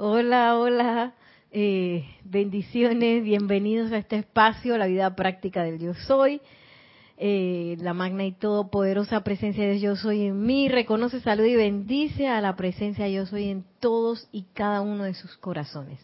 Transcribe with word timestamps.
Hola, 0.00 0.56
hola, 0.56 1.14
eh, 1.50 2.04
bendiciones, 2.22 3.24
bienvenidos 3.24 3.90
a 3.90 3.98
este 3.98 4.14
espacio, 4.14 4.78
la 4.78 4.86
vida 4.86 5.16
práctica 5.16 5.64
del 5.64 5.80
yo 5.80 5.92
soy. 5.92 6.40
Eh, 7.16 7.76
la 7.80 7.94
magna 7.94 8.24
y 8.24 8.30
todopoderosa 8.30 9.24
presencia 9.24 9.66
de 9.66 9.80
yo 9.80 9.96
soy 9.96 10.26
en 10.26 10.46
mí, 10.46 10.68
reconoce, 10.68 11.20
salud 11.20 11.42
y 11.42 11.56
bendice 11.56 12.28
a 12.28 12.40
la 12.40 12.54
presencia 12.54 13.08
yo 13.08 13.26
soy 13.26 13.48
en 13.48 13.64
todos 13.80 14.28
y 14.30 14.44
cada 14.54 14.82
uno 14.82 15.02
de 15.02 15.14
sus 15.14 15.36
corazones. 15.38 15.98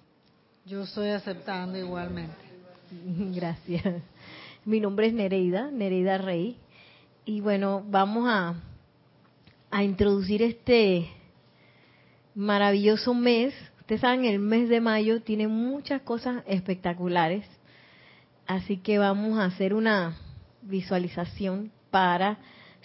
Yo 0.66 0.82
estoy 0.82 1.10
aceptando 1.10 1.78
igualmente. 1.78 2.34
Gracias. 3.32 4.02
Mi 4.64 4.80
nombre 4.80 5.06
es 5.06 5.14
Nereida, 5.14 5.70
Nereida 5.70 6.18
Rey. 6.18 6.56
Y 7.24 7.42
bueno, 7.42 7.84
vamos 7.86 8.28
a, 8.28 8.56
a 9.70 9.84
introducir 9.84 10.42
este 10.42 11.08
maravilloso 12.34 13.14
mes 13.14 13.54
Ustedes 13.84 14.00
saben, 14.00 14.24
el 14.24 14.38
mes 14.38 14.70
de 14.70 14.80
mayo 14.80 15.20
tiene 15.20 15.46
muchas 15.46 16.00
cosas 16.00 16.42
espectaculares, 16.46 17.44
así 18.46 18.78
que 18.78 18.96
vamos 18.96 19.38
a 19.38 19.44
hacer 19.44 19.74
una 19.74 20.16
visualización 20.62 21.70
para 21.90 22.38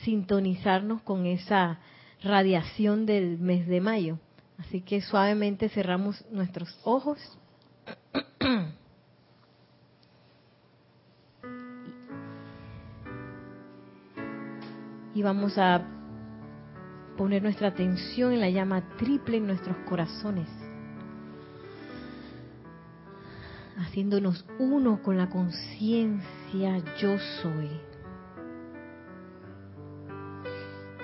sintonizarnos 0.04 1.02
con 1.04 1.26
esa 1.26 1.80
radiación 2.22 3.06
del 3.06 3.40
mes 3.40 3.66
de 3.66 3.80
mayo. 3.80 4.20
Así 4.58 4.82
que 4.82 5.00
suavemente 5.00 5.70
cerramos 5.70 6.26
nuestros 6.32 6.78
ojos. 6.84 7.18
Y 15.16 15.24
vamos 15.24 15.58
a 15.58 15.82
poner 17.18 17.42
nuestra 17.42 17.70
atención 17.70 18.32
en 18.32 18.42
la 18.42 18.50
llama 18.50 18.96
triple 18.98 19.38
en 19.38 19.48
nuestros 19.48 19.76
corazones. 19.88 20.59
Haciéndonos 23.80 24.46
uno 24.60 25.02
con 25.02 25.18
la 25.18 25.30
conciencia 25.30 26.78
yo 27.00 27.18
soy. 27.42 27.70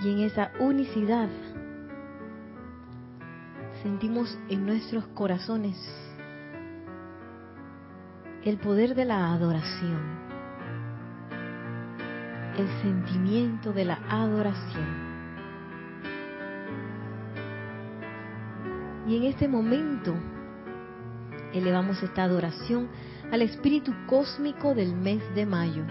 Y 0.02 0.12
en 0.12 0.20
esa 0.20 0.52
unicidad 0.60 1.30
sentimos 3.82 4.38
en 4.50 4.66
nuestros 4.66 5.06
corazones 5.08 5.78
el 8.44 8.58
poder 8.58 8.94
de 8.94 9.06
la 9.06 9.34
adoración, 9.34 10.02
el 12.58 12.68
sentimiento 12.82 13.72
de 13.74 13.86
la 13.86 14.00
adoración. 14.10 15.16
Y 19.08 19.18
en 19.18 19.24
este 19.24 19.48
momento 19.48 20.14
elevamos 21.56 22.02
esta 22.04 22.24
adoración 22.24 22.90
al 23.32 23.42
espíritu 23.42 23.94
cósmico 24.08 24.76
del 24.76 24.96
mes 24.96 25.22
de 25.34 25.46
mayo. 25.46 25.84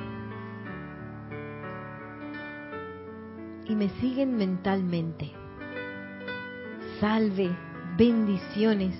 Y 3.67 3.75
me 3.75 3.89
siguen 4.01 4.37
mentalmente. 4.37 5.33
Salve, 7.01 7.51
bendiciones, 7.97 8.95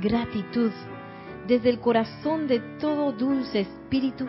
gratitud 0.00 0.72
desde 1.46 1.70
el 1.70 1.80
corazón 1.80 2.46
de 2.46 2.60
todo 2.78 3.12
dulce 3.12 3.60
espíritu 3.60 4.26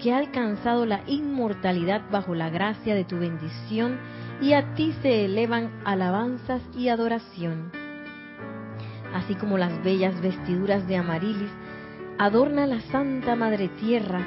que 0.00 0.12
ha 0.12 0.18
alcanzado 0.18 0.86
la 0.86 1.02
inmortalidad 1.06 2.02
bajo 2.10 2.34
la 2.34 2.50
gracia 2.50 2.94
de 2.94 3.04
tu 3.04 3.18
bendición 3.18 3.98
y 4.40 4.54
a 4.54 4.74
ti 4.74 4.94
se 5.02 5.24
elevan 5.26 5.70
alabanzas 5.84 6.62
y 6.76 6.88
adoración 6.88 7.81
así 9.14 9.34
como 9.34 9.58
las 9.58 9.82
bellas 9.82 10.20
vestiduras 10.20 10.86
de 10.86 10.96
Amarilis, 10.96 11.50
adorna 12.18 12.66
la 12.66 12.80
Santa 12.80 13.36
Madre 13.36 13.68
Tierra, 13.68 14.20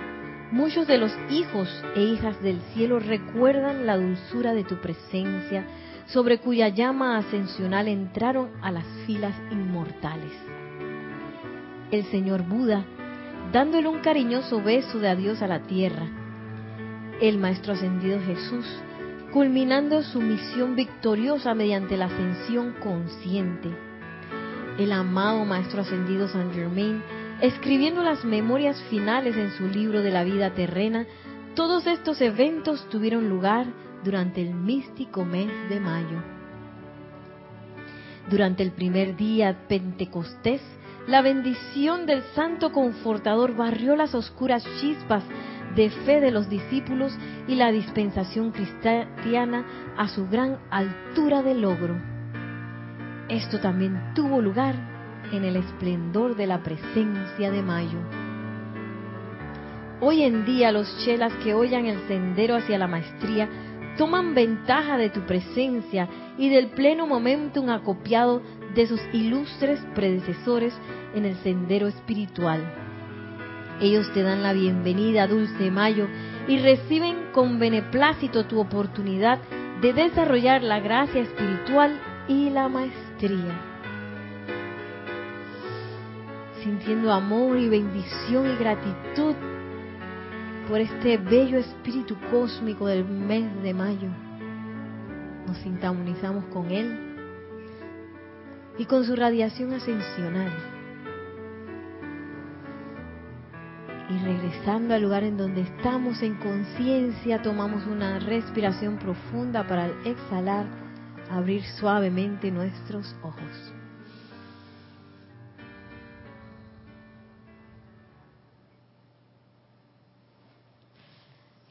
muchos 0.52 0.88
de 0.88 0.97
los 0.97 1.11
hijos 1.30 1.69
e 1.95 2.02
hijas 2.02 2.42
del 2.42 2.60
cielo 2.73 2.99
recuerdan 2.99 3.86
la 3.86 3.98
dulzura 3.98 4.54
de 4.54 4.64
tu 4.64 4.76
presencia, 4.77 5.65
sobre 6.08 6.37
cuya 6.37 6.70
llama 6.70 7.17
ascensional 7.17 7.87
entraron 7.87 8.49
a 8.61 8.71
las 8.71 8.86
filas 9.05 9.36
inmortales. 9.52 10.33
El 11.92 12.04
Señor 12.05 12.43
Buda, 12.43 12.86
dándole 13.52 13.87
un 13.87 13.99
cariñoso 14.02 14.61
beso 14.61 14.99
de 14.99 15.10
adiós 15.10 15.42
a 15.42 15.48
la 15.48 15.61
tierra. 15.61 16.08
El 17.21 17.37
Maestro 17.39 17.73
Ascendido 17.73 18.20
Jesús, 18.20 18.65
culminando 19.31 20.04
su 20.04 20.21
misión 20.21 20.76
victoriosa 20.76 21.55
mediante 21.55 21.98
la 21.98 22.05
ascensión 22.05 22.73
consciente 22.81 23.85
el 24.77 24.91
amado 24.91 25.45
Maestro 25.45 25.81
Ascendido 25.81 26.27
San 26.27 26.53
Germain, 26.53 27.02
escribiendo 27.41 28.03
las 28.03 28.25
memorias 28.25 28.81
finales 28.89 29.36
en 29.37 29.52
su 29.52 29.67
libro 29.67 30.02
de 30.02 30.11
la 30.11 30.23
vida 30.23 30.53
terrena, 30.53 31.05
todos 31.55 31.87
estos 31.87 32.21
eventos 32.21 32.87
tuvieron 32.89 33.30
lugar 33.30 33.65
durante 34.03 34.41
el 34.41 34.53
místico 34.53 35.23
mes 35.23 35.49
de 35.69 35.80
mayo. 35.80 36.21
Durante 38.30 38.63
el 38.63 38.71
primer 38.71 39.15
día 39.15 39.67
Pentecostés, 39.67 40.61
la 41.07 41.21
bendición 41.21 42.05
del 42.05 42.23
Santo 42.33 42.71
Confortador 42.71 43.55
barrió 43.55 43.95
las 43.95 44.15
oscuras 44.15 44.65
chispas 44.81 45.23
de 45.75 45.89
fe 45.89 46.19
de 46.19 46.31
los 46.31 46.49
discípulos 46.49 47.13
y 47.47 47.55
la 47.55 47.71
dispensación 47.71 48.52
cristiana 48.52 49.65
a 49.97 50.07
su 50.07 50.27
gran 50.27 50.57
altura 50.71 51.43
de 51.43 51.53
logro. 51.53 52.14
Esto 53.30 53.59
también 53.59 54.13
tuvo 54.13 54.39
lugar 54.39 54.75
en 55.31 55.43
el 55.43 55.55
esplendor 55.55 56.36
de 56.36 56.45
la 56.45 56.61
presencia 56.61 57.49
de 57.49 57.63
Mayo. 57.63 57.97
Hoy 59.99 60.21
en 60.21 60.45
día 60.45 60.71
los 60.71 60.87
chelas 61.03 61.33
que 61.43 61.55
oyan 61.55 61.87
el 61.87 62.08
sendero 62.08 62.55
hacia 62.55 62.77
la 62.77 62.87
maestría 62.87 63.49
toman 63.97 64.36
ventaja 64.36 64.97
de 64.97 65.09
tu 65.09 65.21
presencia 65.21 66.08
y 66.37 66.49
del 66.49 66.67
pleno 66.71 67.08
momentum 67.08 67.69
acopiado 67.69 68.43
de 68.75 68.86
sus 68.86 69.02
ilustres 69.11 69.80
predecesores 69.95 70.73
en 71.15 71.25
el 71.25 71.36
sendero 71.37 71.87
espiritual. 71.87 72.61
Ellos 73.81 74.11
te 74.13 74.21
dan 74.21 74.43
la 74.43 74.53
bienvenida, 74.53 75.25
dulce 75.25 75.71
Mayo, 75.71 76.07
y 76.47 76.59
reciben 76.59 77.31
con 77.31 77.57
beneplácito 77.57 78.45
tu 78.45 78.59
oportunidad 78.59 79.39
de 79.81 79.93
desarrollar 79.93 80.61
la 80.61 80.80
gracia 80.80 81.21
espiritual 81.21 81.99
y 82.27 82.52
la 82.52 82.69
maestría 82.69 83.05
sintiendo 86.64 87.11
amor 87.11 87.58
y 87.58 87.70
bendición 87.70 88.48
y 88.52 88.55
gratitud 88.58 89.36
por 90.67 90.80
este 90.80 91.17
bello 91.17 91.59
espíritu 91.59 92.17
cósmico 92.31 92.87
del 92.87 93.05
mes 93.05 93.61
de 93.61 93.73
mayo. 93.73 94.09
Nos 95.48 95.58
sintonizamos 95.58 96.45
con 96.45 96.71
él 96.71 96.99
y 98.77 98.86
con 98.86 99.05
su 99.05 99.15
radiación 99.15 99.73
ascensional. 99.73 100.52
Y 104.09 104.17
regresando 104.23 104.93
al 104.93 105.02
lugar 105.02 105.23
en 105.23 105.37
donde 105.37 105.61
estamos 105.61 106.21
en 106.21 106.36
conciencia, 106.36 107.42
tomamos 107.42 107.86
una 107.87 108.20
respiración 108.20 108.98
profunda 108.98 109.67
para 109.67 109.87
exhalar 110.04 110.85
abrir 111.30 111.63
suavemente 111.80 112.52
nuestros 112.52 113.15
ojos. 113.23 113.73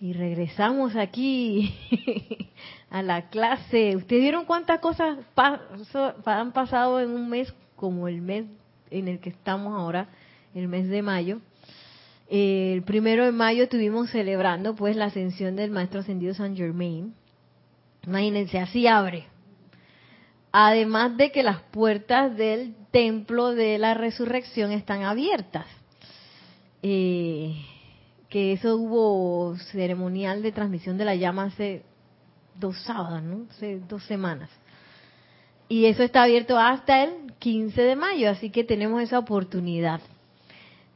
Y 0.01 0.13
regresamos 0.13 0.97
aquí 0.97 1.75
a 2.91 3.03
la 3.03 3.31
clase. 3.31 3.97
¿Ustedes 3.97 4.21
vieron 4.21 4.45
cuántas 4.45 4.81
cosas 4.81 5.19
han 6.27 6.53
pasado 6.53 7.01
en 7.01 7.11
un 7.11 7.31
mes 7.31 7.55
como 7.77 8.07
el 8.07 8.21
mes 8.21 8.45
en 8.91 9.09
el 9.09 9.19
que 9.19 9.31
estamos 9.31 9.73
ahora, 9.73 10.09
el 10.55 10.69
mes 10.69 10.89
de 10.89 11.03
mayo? 11.03 11.41
el 12.29 12.83
primero 12.83 13.27
de 13.27 13.33
mayo 13.33 13.65
estuvimos 13.65 14.11
celebrando 14.11 14.75
pues 14.75 14.97
la 14.97 15.07
ascensión 15.07 15.57
del 15.57 15.71
Maestro 15.71 16.01
Ascendido 16.01 16.35
San 16.35 16.57
Germain. 16.57 17.15
Imagínense, 18.07 18.59
así 18.59 18.87
abre. 18.87 19.27
Además 20.57 21.17
de 21.17 21.33
que 21.33 21.43
las 21.43 21.63
puertas 21.63 22.37
del 22.37 22.77
templo 22.93 23.57
de 23.57 23.77
la 23.77 23.93
resurrección 23.93 24.71
están 24.71 25.03
abiertas. 25.03 25.67
Eh, 26.81 27.57
que 28.29 28.53
eso 28.53 28.77
hubo 28.77 29.57
ceremonial 29.73 30.43
de 30.43 30.53
transmisión 30.53 30.97
de 30.97 31.07
la 31.07 31.17
llama 31.17 31.47
hace 31.47 31.83
dos 32.55 32.81
sábados, 32.85 33.21
¿no? 33.25 33.47
Hace 33.51 33.81
dos 33.81 34.05
semanas. 34.05 34.49
Y 35.69 35.87
eso 35.87 36.05
está 36.05 36.23
abierto 36.23 36.57
hasta 36.57 37.03
el 37.03 37.33
15 37.41 37.83
de 37.83 37.97
mayo, 37.97 38.31
así 38.31 38.51
que 38.51 38.63
tenemos 38.63 39.03
esa 39.03 39.19
oportunidad. 39.19 40.01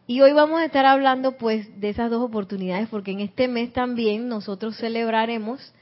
Y 0.06 0.20
hoy 0.20 0.34
vamos 0.34 0.60
a 0.60 0.66
estar 0.66 0.86
hablando 0.86 1.36
pues 1.36 1.80
de 1.80 1.88
esas 1.88 2.12
dos 2.12 2.22
oportunidades 2.22 2.88
porque 2.88 3.10
en 3.10 3.18
este 3.18 3.48
mes 3.48 3.72
también 3.72 4.28
nosotros 4.28 4.76
celebraremos 4.76 5.74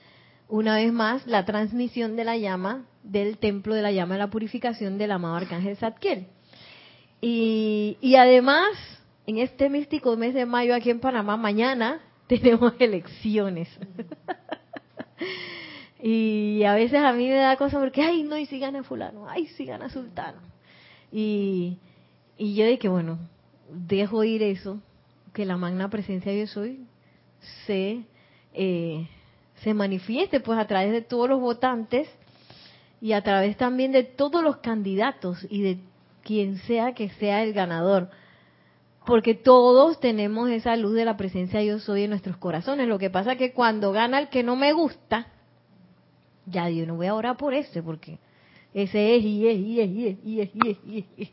una 0.48 0.76
vez 0.76 0.92
más 0.92 1.26
la 1.26 1.44
transmisión 1.44 2.16
de 2.16 2.24
la 2.24 2.36
llama 2.36 2.86
del 3.02 3.38
templo 3.38 3.74
de 3.74 3.82
la 3.82 3.92
llama 3.92 4.14
de 4.14 4.20
la 4.20 4.30
purificación 4.30 4.98
del 4.98 5.12
amado 5.12 5.36
arcángel 5.36 5.76
Zadkiel. 5.76 6.26
Y, 7.20 7.96
y 8.00 8.16
además, 8.16 8.68
en 9.26 9.38
este 9.38 9.70
místico 9.70 10.16
mes 10.16 10.34
de 10.34 10.46
mayo 10.46 10.74
aquí 10.74 10.90
en 10.90 11.00
Panamá, 11.00 11.36
mañana 11.36 12.00
tenemos 12.26 12.74
elecciones. 12.78 13.68
y 16.02 16.62
a 16.64 16.74
veces 16.74 17.00
a 17.00 17.12
mí 17.12 17.28
me 17.28 17.36
da 17.36 17.56
cosa 17.56 17.78
porque, 17.78 18.02
ay, 18.02 18.22
no, 18.22 18.36
y 18.36 18.46
si 18.46 18.58
gana 18.58 18.82
fulano, 18.82 19.28
ay, 19.28 19.46
si 19.48 19.64
gana 19.64 19.88
sultano. 19.88 20.40
Y, 21.10 21.78
y 22.36 22.54
yo 22.54 22.66
dije, 22.66 22.88
bueno, 22.88 23.18
dejo 23.70 24.24
ir 24.24 24.42
eso, 24.42 24.80
que 25.32 25.44
la 25.44 25.56
magna 25.56 25.90
presencia 25.90 26.32
yo 26.32 26.46
soy 26.46 26.86
se, 27.66 28.04
eh, 28.54 29.08
se 29.62 29.74
manifieste 29.74 30.40
pues 30.40 30.58
a 30.58 30.66
través 30.66 30.92
de 30.92 31.02
todos 31.02 31.28
los 31.28 31.40
votantes 31.40 32.08
y 33.00 33.12
a 33.12 33.22
través 33.22 33.56
también 33.56 33.92
de 33.92 34.04
todos 34.04 34.42
los 34.42 34.58
candidatos 34.58 35.46
y 35.50 35.62
de 35.62 35.78
quien 36.22 36.58
sea 36.58 36.92
que 36.94 37.10
sea 37.10 37.42
el 37.42 37.52
ganador. 37.52 38.10
Porque 39.04 39.34
todos 39.34 40.00
tenemos 40.00 40.50
esa 40.50 40.74
luz 40.76 40.94
de 40.94 41.04
la 41.04 41.16
presencia 41.16 41.62
yo 41.62 41.78
soy 41.78 42.02
en 42.02 42.10
nuestros 42.10 42.36
corazones. 42.36 42.88
Lo 42.88 42.98
que 42.98 43.10
pasa 43.10 43.32
es 43.32 43.38
que 43.38 43.52
cuando 43.52 43.92
gana 43.92 44.18
el 44.18 44.28
que 44.28 44.42
no 44.42 44.56
me 44.56 44.72
gusta, 44.72 45.28
ya 46.46 46.68
yo 46.68 46.86
no 46.86 46.96
voy 46.96 47.06
a 47.06 47.14
orar 47.14 47.36
por 47.36 47.54
ese, 47.54 47.82
porque 47.82 48.18
ese 48.74 49.16
es 49.16 49.24
y 49.24 49.46
es 49.46 49.58
y 49.58 49.80
es 49.80 49.88
y 49.88 50.06
es 50.08 50.18
y 50.24 50.40
es 50.40 50.54
y 50.54 50.70
es 50.70 50.78
y 50.84 51.06
es. 51.18 51.28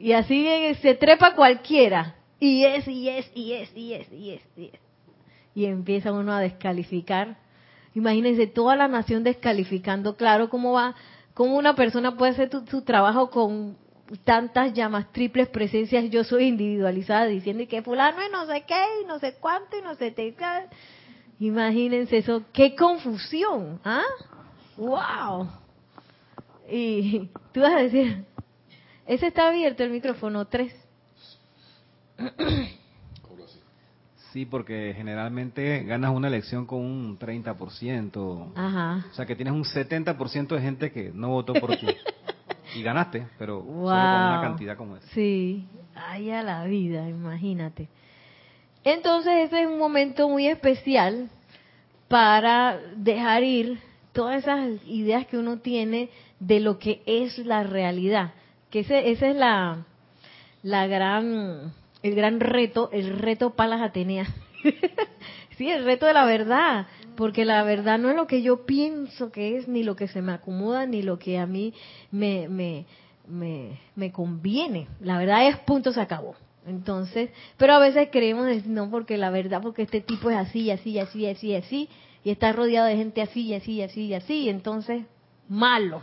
Y, 0.00 0.12
así 0.12 0.46
se 0.80 0.94
trepa 0.94 1.34
cualquiera. 1.34 2.14
Y 2.38 2.64
es 2.64 2.86
y 2.86 3.08
es 3.08 3.30
y 3.34 3.52
es 3.54 3.76
y 3.76 3.94
es 3.94 4.12
y 4.12 4.30
es 4.30 4.42
y 4.56 4.64
es. 4.66 4.87
Y 5.54 5.66
empieza 5.66 6.12
uno 6.12 6.32
a 6.32 6.40
descalificar. 6.40 7.38
Imagínense 7.94 8.46
toda 8.46 8.76
la 8.76 8.88
nación 8.88 9.24
descalificando. 9.24 10.16
Claro, 10.16 10.48
cómo 10.50 10.72
va, 10.72 10.94
cómo 11.34 11.56
una 11.56 11.74
persona 11.74 12.16
puede 12.16 12.32
hacer 12.32 12.50
su 12.70 12.82
trabajo 12.82 13.30
con 13.30 13.76
tantas 14.24 14.72
llamas 14.72 15.12
triples 15.12 15.48
presencias 15.48 16.08
yo 16.10 16.24
soy 16.24 16.44
individualizada 16.44 17.26
diciendo 17.26 17.64
que 17.68 17.82
fulano 17.82 18.20
es 18.22 18.30
no 18.30 18.46
sé 18.46 18.64
qué 18.66 18.82
y 19.02 19.06
no 19.06 19.18
sé 19.18 19.34
cuánto 19.38 19.76
y 19.76 19.82
no 19.82 19.94
sé 19.96 20.14
qué 20.14 20.34
imagínense 21.40 22.18
eso. 22.18 22.42
Qué 22.52 22.74
confusión 22.74 23.80
ah 23.84 24.02
wow 24.76 25.48
y 26.70 27.30
tú 27.52 27.60
vas 27.60 27.74
a 27.74 27.82
decir 27.82 28.24
ese 29.06 29.26
está 29.26 29.48
abierto 29.48 29.84
el 29.84 29.90
micrófono 29.90 30.46
3 30.46 30.74
Sí, 34.32 34.44
porque 34.44 34.92
generalmente 34.96 35.84
ganas 35.84 36.14
una 36.14 36.28
elección 36.28 36.66
con 36.66 36.80
un 36.80 37.18
30%. 37.18 38.52
Ajá. 38.54 39.06
O 39.10 39.14
sea 39.14 39.26
que 39.26 39.34
tienes 39.34 39.54
un 39.54 39.64
70% 39.64 40.48
de 40.48 40.60
gente 40.60 40.92
que 40.92 41.10
no 41.14 41.28
votó 41.30 41.54
por 41.54 41.76
ti. 41.76 41.86
y 42.74 42.82
ganaste, 42.82 43.26
pero 43.38 43.60
solo 43.60 43.82
con 43.82 43.86
una 43.86 44.40
cantidad 44.42 44.76
como 44.76 44.96
esa. 44.96 45.06
Sí, 45.08 45.66
ay 45.94 46.30
a 46.30 46.42
la 46.42 46.64
vida, 46.64 47.08
imagínate. 47.08 47.88
Entonces 48.84 49.46
ese 49.46 49.62
es 49.62 49.66
un 49.66 49.78
momento 49.78 50.28
muy 50.28 50.46
especial 50.46 51.30
para 52.08 52.78
dejar 52.96 53.42
ir 53.42 53.80
todas 54.12 54.42
esas 54.42 54.68
ideas 54.86 55.26
que 55.26 55.36
uno 55.36 55.58
tiene 55.58 56.10
de 56.40 56.60
lo 56.60 56.78
que 56.78 57.02
es 57.06 57.38
la 57.38 57.62
realidad, 57.62 58.32
que 58.70 58.80
ese, 58.80 59.10
ese 59.10 59.30
es 59.30 59.36
la, 59.36 59.84
la 60.62 60.86
gran, 60.86 61.72
el 62.02 62.14
gran 62.14 62.40
reto, 62.40 62.90
el 62.92 63.18
reto 63.18 63.50
Palas 63.50 63.80
Ateneas. 63.82 64.28
sí, 65.56 65.68
el 65.70 65.84
reto 65.84 66.06
de 66.06 66.14
la 66.14 66.24
verdad, 66.24 66.86
porque 67.16 67.44
la 67.44 67.62
verdad 67.62 67.98
no 67.98 68.10
es 68.10 68.16
lo 68.16 68.26
que 68.26 68.42
yo 68.42 68.64
pienso 68.66 69.30
que 69.30 69.56
es, 69.56 69.68
ni 69.68 69.82
lo 69.82 69.96
que 69.96 70.08
se 70.08 70.22
me 70.22 70.32
acomoda, 70.32 70.86
ni 70.86 71.02
lo 71.02 71.18
que 71.18 71.38
a 71.38 71.46
mí 71.46 71.74
me, 72.10 72.48
me, 72.48 72.86
me, 73.28 74.12
conviene. 74.12 74.88
La 75.00 75.18
verdad 75.18 75.48
es 75.48 75.56
punto, 75.58 75.92
se 75.92 76.00
acabó. 76.00 76.36
Entonces, 76.66 77.30
pero 77.56 77.74
a 77.74 77.78
veces 77.78 78.08
creemos, 78.12 78.66
no, 78.66 78.90
porque 78.90 79.16
la 79.16 79.30
verdad, 79.30 79.62
porque 79.62 79.82
este 79.82 80.00
tipo 80.00 80.30
es 80.30 80.36
así, 80.36 80.70
así, 80.70 80.98
así, 80.98 81.26
así, 81.26 81.54
así, 81.54 81.88
y 82.24 82.30
está 82.30 82.52
rodeado 82.52 82.86
de 82.86 82.96
gente 82.96 83.22
así, 83.22 83.54
así, 83.54 83.80
así, 83.82 84.12
así, 84.12 84.48
entonces, 84.48 85.04
malo. 85.48 86.02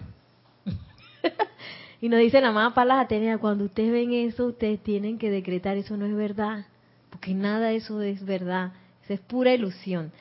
y 2.01 2.09
nos 2.09 2.19
dice 2.19 2.41
la 2.41 2.51
mamá 2.51 2.73
Palas 2.73 3.05
Atenea, 3.05 3.37
cuando 3.37 3.65
ustedes 3.65 3.91
ven 3.91 4.13
eso, 4.13 4.47
ustedes 4.47 4.81
tienen 4.81 5.17
que 5.17 5.29
decretar, 5.29 5.77
eso 5.77 5.97
no 5.97 6.05
es 6.05 6.15
verdad, 6.15 6.65
porque 7.09 7.33
nada 7.33 7.69
de 7.69 7.77
eso 7.77 8.01
es 8.01 8.25
verdad, 8.25 8.73
eso 9.03 9.13
es 9.13 9.19
pura 9.21 9.53
ilusión. 9.53 10.11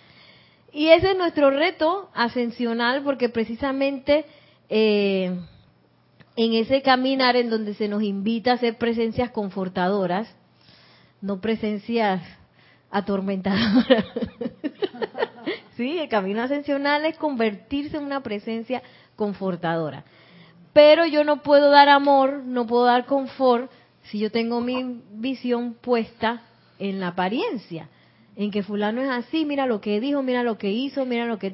Y 0.73 0.88
ese 0.88 1.12
es 1.12 1.17
nuestro 1.17 1.50
reto 1.50 2.11
ascensional 2.15 3.03
porque 3.03 3.29
precisamente 3.29 4.25
eh, 4.69 5.37
en 6.37 6.55
ese 6.55 6.82
caminar 6.82 7.37
en 7.37 7.50
donde 7.50 7.75
se 7.75 7.88
nos 7.88 8.03
invita 8.03 8.53
a 8.53 8.59
ser 8.59 8.77
presencias 8.77 9.31
confortadoras, 9.31 10.29
no 11.20 11.41
presencias 11.41 12.23
atormentadoras. 12.91 14.05
sí, 15.77 15.99
el 15.99 16.09
camino 16.09 16.43
ascensional 16.43 17.05
es 17.05 17.17
convertirse 17.19 17.97
en 17.97 18.05
una 18.05 18.23
presencia 18.23 18.82
confortadora. 19.17 20.05
Pero 20.75 21.06
yo 21.06 21.25
no 21.25 21.43
puedo 21.43 21.71
dar 21.71 21.88
amor, 21.88 22.43
no 22.44 22.67
puedo 22.67 22.85
dar 22.85 23.06
confort 23.06 23.71
si 24.03 24.19
yo 24.19 24.31
tengo 24.31 24.61
mi 24.61 25.00
visión 25.12 25.75
puesta 25.81 26.43
en 26.79 27.00
la 27.00 27.09
apariencia 27.09 27.88
en 28.37 28.50
que 28.50 28.62
fulano 28.62 29.00
es 29.00 29.09
así, 29.09 29.44
mira 29.44 29.67
lo 29.67 29.81
que 29.81 30.00
dijo, 30.00 30.23
mira 30.23 30.43
lo 30.43 30.59
que 30.59 30.71
hizo, 30.71 31.06
mira 31.06 31.26
lo 31.26 31.38
que... 31.38 31.53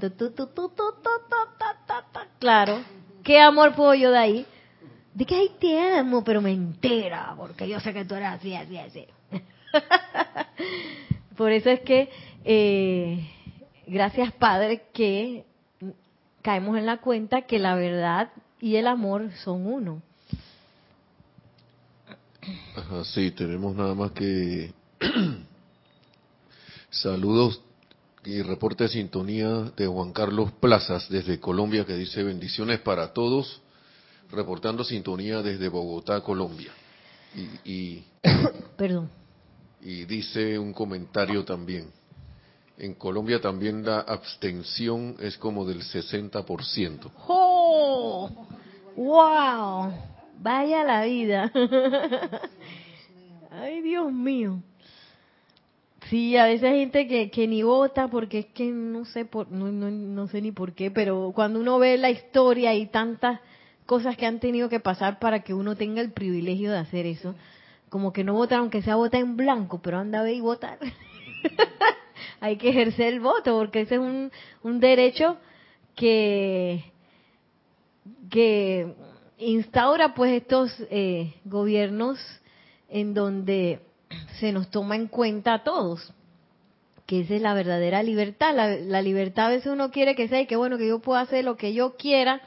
claro, 2.39 2.79
¿qué 3.23 3.41
amor 3.41 3.75
puedo 3.75 3.95
yo 3.95 4.11
de 4.11 4.19
ahí? 4.19 4.47
De 5.15 5.27
que 5.27 5.35
ahí 5.35 5.51
te 5.59 5.79
amo, 5.79 6.25
pero 6.25 6.41
me 6.41 6.53
entera, 6.53 7.35
porque 7.37 7.69
yo 7.69 7.81
sé 7.81 7.93
que 7.93 8.05
tú 8.05 8.15
eres 8.15 8.29
así, 8.29 8.55
así, 8.55 8.79
así. 8.79 9.07
Por 11.37 11.53
eso 11.53 11.71
es 11.71 11.81
que, 11.81 12.09
eh, 12.45 13.29
gracias 13.87 14.33
Padre, 14.33 14.85
que 14.95 15.45
caemos 16.43 16.79
en 16.79 16.87
la 16.87 16.99
cuenta 16.99 17.43
que 17.43 17.59
la 17.59 17.75
verdad 17.75 18.31
y 18.61 18.77
el 18.77 18.87
amor 18.87 19.31
son 19.43 19.67
uno. 19.67 20.03
Ajá, 22.77 23.05
sí, 23.05 23.31
tenemos 23.33 23.75
nada 23.75 23.95
más 23.95 24.13
que 24.13 24.73
Saludos 26.91 27.61
y 28.25 28.43
reporte 28.43 28.85
de 28.85 28.91
sintonía 28.91 29.73
de 29.77 29.87
Juan 29.87 30.13
Carlos 30.13 30.53
Plazas 30.61 31.09
desde 31.09 31.41
Colombia 31.41 31.87
que 31.87 31.95
dice 31.95 32.23
bendiciones 32.23 32.81
para 32.81 33.13
todos, 33.13 33.63
reportando 34.31 34.85
sintonía 34.85 35.41
desde 35.41 35.69
Bogotá, 35.69 36.21
Colombia. 36.21 36.73
Y, 37.65 38.03
Perdón. 38.77 39.09
Y 39.81 40.05
dice 40.05 40.59
un 40.59 40.73
comentario 40.75 41.45
también. 41.45 41.91
En 42.77 42.95
Colombia 42.95 43.41
también 43.41 43.85
la 43.85 44.01
abstención 44.01 45.17
es 45.21 45.39
como 45.39 45.65
del 45.65 45.83
60%. 45.83 47.11
¡Oh! 47.29 47.50
¡Wow! 48.97 49.93
Vaya 50.39 50.85
la 50.85 51.05
vida. 51.05 51.53
Ay, 53.51 53.83
Dios 53.83 54.13
mío. 54.13 54.63
Sí, 56.09 56.37
a 56.37 56.47
veces 56.47 56.65
hay 56.71 56.81
gente 56.81 57.07
que, 57.07 57.31
que 57.31 57.47
ni 57.47 57.63
vota 57.63 58.09
porque 58.09 58.41
es 58.41 58.47
que 58.47 58.65
no 58.67 59.05
sé 59.05 59.25
por, 59.25 59.51
no, 59.51 59.71
no, 59.71 59.91
no 59.91 60.27
sé 60.29 60.41
ni 60.41 60.51
por 60.51 60.73
qué, 60.73 60.91
pero 60.91 61.33
cuando 61.35 61.61
uno 61.61 61.79
ve 61.79 61.99
la 61.99 62.11
historia 62.11 62.75
y 62.75 62.87
tantas 62.87 63.41
cosas 63.87 64.17
que 64.17 64.27
han 64.27 64.41
tenido 64.41 64.69
que 64.69 64.81
pasar 64.81 65.19
para 65.19 65.41
que 65.41 65.55
uno 65.55 65.77
tenga 65.77 66.01
el 66.01 66.13
privilegio 66.13 66.73
de 66.73 66.79
hacer 66.79 67.07
eso, 67.07 67.35
como 67.91 68.13
que 68.13 68.25
no 68.25 68.35
vota 68.35 68.57
aunque 68.57 68.83
sea 68.83 68.97
vota 68.97 69.19
en 69.19 69.37
blanco, 69.37 69.81
pero 69.83 69.99
anda 69.99 70.21
a 70.21 70.23
ver 70.23 70.35
y 70.35 70.41
votar. 70.41 70.79
hay 72.41 72.57
que 72.57 72.71
ejercer 72.71 73.13
el 73.13 73.21
voto 73.21 73.59
porque 73.59 73.83
ese 73.83 73.97
es 73.97 74.01
un, 74.01 74.33
un 74.63 74.81
derecho 74.81 75.37
que 75.95 76.90
que 78.31 78.95
instaura 79.39 80.15
pues 80.15 80.33
estos 80.33 80.73
eh, 80.91 81.35
gobiernos 81.45 82.19
en 82.89 83.15
donde 83.15 83.81
se 84.39 84.53
nos 84.53 84.71
toma 84.71 84.97
en 84.97 85.07
cuenta 85.07 85.55
a 85.55 85.65
todos, 85.65 86.13
que 87.07 87.21
esa 87.21 87.35
es 87.35 87.43
la 87.43 87.55
verdadera 87.55 88.03
libertad. 88.03 88.55
La, 88.55 89.03
libertad 89.03 89.47
a 89.47 89.51
veces 89.51 89.73
uno 89.73 89.91
quiere 89.91 90.15
que 90.15 90.29
sea 90.29 90.41
y 90.41 90.47
que 90.47 90.57
bueno, 90.57 90.79
que 90.79 90.89
yo 90.89 91.01
pueda 91.01 91.21
hacer 91.21 91.45
lo 91.45 91.57
que 91.57 91.73
yo 91.73 91.97
quiera, 91.97 92.41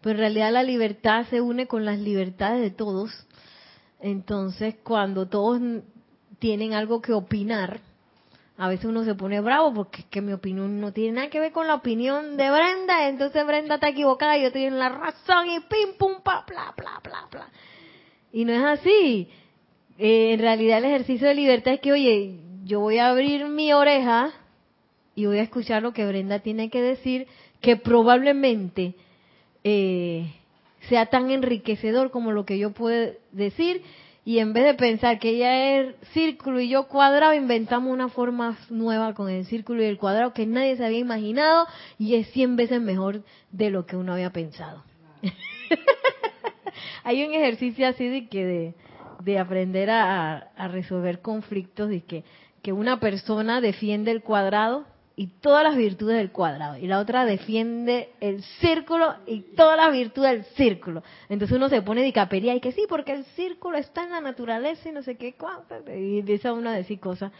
pero 0.00 0.14
en 0.14 0.18
realidad 0.18 0.52
la 0.52 0.62
libertad 0.62 1.26
se 1.28 1.40
une 1.40 1.66
con 1.66 1.84
las 1.84 1.98
libertades 1.98 2.62
de 2.62 2.70
todos. 2.70 3.10
Entonces, 4.00 4.76
cuando 4.84 5.26
todos 5.26 5.60
tienen 6.38 6.72
algo 6.72 7.02
que 7.02 7.12
opinar, 7.12 7.80
a 8.60 8.68
veces 8.68 8.86
uno 8.86 9.04
se 9.04 9.14
pone 9.14 9.40
bravo 9.40 9.72
porque 9.72 10.00
es 10.00 10.06
que 10.06 10.20
mi 10.20 10.32
opinión 10.32 10.80
no 10.80 10.92
tiene 10.92 11.12
nada 11.12 11.30
que 11.30 11.38
ver 11.38 11.52
con 11.52 11.68
la 11.68 11.76
opinión 11.76 12.36
de 12.36 12.50
Brenda, 12.50 13.08
entonces 13.08 13.46
Brenda 13.46 13.76
está 13.76 13.88
equivocada 13.88 14.36
y 14.36 14.40
yo 14.40 14.48
estoy 14.48 14.64
en 14.64 14.80
la 14.80 14.88
razón 14.88 15.48
y 15.48 15.60
pim, 15.60 15.96
pum, 15.96 16.20
pa, 16.24 16.44
bla, 16.46 16.74
bla, 16.76 17.00
bla, 17.04 17.28
bla. 17.30 17.48
Y 18.32 18.44
no 18.44 18.52
es 18.52 18.80
así. 18.80 19.28
Eh, 19.96 20.32
en 20.32 20.40
realidad 20.40 20.78
el 20.78 20.86
ejercicio 20.86 21.28
de 21.28 21.34
libertad 21.34 21.74
es 21.74 21.80
que, 21.80 21.92
oye, 21.92 22.40
yo 22.64 22.80
voy 22.80 22.98
a 22.98 23.10
abrir 23.10 23.46
mi 23.46 23.72
oreja 23.72 24.32
y 25.14 25.26
voy 25.26 25.38
a 25.38 25.42
escuchar 25.42 25.82
lo 25.82 25.92
que 25.92 26.06
Brenda 26.06 26.40
tiene 26.40 26.68
que 26.68 26.82
decir, 26.82 27.28
que 27.60 27.76
probablemente 27.76 28.96
eh, 29.62 30.32
sea 30.88 31.06
tan 31.06 31.30
enriquecedor 31.30 32.10
como 32.10 32.32
lo 32.32 32.44
que 32.44 32.58
yo 32.58 32.72
puedo 32.72 33.12
decir, 33.30 33.82
y 34.28 34.40
en 34.40 34.52
vez 34.52 34.64
de 34.64 34.74
pensar 34.74 35.18
que 35.18 35.30
ella 35.30 35.80
es 35.80 35.94
círculo 36.12 36.60
y 36.60 36.68
yo 36.68 36.86
cuadrado, 36.86 37.32
inventamos 37.32 37.90
una 37.90 38.10
forma 38.10 38.58
nueva 38.68 39.14
con 39.14 39.30
el 39.30 39.46
círculo 39.46 39.82
y 39.82 39.86
el 39.86 39.96
cuadrado 39.96 40.34
que 40.34 40.44
nadie 40.44 40.76
se 40.76 40.84
había 40.84 40.98
imaginado 40.98 41.66
y 41.98 42.14
es 42.14 42.30
100 42.32 42.56
veces 42.56 42.82
mejor 42.82 43.22
de 43.52 43.70
lo 43.70 43.86
que 43.86 43.96
uno 43.96 44.12
había 44.12 44.28
pensado. 44.28 44.84
Hay 47.04 47.24
un 47.24 47.32
ejercicio 47.32 47.88
así 47.88 48.06
de 48.06 48.28
que 48.28 48.74
de, 49.24 49.38
aprender 49.38 49.88
a, 49.88 50.50
resolver 50.72 51.22
conflictos 51.22 51.90
y 51.90 52.02
que, 52.02 52.22
que 52.60 52.74
una 52.74 53.00
persona 53.00 53.62
defiende 53.62 54.10
el 54.10 54.20
cuadrado 54.20 54.84
y 55.18 55.26
todas 55.26 55.64
las 55.64 55.76
virtudes 55.76 56.16
del 56.16 56.30
cuadrado. 56.30 56.76
Y 56.76 56.86
la 56.86 57.00
otra 57.00 57.24
defiende 57.24 58.10
el 58.20 58.40
círculo 58.60 59.16
y 59.26 59.40
todas 59.56 59.76
las 59.76 59.90
virtudes 59.90 60.30
del 60.30 60.44
círculo. 60.54 61.02
Entonces 61.28 61.56
uno 61.56 61.68
se 61.68 61.82
pone 61.82 62.04
de 62.04 62.12
capería 62.12 62.54
y 62.54 62.60
que 62.60 62.70
sí, 62.70 62.84
porque 62.88 63.14
el 63.14 63.24
círculo 63.34 63.78
está 63.78 64.04
en 64.04 64.10
la 64.10 64.20
naturaleza 64.20 64.88
y 64.88 64.92
no 64.92 65.02
sé 65.02 65.16
qué, 65.16 65.34
y 65.88 66.20
empieza 66.20 66.52
uno 66.52 66.70
a 66.70 66.72
decir 66.72 67.00
cosas. 67.00 67.32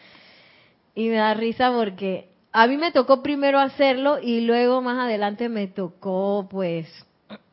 Y 0.97 1.09
me 1.09 1.15
da 1.15 1.33
risa 1.35 1.71
porque 1.71 2.31
a 2.51 2.67
mí 2.67 2.77
me 2.77 2.91
tocó 2.91 3.23
primero 3.23 3.61
hacerlo 3.61 4.19
y 4.21 4.41
luego 4.41 4.83
más 4.83 4.99
adelante 4.99 5.49
me 5.49 5.69
tocó 5.69 6.49
pues 6.51 6.89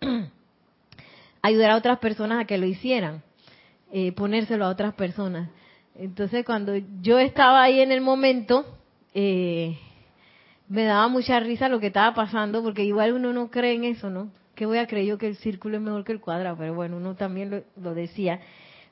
ayudar 1.44 1.70
a 1.70 1.76
otras 1.76 2.00
personas 2.00 2.42
a 2.42 2.46
que 2.46 2.58
lo 2.58 2.66
hicieran, 2.66 3.22
eh, 3.92 4.12
ponérselo 4.12 4.66
a 4.66 4.70
otras 4.70 4.96
personas. 4.96 5.52
Entonces 5.94 6.44
cuando 6.44 6.74
yo 7.04 7.20
estaba 7.20 7.62
ahí 7.62 7.80
en 7.80 7.92
el 7.92 8.02
momento, 8.02 8.66
eh, 9.14 9.78
me 10.68 10.84
daba 10.84 11.08
mucha 11.08 11.40
risa 11.40 11.70
lo 11.70 11.80
que 11.80 11.88
estaba 11.88 12.14
pasando, 12.14 12.64
porque 12.64 12.84
igual 12.84 13.14
uno 13.14 13.34
no 13.34 13.50
cree 13.50 13.74
en 13.74 13.84
eso, 13.84 14.10
¿no? 14.10 14.32
Que 14.56 14.66
voy 14.66 14.78
a 14.78 14.88
creer 14.88 15.06
yo 15.06 15.18
que 15.18 15.28
el 15.28 15.36
círculo 15.36 15.78
es 15.78 15.84
mejor 15.84 16.04
que 16.04 16.12
el 16.12 16.22
cuadrado, 16.22 16.58
pero 16.58 16.74
bueno, 16.74 16.98
uno 16.98 17.16
también 17.16 17.64
lo, 17.76 17.94
decía. 17.94 18.40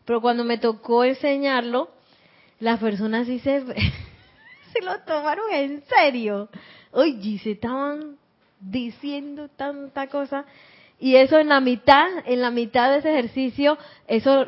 Pero 0.06 0.22
cuando 0.22 0.44
me 0.44 0.58
tocó 0.58 1.04
enseñarlo, 1.04 1.90
las 2.60 2.80
personas 2.80 3.28
sí 3.28 3.40
se, 3.40 3.62
se 3.66 4.84
lo 4.84 5.00
tomaron 5.06 5.46
en 5.52 5.84
serio. 5.86 6.50
Oye, 6.92 7.40
se 7.40 7.52
estaban 7.52 8.18
diciendo 8.60 9.50
tanta 9.50 10.08
cosa. 10.08 10.46
Y 11.00 11.16
eso 11.16 11.40
en 11.40 11.50
la 11.50 11.60
mitad, 11.60 12.08
en 12.26 12.42
la 12.42 12.52
mitad 12.52 12.92
de 12.92 13.00
ese 13.00 13.12
ejercicio, 13.12 13.78
eso 14.08 14.46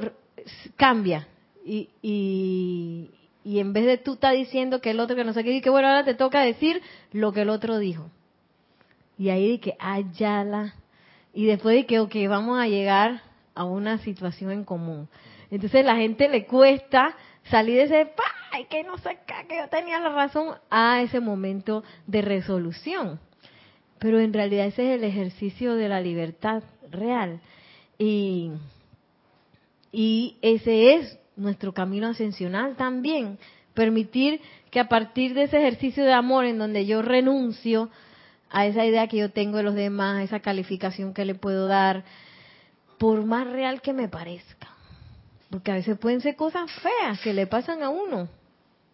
cambia. 0.76 1.28
Y, 1.66 1.90
y, 2.02 3.10
y 3.46 3.60
en 3.60 3.74
vez 3.74 3.86
de 3.86 4.00
tú 4.00 4.14
estar 4.14 4.34
diciendo 4.36 4.82
que 4.82 4.90
el 4.90 5.00
otro 5.00 5.16
que 5.16 5.24
no 5.24 5.32
sé 5.32 5.44
qué, 5.44 5.62
que 5.62 5.70
bueno, 5.70 5.88
ahora 5.88 6.04
te 6.04 6.16
toca 6.16 6.42
decir 6.42 6.82
lo 7.12 7.32
que 7.32 7.44
el 7.44 7.50
otro 7.50 7.78
dijo. 7.78 8.10
Y 9.20 9.30
ahí 9.30 9.60
que, 9.60 9.76
ayala. 9.78 10.74
Y 11.32 11.46
después 11.46 11.76
de 11.76 11.86
que, 11.86 12.00
ok, 12.00 12.16
vamos 12.28 12.60
a 12.60 12.68
llegar 12.68 13.22
a 13.54 13.64
una 13.64 14.00
situación 14.00 14.50
en 14.50 14.66
común. 14.66 15.08
Entonces 15.52 15.86
la 15.86 15.96
gente 15.96 16.28
le 16.28 16.48
cuesta 16.48 17.16
salir 17.52 17.78
de 17.78 17.84
ese, 17.84 18.12
¡ay, 18.52 18.66
que 18.66 18.84
no 18.84 18.98
sé 18.98 19.20
qué, 19.28 19.48
que 19.48 19.58
yo 19.58 19.70
tenía 19.70 20.00
la 20.00 20.10
razón! 20.10 20.56
a 20.72 21.04
ese 21.04 21.20
momento 21.20 21.84
de 22.08 22.24
resolución. 22.24 23.20
Pero 24.00 24.20
en 24.20 24.34
realidad 24.34 24.66
ese 24.66 24.92
es 24.92 24.98
el 24.98 25.04
ejercicio 25.04 25.76
de 25.76 25.88
la 25.88 26.02
libertad 26.02 26.64
real. 26.90 27.42
Y, 28.00 28.54
y 29.92 30.40
ese 30.42 30.96
es 30.96 31.20
nuestro 31.36 31.74
camino 31.74 32.08
ascensional 32.08 32.76
también. 32.76 33.38
Permitir 33.74 34.42
que 34.72 34.80
a 34.80 34.88
partir 34.88 35.34
de 35.34 35.44
ese 35.44 35.58
ejercicio 35.58 36.04
de 36.04 36.14
amor 36.14 36.46
en 36.46 36.58
donde 36.58 36.86
yo 36.86 37.02
renuncio 37.02 37.90
a 38.50 38.66
esa 38.66 38.86
idea 38.86 39.08
que 39.08 39.18
yo 39.18 39.32
tengo 39.32 39.58
de 39.58 39.64
los 39.64 39.76
demás, 39.76 40.18
a 40.18 40.24
esa 40.24 40.40
calificación 40.40 41.14
que 41.14 41.26
le 41.26 41.36
puedo 41.36 41.68
dar, 41.68 42.04
por 42.98 43.26
más 43.26 43.48
real 43.48 43.82
que 43.82 43.94
me 43.94 44.08
parezca. 44.08 44.70
Porque 45.50 45.72
a 45.72 45.76
veces 45.76 45.98
pueden 45.98 46.22
ser 46.22 46.36
cosas 46.36 46.72
feas 46.82 47.20
que 47.22 47.34
le 47.34 47.48
pasan 47.48 47.84
a 47.84 47.90
uno 47.90 48.30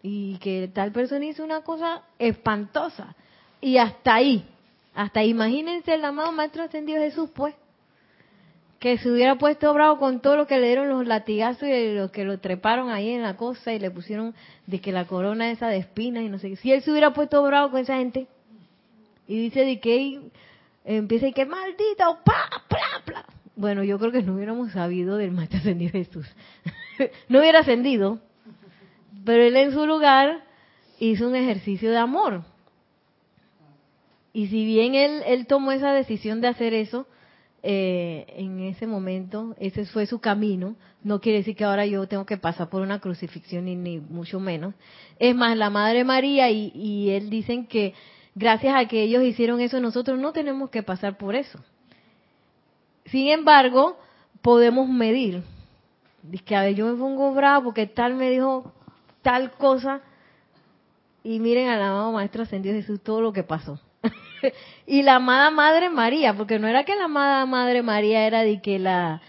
y 0.02 0.38
que 0.38 0.68
tal 0.72 0.90
persona 0.92 1.24
hizo 1.24 1.44
una 1.44 1.62
cosa 1.62 2.02
espantosa. 2.18 3.14
Y 3.60 3.78
hasta 3.78 4.14
ahí, 4.14 4.44
hasta 4.94 5.22
imagínense 5.22 5.94
el 5.94 6.04
amado 6.04 6.32
Maestro 6.32 6.64
Ascendido 6.64 7.00
Jesús, 7.00 7.30
pues, 7.34 7.54
que 8.82 8.98
se 8.98 9.08
hubiera 9.08 9.36
puesto 9.36 9.72
bravo 9.72 10.00
con 10.00 10.18
todo 10.18 10.36
lo 10.36 10.48
que 10.48 10.58
le 10.58 10.66
dieron 10.66 10.88
los 10.88 11.06
latigazos 11.06 11.68
y 11.68 11.94
los 11.94 12.10
que 12.10 12.24
lo 12.24 12.40
treparon 12.40 12.90
ahí 12.90 13.10
en 13.10 13.22
la 13.22 13.36
cosa 13.36 13.72
y 13.72 13.78
le 13.78 13.92
pusieron 13.92 14.34
de 14.66 14.80
que 14.80 14.90
la 14.90 15.04
corona 15.04 15.52
esa 15.52 15.68
de 15.68 15.76
espinas 15.76 16.24
y 16.24 16.28
no 16.28 16.40
sé 16.40 16.50
qué. 16.50 16.56
Si 16.56 16.72
él 16.72 16.82
se 16.82 16.90
hubiera 16.90 17.12
puesto 17.12 17.40
bravo 17.44 17.70
con 17.70 17.78
esa 17.78 17.98
gente 17.98 18.26
y 19.28 19.40
dice 19.40 19.64
de 19.64 19.78
que 19.78 20.18
empieza 20.84 21.28
y 21.28 21.32
que 21.32 21.46
maldito, 21.46 22.18
pa, 22.24 22.48
bla, 22.68 23.02
bla. 23.06 23.24
Bueno, 23.54 23.84
yo 23.84 24.00
creo 24.00 24.10
que 24.10 24.24
no 24.24 24.34
hubiéramos 24.34 24.72
sabido 24.72 25.16
del 25.16 25.30
maestro 25.30 25.60
ascendido 25.60 25.92
Jesús. 25.92 26.26
no 27.28 27.38
hubiera 27.38 27.60
ascendido, 27.60 28.18
pero 29.24 29.44
él 29.44 29.54
en 29.54 29.70
su 29.70 29.86
lugar 29.86 30.42
hizo 30.98 31.28
un 31.28 31.36
ejercicio 31.36 31.88
de 31.88 31.98
amor. 31.98 32.42
Y 34.32 34.48
si 34.48 34.64
bien 34.64 34.96
él, 34.96 35.22
él 35.24 35.46
tomó 35.46 35.70
esa 35.70 35.92
decisión 35.92 36.40
de 36.40 36.48
hacer 36.48 36.74
eso, 36.74 37.06
eh, 37.64 38.26
en 38.36 38.60
ese 38.60 38.88
momento, 38.88 39.54
ese 39.58 39.86
fue 39.86 40.06
su 40.06 40.20
camino, 40.20 40.74
no 41.04 41.20
quiere 41.20 41.38
decir 41.38 41.54
que 41.54 41.64
ahora 41.64 41.86
yo 41.86 42.08
tengo 42.08 42.26
que 42.26 42.36
pasar 42.36 42.68
por 42.68 42.82
una 42.82 42.98
crucifixión 42.98 43.66
ni, 43.66 43.76
ni 43.76 44.00
mucho 44.00 44.40
menos. 44.40 44.74
Es 45.18 45.34
más, 45.36 45.56
la 45.56 45.70
Madre 45.70 46.02
María 46.02 46.50
y, 46.50 47.10
él 47.10 47.30
dicen 47.30 47.66
que 47.66 47.94
gracias 48.34 48.74
a 48.74 48.86
que 48.86 49.02
ellos 49.02 49.22
hicieron 49.22 49.60
eso, 49.60 49.80
nosotros 49.80 50.18
no 50.18 50.32
tenemos 50.32 50.70
que 50.70 50.82
pasar 50.82 51.16
por 51.16 51.36
eso. 51.36 51.60
Sin 53.06 53.28
embargo, 53.28 53.96
podemos 54.40 54.88
medir. 54.88 55.44
Dice 56.22 56.44
que 56.44 56.56
a 56.56 56.62
ver, 56.62 56.74
yo 56.74 56.86
me 56.86 56.98
pongo 56.98 57.32
bravo 57.32 57.66
porque 57.66 57.86
tal 57.86 58.14
me 58.14 58.30
dijo 58.30 58.72
tal 59.22 59.52
cosa 59.52 60.00
y 61.22 61.38
miren 61.38 61.68
al 61.68 61.82
amado 61.82 62.12
Maestro 62.12 62.42
Ascendido 62.42 62.74
Jesús 62.74 63.00
todo 63.00 63.20
lo 63.20 63.32
que 63.32 63.44
pasó. 63.44 63.78
y 64.86 65.02
la 65.02 65.16
amada 65.16 65.50
Madre 65.50 65.90
María, 65.90 66.34
porque 66.34 66.58
no 66.58 66.68
era 66.68 66.84
que 66.84 66.96
la 66.96 67.04
amada 67.04 67.46
Madre 67.46 67.82
María 67.82 68.26
era 68.26 68.42
de 68.42 68.60
que 68.60 68.78
la 68.78 69.20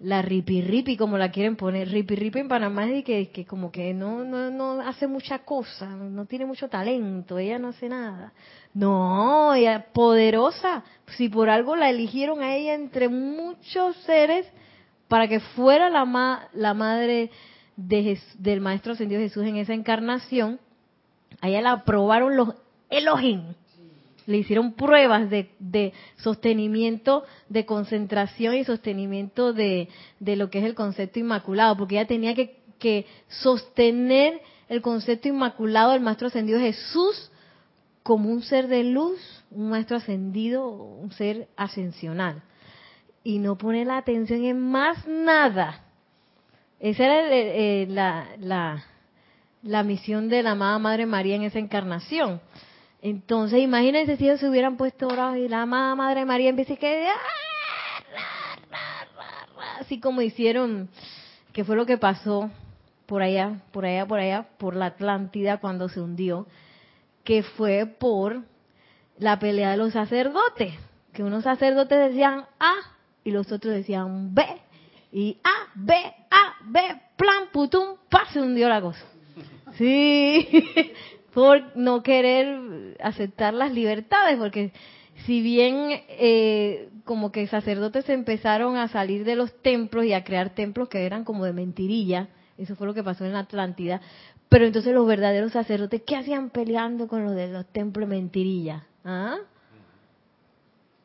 la 0.00 0.22
ripi 0.22 0.96
como 0.96 1.18
la 1.18 1.30
quieren 1.30 1.56
poner, 1.56 1.88
ripi 1.88 2.38
en 2.38 2.48
Panamá 2.48 2.86
es 2.86 2.92
de 2.92 3.04
que, 3.04 3.30
que 3.30 3.44
como 3.44 3.72
que 3.72 3.92
no, 3.94 4.24
no, 4.24 4.50
no 4.50 4.80
hace 4.80 5.08
mucha 5.08 5.40
cosa, 5.40 5.86
no 5.88 6.24
tiene 6.26 6.44
mucho 6.44 6.68
talento, 6.68 7.38
ella 7.38 7.58
no 7.58 7.68
hace 7.68 7.88
nada. 7.88 8.32
No, 8.74 9.54
ella 9.54 9.86
poderosa, 9.92 10.84
si 11.16 11.28
por 11.28 11.50
algo 11.50 11.74
la 11.74 11.90
eligieron 11.90 12.42
a 12.42 12.54
ella 12.54 12.74
entre 12.74 13.08
muchos 13.08 13.96
seres 14.04 14.46
para 15.08 15.26
que 15.26 15.40
fuera 15.40 15.90
la, 15.90 16.48
la 16.52 16.74
madre 16.74 17.30
de 17.76 18.20
del 18.38 18.60
Maestro 18.60 18.92
Ascendido 18.92 19.20
Jesús 19.20 19.44
en 19.44 19.56
esa 19.56 19.74
encarnación, 19.74 20.60
a 21.40 21.48
ella 21.48 21.60
la 21.60 21.72
aprobaron 21.72 22.36
los 22.36 22.54
Elohim, 22.88 23.54
le 24.28 24.36
hicieron 24.36 24.74
pruebas 24.74 25.30
de, 25.30 25.94
sostenimiento, 26.16 27.24
de 27.48 27.64
concentración 27.64 28.56
y 28.56 28.64
sostenimiento 28.64 29.54
de, 29.54 29.88
lo 30.20 30.50
que 30.50 30.58
es 30.58 30.66
el 30.66 30.74
concepto 30.74 31.18
inmaculado, 31.18 31.78
porque 31.78 31.94
ella 31.94 32.06
tenía 32.06 32.34
que, 32.34 33.06
sostener 33.28 34.42
el 34.68 34.82
concepto 34.82 35.28
inmaculado 35.28 35.92
del 35.92 36.02
Maestro 36.02 36.26
Ascendido 36.26 36.60
Jesús 36.60 37.32
como 38.02 38.30
un 38.30 38.42
ser 38.42 38.68
de 38.68 38.84
luz, 38.84 39.18
un 39.50 39.70
Maestro 39.70 39.96
Ascendido, 39.96 40.68
un 40.68 41.10
ser 41.12 41.48
ascensional. 41.56 42.42
Y 43.24 43.38
no 43.38 43.56
pone 43.56 43.86
la 43.86 43.96
atención 43.96 44.44
en 44.44 44.60
más 44.60 45.08
nada. 45.08 45.86
Esa 46.80 47.04
era 47.04 47.34
eh, 47.34 47.86
la, 47.88 48.28
la, 48.38 48.84
la 49.62 49.82
misión 49.82 50.28
de 50.28 50.42
la 50.42 50.50
amada 50.50 50.78
Madre 50.78 51.06
María 51.06 51.34
en 51.34 51.44
esa 51.44 51.58
encarnación 51.58 52.42
entonces, 53.00 53.60
imagínense 53.60 54.16
si 54.16 54.24
ellos 54.24 54.40
se 54.40 54.48
hubieran 54.48 54.76
puesto 54.76 55.06
bravos 55.08 55.38
y 55.38 55.48
la 55.48 55.66
Madre 55.66 56.24
María 56.24 56.50
empieza 56.50 56.76
que 56.76 57.06
así 59.80 60.00
como 60.00 60.20
hicieron, 60.20 60.88
que 61.52 61.64
fue 61.64 61.76
lo 61.76 61.86
que 61.86 61.96
pasó 61.96 62.50
por 63.06 63.22
allá, 63.22 63.62
por 63.72 63.86
allá, 63.86 64.06
por 64.06 64.18
allá, 64.18 64.48
por 64.58 64.74
la 64.74 64.86
Atlántida 64.86 65.58
cuando 65.58 65.88
se 65.88 66.00
hundió, 66.00 66.46
que 67.24 67.42
fue 67.42 67.86
por 67.86 68.42
la 69.18 69.38
pelea 69.38 69.70
de 69.70 69.76
los 69.76 69.92
sacerdotes, 69.92 70.74
que 71.12 71.22
unos 71.22 71.44
sacerdotes 71.44 72.10
decían 72.10 72.46
A 72.58 72.74
y 73.24 73.30
los 73.30 73.50
otros 73.52 73.74
decían 73.74 74.34
B, 74.34 74.44
y 75.12 75.38
A, 75.42 75.72
B, 75.74 75.94
A, 76.30 76.56
B, 76.64 76.80
plan, 77.16 77.44
putum, 77.52 77.96
pa, 78.10 78.26
se 78.32 78.40
hundió 78.40 78.68
la 78.68 78.80
cosa. 78.80 79.04
Sí, 79.76 80.48
por 81.38 81.76
no 81.76 82.02
querer 82.02 82.96
aceptar 83.00 83.54
las 83.54 83.72
libertades, 83.72 84.36
porque 84.38 84.72
si 85.24 85.40
bien 85.40 85.90
eh, 86.08 86.88
como 87.04 87.30
que 87.30 87.46
sacerdotes 87.46 88.08
empezaron 88.08 88.76
a 88.76 88.88
salir 88.88 89.22
de 89.22 89.36
los 89.36 89.56
templos 89.62 90.04
y 90.04 90.14
a 90.14 90.24
crear 90.24 90.50
templos 90.50 90.88
que 90.88 91.06
eran 91.06 91.22
como 91.22 91.44
de 91.44 91.52
mentirilla, 91.52 92.26
eso 92.56 92.74
fue 92.74 92.88
lo 92.88 92.94
que 92.94 93.04
pasó 93.04 93.24
en 93.24 93.36
Atlántida, 93.36 94.00
pero 94.48 94.66
entonces 94.66 94.92
los 94.92 95.06
verdaderos 95.06 95.52
sacerdotes, 95.52 96.02
¿qué 96.04 96.16
hacían 96.16 96.50
peleando 96.50 97.06
con 97.06 97.24
los 97.24 97.36
de 97.36 97.46
los 97.46 97.66
templos 97.66 98.08
mentirilla? 98.08 98.88
¿Ah? 99.04 99.36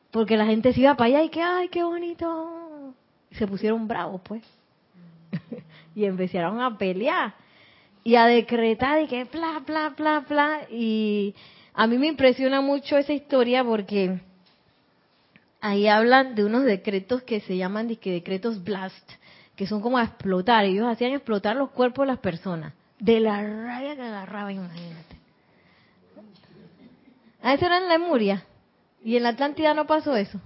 Porque 0.10 0.36
la 0.36 0.48
gente 0.48 0.74
se 0.74 0.82
iba 0.82 0.96
para 0.98 1.10
allá 1.10 1.24
y 1.26 1.30
que, 1.30 1.44
ay, 1.44 1.68
qué 1.70 1.84
bonito. 1.84 2.96
se 3.34 3.46
pusieron 3.46 3.88
bravos, 3.88 4.20
pues. 4.24 4.42
y 5.96 6.06
empezaron 6.06 6.60
a 6.60 6.76
pelear 6.76 7.36
y 8.04 8.16
a 8.16 8.26
decretar 8.26 9.02
y 9.02 9.08
que 9.08 9.24
bla, 9.26 9.62
bla, 9.66 9.90
bla, 9.90 10.20
bla. 10.28 10.68
Y 10.70 11.34
a 11.74 11.88
mí 11.88 11.98
me 11.98 12.08
impresiona 12.08 12.62
mucho 12.62 12.98
esa 12.98 13.14
historia 13.14 13.64
porque 13.64 14.20
ahí 15.62 15.88
hablan 15.88 16.36
de 16.36 16.46
unos 16.46 16.64
decretos 16.64 17.24
que 17.24 17.40
se 17.40 17.58
llaman 17.58 17.88
decretos 17.88 18.64
blast, 18.64 19.10
que 19.56 19.68
son 19.68 19.82
como 19.82 19.98
a 19.98 20.04
explotar. 20.04 20.66
Ellos 20.66 20.88
hacían 20.88 21.14
explotar 21.14 21.56
los 21.56 21.72
cuerpos 21.72 22.04
de 22.04 22.12
las 22.12 22.20
personas. 22.20 22.74
De 23.00 23.20
la 23.20 23.42
raya 23.42 23.96
que 23.96 24.02
agarraba, 24.02 24.52
imagínate. 24.52 25.16
Ah, 27.42 27.54
eso 27.54 27.66
era 27.66 27.78
en 27.78 27.90
Lemuria. 27.90 28.46
¿Y 29.04 29.18
en 29.18 29.24
la 29.24 29.30
Atlántida 29.30 29.74
no 29.74 29.86
pasó 29.86 30.16
eso? 30.16 30.40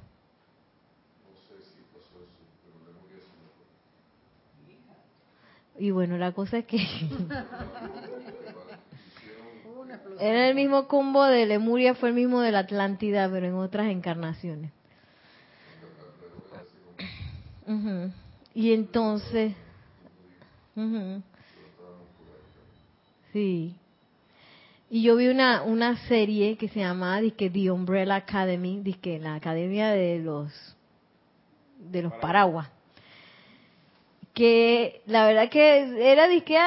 Y 5.79 5.91
bueno, 5.91 6.17
la 6.17 6.31
cosa 6.31 6.57
es 6.59 6.65
que 6.65 6.77
era 10.19 10.49
el 10.49 10.55
mismo 10.55 10.87
combo 10.87 11.23
de 11.25 11.45
Lemuria, 11.45 11.95
fue 11.95 12.09
el 12.09 12.15
mismo 12.15 12.41
de 12.41 12.51
la 12.51 12.59
Atlántida, 12.59 13.29
pero 13.29 13.47
en 13.47 13.55
otras 13.55 13.87
encarnaciones. 13.87 14.71
Y 18.53 18.73
entonces, 18.73 19.53
sí. 23.33 23.75
Y 24.89 25.03
yo 25.03 25.17
vi 25.17 25.27
una, 25.27 25.63
una 25.63 25.97
serie 26.07 26.57
que 26.57 26.69
se 26.69 26.79
llama 26.79 27.19
The 27.19 27.71
Umbrella 27.71 28.15
Academy, 28.15 28.81
que 29.01 29.19
la 29.19 29.35
Academia 29.35 29.89
de 29.89 30.19
los 30.19 30.77
de 31.79 32.01
los 32.01 32.13
paraguas. 32.13 32.69
Que 34.37 35.01
la 35.07 35.25
verdad 35.25 35.49
que 35.49 36.11
era 36.11 36.27
disque, 36.27 36.59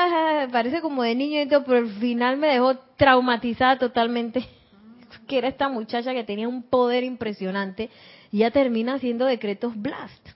parece 0.50 0.80
como 0.80 1.04
de 1.04 1.14
niño 1.14 1.40
y 1.40 1.46
todo, 1.46 1.62
pero 1.62 1.78
al 1.78 1.88
final 2.00 2.36
me 2.36 2.48
dejó 2.48 2.74
traumatizada 2.96 3.78
totalmente. 3.78 4.44
Que 5.28 5.38
era 5.38 5.46
esta 5.46 5.68
muchacha 5.68 6.12
que 6.12 6.24
tenía 6.24 6.48
un 6.48 6.64
poder 6.64 7.04
impresionante 7.04 7.88
y 8.32 8.38
ya 8.38 8.50
termina 8.50 8.94
haciendo 8.94 9.24
decretos 9.24 9.80
blast. 9.80 10.30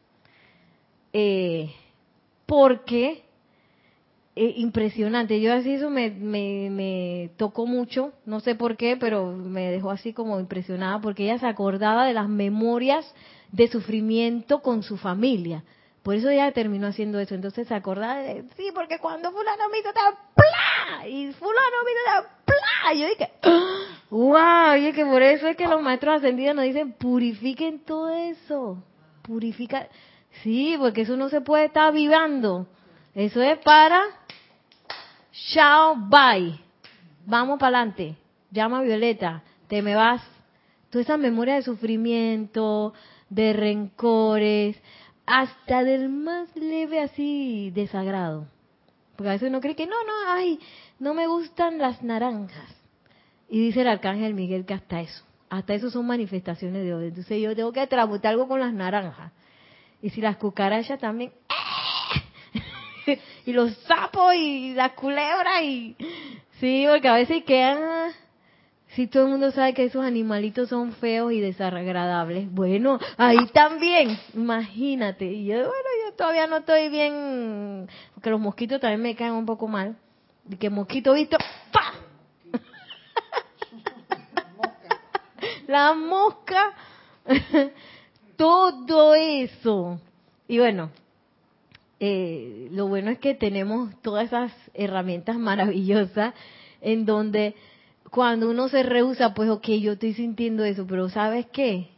Eh, 1.12 1.72
porque 2.46 3.24
eh, 4.36 4.54
impresionante. 4.58 5.40
Yo 5.40 5.52
así 5.52 5.72
eso 5.72 5.90
me, 5.90 6.10
me, 6.10 6.70
me, 6.70 7.30
tocó 7.36 7.66
mucho, 7.66 8.12
no 8.26 8.38
sé 8.38 8.54
por 8.54 8.76
qué, 8.76 8.96
pero 8.96 9.32
me 9.32 9.72
dejó 9.72 9.90
así 9.90 10.12
como 10.12 10.38
impresionada 10.38 11.00
porque 11.00 11.24
ella 11.24 11.40
se 11.40 11.46
acordaba 11.46 12.06
de 12.06 12.14
las 12.14 12.28
memorias 12.28 13.12
de 13.50 13.66
sufrimiento 13.66 14.62
con 14.62 14.84
su 14.84 14.96
familia. 14.96 15.64
Por 16.04 16.14
eso 16.14 16.28
ella 16.28 16.52
terminó 16.52 16.87
haciendo 16.87 17.18
eso. 17.18 17.34
Entonces 17.34 17.66
se 17.66 17.75
acordaba 17.75 18.16
de, 18.16 18.44
sí, 18.58 18.70
porque 18.75 18.99
cuando 18.99 19.32
fulano 19.32 19.70
me 19.70 19.78
hizo 19.78 19.90
tan 19.94 20.14
¡plá! 20.34 21.08
Y 21.08 21.32
fulano 21.32 21.76
me 21.82 21.90
hizo 21.90 22.04
tan 22.04 22.25
¡plá! 22.44 22.94
Yo 22.94 23.08
dije, 23.08 23.32
¡wow! 24.11 24.76
Y 24.76 24.87
es 24.88 24.94
que 24.94 25.06
por 25.06 25.23
eso 25.23 25.49
es 25.49 25.56
que 25.56 25.66
los 25.66 25.80
maestros 25.80 26.16
ascendidos 26.16 26.54
nos 26.54 26.66
dicen, 26.66 26.92
purifiquen 26.92 27.80
todo 27.87 28.11
eso. 28.11 28.84
Purifica. 29.23 29.88
Sí, 30.42 30.76
porque 30.78 31.00
eso 31.00 31.16
no 31.16 31.30
se 31.30 31.40
puede 31.40 31.64
estar 31.64 31.90
vivando. 31.90 32.66
Eso 33.14 33.40
es 33.40 33.56
para 33.61 34.02
Chao, 35.52 35.96
bye. 35.96 36.61
Vamos 37.25 37.58
para 37.58 37.78
adelante. 37.78 38.16
Llama 38.50 38.80
a 38.80 38.82
Violeta. 38.82 39.42
Te 39.68 39.80
me 39.80 39.94
vas. 39.94 40.23
Toda 40.90 41.02
esa 41.02 41.16
memoria 41.16 41.54
de 41.54 41.62
sufrimiento, 41.62 42.92
de 43.30 43.52
rencores, 43.52 44.76
hasta 45.26 45.85
del 45.85 46.09
más 46.09 46.54
leve 46.57 47.00
así 47.00 47.71
desagrado. 47.75 48.49
Porque 49.16 49.31
a 49.31 49.33
veces 49.33 49.49
uno 49.49 49.61
cree 49.61 49.76
que 49.76 49.87
no, 49.87 49.97
no, 50.04 50.33
ay, 50.33 50.59
no 50.99 51.14
me 51.14 51.26
gustan 51.26 51.78
las 51.78 52.02
naranjas. 52.02 52.75
Y 53.49 53.60
dice 53.60 53.82
el 53.82 53.89
arcángel 53.89 54.34
Miguel 54.34 54.67
que 54.67 54.75
hasta 54.75 55.00
eso, 55.00 55.25
hasta 55.50 55.75
eso 55.75 55.91
son 55.91 56.06
manifestaciones 56.06 56.80
de 56.80 56.84
Dios. 56.84 57.02
Entonces 57.02 57.41
yo 57.41 57.54
tengo 57.54 57.73
que 57.73 57.87
trabutar 57.87 58.32
algo 58.32 58.49
con 58.49 58.60
las 58.60 58.73
naranjas. 58.73 59.32
Y 60.02 60.10
si 60.10 60.21
las 60.21 60.37
cucarachas 60.37 60.99
también, 60.99 61.32
y 63.47 63.52
los 63.52 63.75
sapos 63.87 64.34
y 64.34 64.75
las 64.75 64.93
culebras 64.93 65.63
y 65.63 65.97
sí, 66.60 66.84
porque 66.89 67.08
a 67.08 67.15
veces 67.15 67.45
quedan 67.45 68.13
si 68.95 69.09
todo 69.09 69.25
el 69.25 69.30
mundo 69.30 69.50
sabe 69.50 69.75
que 69.75 69.85
esos 69.85 70.04
animalitos 70.04 70.69
son 70.69 70.93
feos 70.93 71.33
y 71.33 71.41
desagradables, 71.41 72.49
bueno, 72.52 73.00
ahí 73.17 73.45
también, 73.52 74.17
imagínate. 74.35 75.25
Y 75.25 75.47
yo, 75.47 75.57
bueno, 75.57 75.89
yo 76.07 76.13
todavía 76.15 76.47
no 76.47 76.59
estoy 76.59 76.91
bien, 76.91 77.89
porque 78.15 78.30
los 78.30 78.41
mosquitos 78.41 78.80
también 78.80 79.02
me 79.02 79.17
caen 79.17 79.33
un 79.33 79.47
poco 79.47 79.67
mal. 79.67 79.97
De 80.45 80.57
que 80.57 80.71
mosquito 80.71 81.15
visto, 81.15 81.37
¡pa! 81.73 81.95
La 85.67 85.95
mosca, 85.95 86.73
todo 88.37 89.15
eso. 89.15 89.99
Y 90.47 90.59
bueno, 90.59 90.91
eh, 91.99 92.69
lo 92.71 92.87
bueno 92.87 93.11
es 93.11 93.19
que 93.19 93.35
tenemos 93.35 93.91
todas 94.02 94.26
esas 94.26 94.52
herramientas 94.75 95.37
maravillosas 95.37 96.33
en 96.80 97.07
donde 97.07 97.57
cuando 98.14 98.48
uno 98.48 98.68
se 98.68 98.84
rehúsa, 98.84 99.34
pues 99.34 99.50
ok, 99.50 99.70
yo 99.70 99.94
estoy 99.94 100.14
sintiendo 100.14 100.64
eso, 100.64 100.86
pero 100.86 101.08
¿sabes 101.08 101.46
qué? 101.52 101.88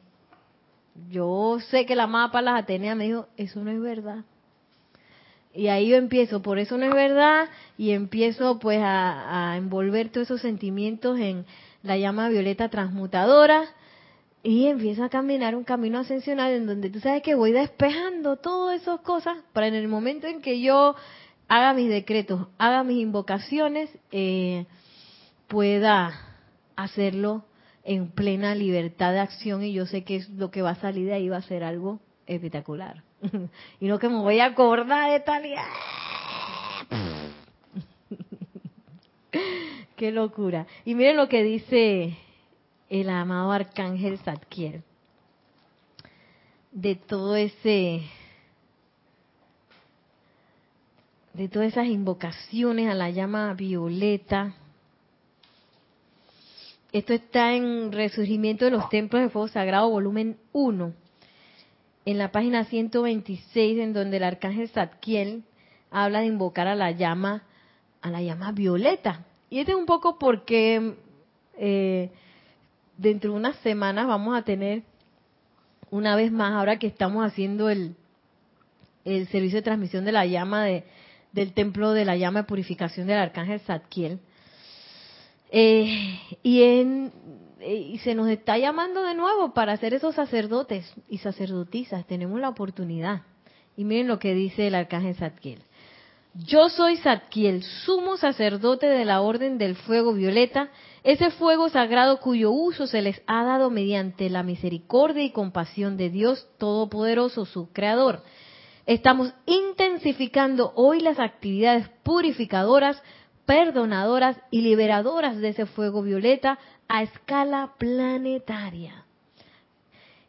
Yo 1.10 1.58
sé 1.68 1.84
que 1.84 1.94
la 1.94 2.06
mapa 2.06 2.40
las 2.40 2.62
Atenea 2.62 2.94
me 2.94 3.04
dijo, 3.04 3.26
eso 3.36 3.62
no 3.62 3.70
es 3.70 3.78
verdad. 3.78 4.24
Y 5.52 5.66
ahí 5.68 5.88
yo 5.88 5.96
empiezo, 5.96 6.40
por 6.40 6.58
eso 6.58 6.78
no 6.78 6.86
es 6.86 6.94
verdad, 6.94 7.50
y 7.76 7.90
empiezo 7.90 8.58
pues 8.58 8.80
a, 8.82 9.56
envolver 9.58 10.08
todos 10.08 10.28
esos 10.28 10.40
sentimientos 10.40 11.18
en 11.18 11.44
la 11.82 11.98
llama 11.98 12.30
violeta 12.30 12.70
transmutadora, 12.70 13.64
y 14.42 14.68
empieza 14.68 15.04
a 15.04 15.08
caminar 15.10 15.54
un 15.54 15.64
camino 15.64 15.98
ascensional 15.98 16.50
en 16.50 16.66
donde 16.66 16.88
tú 16.88 16.98
sabes 16.98 17.22
que 17.22 17.34
voy 17.34 17.52
despejando 17.52 18.36
todas 18.36 18.80
esas 18.80 19.00
cosas 19.00 19.36
para 19.52 19.66
en 19.66 19.74
el 19.74 19.86
momento 19.86 20.26
en 20.26 20.40
que 20.40 20.62
yo 20.62 20.94
haga 21.46 21.74
mis 21.74 21.90
decretos, 21.90 22.48
haga 22.56 22.84
mis 22.84 23.02
invocaciones, 23.02 23.90
eh, 24.12 24.64
pueda 25.48 26.12
hacerlo 26.76 27.44
en 27.84 28.10
plena 28.10 28.54
libertad 28.54 29.12
de 29.12 29.20
acción 29.20 29.62
y 29.62 29.72
yo 29.72 29.86
sé 29.86 30.04
que 30.04 30.16
es 30.16 30.28
lo 30.30 30.50
que 30.50 30.62
va 30.62 30.70
a 30.70 30.80
salir 30.80 31.06
de 31.06 31.14
ahí 31.14 31.28
va 31.28 31.36
a 31.36 31.42
ser 31.42 31.62
algo 31.64 32.00
espectacular. 32.26 33.02
y 33.80 33.86
no 33.86 33.98
que 33.98 34.08
me 34.08 34.18
voy 34.18 34.40
a 34.40 34.46
acordar 34.46 35.12
de 35.12 35.20
tal 35.20 35.46
y... 35.46 35.54
Qué 39.96 40.12
locura. 40.12 40.66
Y 40.84 40.94
miren 40.94 41.16
lo 41.16 41.28
que 41.28 41.42
dice 41.42 42.18
el 42.90 43.08
amado 43.08 43.50
arcángel 43.52 44.18
Zadkiel 44.18 44.82
de 46.76 46.94
todo 46.94 47.34
ese 47.36 48.02
de 51.32 51.48
todas 51.48 51.68
esas 51.68 51.86
invocaciones 51.86 52.90
a 52.90 52.94
la 52.94 53.08
llama 53.08 53.54
violeta. 53.54 54.54
Esto 56.96 57.12
está 57.12 57.52
en 57.52 57.92
Resurgimiento 57.92 58.64
de 58.64 58.70
los 58.70 58.88
Templos 58.88 59.20
de 59.20 59.28
Fuego 59.28 59.48
Sagrado, 59.48 59.90
volumen 59.90 60.38
1, 60.54 60.94
en 62.06 62.16
la 62.16 62.32
página 62.32 62.64
126, 62.64 63.80
en 63.80 63.92
donde 63.92 64.16
el 64.16 64.24
arcángel 64.24 64.70
Zadkiel 64.70 65.44
habla 65.90 66.20
de 66.20 66.26
invocar 66.28 66.68
a 66.68 66.74
la 66.74 66.92
llama, 66.92 67.42
a 68.00 68.10
la 68.10 68.22
llama 68.22 68.50
violeta. 68.52 69.26
Y 69.50 69.58
este 69.58 69.72
es 69.72 69.76
un 69.76 69.84
poco 69.84 70.18
porque 70.18 70.94
eh, 71.58 72.12
dentro 72.96 73.32
de 73.32 73.36
unas 73.36 73.56
semanas 73.56 74.06
vamos 74.06 74.34
a 74.34 74.40
tener 74.40 74.82
una 75.90 76.16
vez 76.16 76.32
más, 76.32 76.54
ahora 76.54 76.78
que 76.78 76.86
estamos 76.86 77.26
haciendo 77.26 77.68
el, 77.68 77.94
el 79.04 79.28
servicio 79.28 79.58
de 79.58 79.64
transmisión 79.64 80.06
de 80.06 80.12
la 80.12 80.24
llama 80.24 80.64
de, 80.64 80.84
del 81.32 81.52
templo 81.52 81.92
de 81.92 82.06
la 82.06 82.16
llama 82.16 82.40
de 82.40 82.48
purificación 82.48 83.06
del 83.06 83.18
arcángel 83.18 83.60
Zadkiel. 83.60 84.18
Eh, 85.50 86.18
y, 86.42 86.62
en, 86.62 87.12
eh, 87.60 87.98
se 88.02 88.14
nos 88.14 88.28
está 88.28 88.58
llamando 88.58 89.02
de 89.02 89.14
nuevo 89.14 89.54
para 89.54 89.76
ser 89.76 89.94
esos 89.94 90.14
sacerdotes 90.14 90.92
y 91.08 91.18
sacerdotisas. 91.18 92.06
Tenemos 92.06 92.40
la 92.40 92.48
oportunidad. 92.48 93.22
Y 93.76 93.84
miren 93.84 94.08
lo 94.08 94.18
que 94.18 94.34
dice 94.34 94.66
el 94.66 94.74
arcángel 94.74 95.14
Zadkiel. 95.14 95.60
Yo 96.44 96.68
soy 96.68 96.98
Zadkiel, 96.98 97.62
sumo 97.62 98.18
sacerdote 98.18 98.86
de 98.86 99.06
la 99.06 99.22
Orden 99.22 99.56
del 99.56 99.74
Fuego 99.74 100.12
Violeta, 100.12 100.68
ese 101.02 101.30
fuego 101.30 101.70
sagrado 101.70 102.20
cuyo 102.20 102.50
uso 102.50 102.86
se 102.86 103.00
les 103.00 103.22
ha 103.26 103.42
dado 103.42 103.70
mediante 103.70 104.28
la 104.28 104.42
misericordia 104.42 105.22
y 105.22 105.30
compasión 105.30 105.96
de 105.96 106.10
Dios 106.10 106.46
Todopoderoso, 106.58 107.46
su 107.46 107.72
Creador. 107.72 108.22
Estamos 108.84 109.32
intensificando 109.46 110.72
hoy 110.74 111.00
las 111.00 111.18
actividades 111.18 111.88
purificadoras, 112.02 113.02
perdonadoras 113.46 114.36
y 114.50 114.60
liberadoras 114.60 115.38
de 115.38 115.48
ese 115.48 115.66
fuego 115.66 116.02
violeta 116.02 116.58
a 116.88 117.02
escala 117.02 117.72
planetaria. 117.78 119.04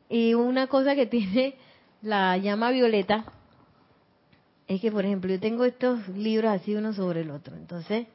Y 0.09 0.35
una 0.35 0.67
cosa 0.67 0.95
que 0.95 1.07
tiene 1.07 1.55
la 2.01 2.37
llama 2.37 2.69
violeta 2.69 3.25
es 4.67 4.81
que, 4.81 4.91
por 4.91 5.05
ejemplo, 5.05 5.31
yo 5.31 5.39
tengo 5.39 5.65
estos 5.65 6.07
libros 6.09 6.51
así 6.51 6.75
uno 6.75 6.93
sobre 6.93 7.21
el 7.21 7.31
otro. 7.31 7.55
Entonces, 7.55 8.07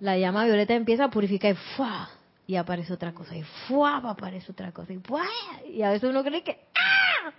la 0.00 0.18
llama 0.18 0.44
violeta 0.44 0.74
empieza 0.74 1.04
a 1.04 1.10
purificar 1.10 1.52
y 1.52 1.56
¡fua! 1.76 2.10
Y 2.46 2.56
aparece 2.56 2.92
otra 2.92 3.12
cosa. 3.12 3.36
Y 3.36 3.42
¡fua! 3.68 3.98
aparece 3.98 4.52
otra 4.52 4.72
cosa. 4.72 4.92
Y 4.92 4.98
¡fua! 4.98 5.24
Y 5.68 5.82
a 5.82 5.90
veces 5.90 6.08
uno 6.08 6.24
cree 6.24 6.42
que 6.42 6.58
¡ah! 6.76 7.32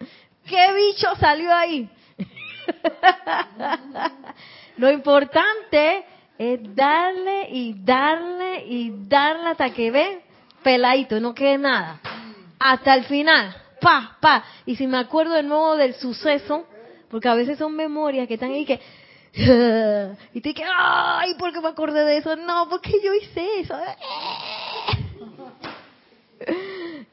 ¿Qué 0.46 0.74
bicho 0.74 1.08
salió 1.20 1.54
ahí? 1.54 1.90
Lo 4.78 4.92
importante 4.92 6.06
es 6.38 6.76
darle 6.76 7.50
y 7.50 7.76
darle 7.84 8.66
y 8.66 8.94
darle 9.08 9.50
hasta 9.50 9.70
que 9.72 9.92
ve 9.92 10.22
peladito, 10.64 11.20
no 11.20 11.34
quede 11.34 11.58
nada. 11.58 12.00
Hasta 12.60 12.96
el 12.96 13.06
final. 13.06 13.56
Pa, 13.80 14.18
pa. 14.20 14.44
Y 14.66 14.76
si 14.76 14.88
me 14.88 14.98
acuerdo 14.98 15.34
de 15.34 15.44
nuevo 15.44 15.76
del 15.76 15.94
suceso, 15.94 16.66
porque 17.10 17.28
a 17.30 17.36
veces 17.36 17.58
son 17.58 17.76
memorias 17.76 18.28
que 18.28 18.34
están 18.34 18.52
ahí 18.52 18.66
que... 18.66 18.80
Y 20.34 20.42
te 20.42 20.50
dices, 20.50 20.66
ay, 20.76 21.36
¿por 21.36 21.54
qué 21.54 21.62
me 21.62 21.68
acordé 21.68 22.04
de 22.06 22.18
eso? 22.18 22.36
No, 22.36 22.68
porque 22.70 22.94
yo 23.04 23.14
hice 23.14 23.60
eso. 23.60 23.78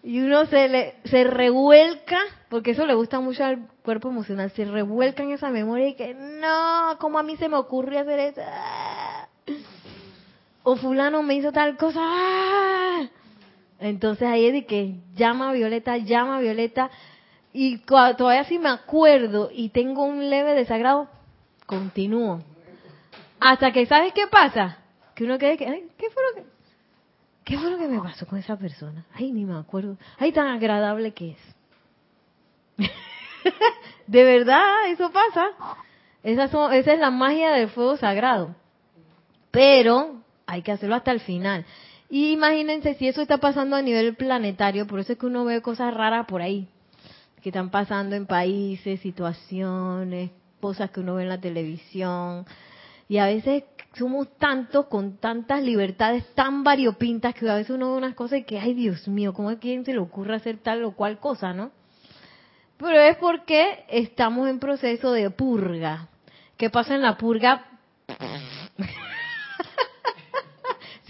Y 0.04 0.20
uno 0.20 0.46
se 0.46 0.68
le 0.68 0.94
se 1.04 1.22
revuelca, 1.24 2.18
porque 2.48 2.72
eso 2.72 2.86
le 2.86 2.94
gusta 2.94 3.20
mucho 3.20 3.44
al 3.44 3.68
cuerpo 3.84 4.08
emocional, 4.08 4.50
se 4.50 4.64
revuelca 4.64 5.22
en 5.22 5.30
esa 5.30 5.48
memoria 5.50 5.88
y 5.88 5.94
que 5.94 6.12
no, 6.14 6.96
como 6.98 7.20
a 7.20 7.22
mí 7.22 7.36
se 7.36 7.48
me 7.48 7.56
ocurrió 7.56 8.00
hacer 8.00 8.18
eso. 8.18 8.40
O 10.62 10.76
fulano 10.76 11.22
me 11.22 11.34
hizo 11.34 11.52
tal 11.52 11.76
cosa. 11.76 12.00
Entonces 13.80 14.28
ahí 14.28 14.46
es 14.46 14.52
de 14.52 14.64
que 14.64 14.94
llama 15.14 15.52
Violeta, 15.52 15.96
llama 15.96 16.38
Violeta. 16.40 16.90
Y 17.52 17.78
todavía 17.78 18.44
si 18.44 18.58
me 18.58 18.68
acuerdo 18.68 19.50
y 19.52 19.70
tengo 19.70 20.04
un 20.04 20.30
leve 20.30 20.54
desagrado, 20.54 21.08
continúo. 21.66 22.40
Hasta 23.40 23.72
que, 23.72 23.86
¿sabes 23.86 24.12
qué 24.12 24.28
pasa? 24.28 24.78
Que 25.14 25.24
uno 25.24 25.36
quede 25.36 25.58
que, 25.58 25.66
¿qué 25.98 26.10
fue 26.10 26.22
lo 26.22 26.36
que, 26.36 26.48
qué 27.44 27.58
fue 27.58 27.70
lo 27.70 27.78
que 27.78 27.88
me 27.88 28.00
pasó 28.00 28.26
con 28.26 28.38
esa 28.38 28.56
persona? 28.56 29.04
Ay, 29.12 29.32
ni 29.32 29.44
me 29.44 29.58
acuerdo. 29.58 29.98
Ay, 30.18 30.32
tan 30.32 30.46
agradable 30.46 31.12
que 31.12 31.32
es. 31.32 31.54
de 34.06 34.24
verdad, 34.24 34.88
eso 34.88 35.10
pasa. 35.10 35.48
Esa, 36.22 36.44
esa 36.44 36.92
es 36.92 37.00
la 37.00 37.10
magia 37.10 37.50
del 37.50 37.68
fuego 37.68 37.96
sagrado. 37.96 38.54
Pero 39.52 40.22
hay 40.46 40.62
que 40.62 40.72
hacerlo 40.72 40.96
hasta 40.96 41.12
el 41.12 41.20
final. 41.20 41.64
Y 42.10 42.32
imagínense 42.32 42.94
si 42.94 43.06
eso 43.06 43.22
está 43.22 43.38
pasando 43.38 43.76
a 43.76 43.82
nivel 43.82 44.16
planetario, 44.16 44.86
por 44.86 44.98
eso 44.98 45.12
es 45.12 45.18
que 45.18 45.26
uno 45.26 45.44
ve 45.44 45.62
cosas 45.62 45.94
raras 45.94 46.26
por 46.26 46.42
ahí, 46.42 46.68
que 47.40 47.50
están 47.50 47.70
pasando 47.70 48.16
en 48.16 48.26
países, 48.26 49.00
situaciones, 49.00 50.30
cosas 50.60 50.90
que 50.90 51.00
uno 51.00 51.14
ve 51.14 51.22
en 51.22 51.28
la 51.28 51.40
televisión. 51.40 52.44
Y 53.08 53.18
a 53.18 53.26
veces 53.26 53.64
somos 53.94 54.28
tantos 54.38 54.86
con 54.86 55.18
tantas 55.18 55.62
libertades 55.62 56.26
tan 56.34 56.64
variopintas 56.64 57.34
que 57.34 57.48
a 57.48 57.54
veces 57.54 57.70
uno 57.70 57.92
ve 57.92 57.98
unas 57.98 58.14
cosas 58.14 58.40
y 58.40 58.44
que, 58.44 58.58
ay 58.58 58.74
Dios 58.74 59.06
mío, 59.08 59.32
¿cómo 59.32 59.50
es 59.50 59.58
que 59.58 59.82
se 59.84 59.92
le 59.92 59.98
ocurre 59.98 60.36
hacer 60.36 60.58
tal 60.58 60.84
o 60.84 60.92
cual 60.92 61.18
cosa, 61.18 61.52
no? 61.52 61.70
Pero 62.78 63.00
es 63.00 63.16
porque 63.16 63.84
estamos 63.88 64.48
en 64.48 64.58
proceso 64.58 65.12
de 65.12 65.30
purga. 65.30 66.08
¿Qué 66.56 66.68
pasa 66.68 66.94
en 66.94 67.02
la 67.02 67.16
purga? 67.16 67.66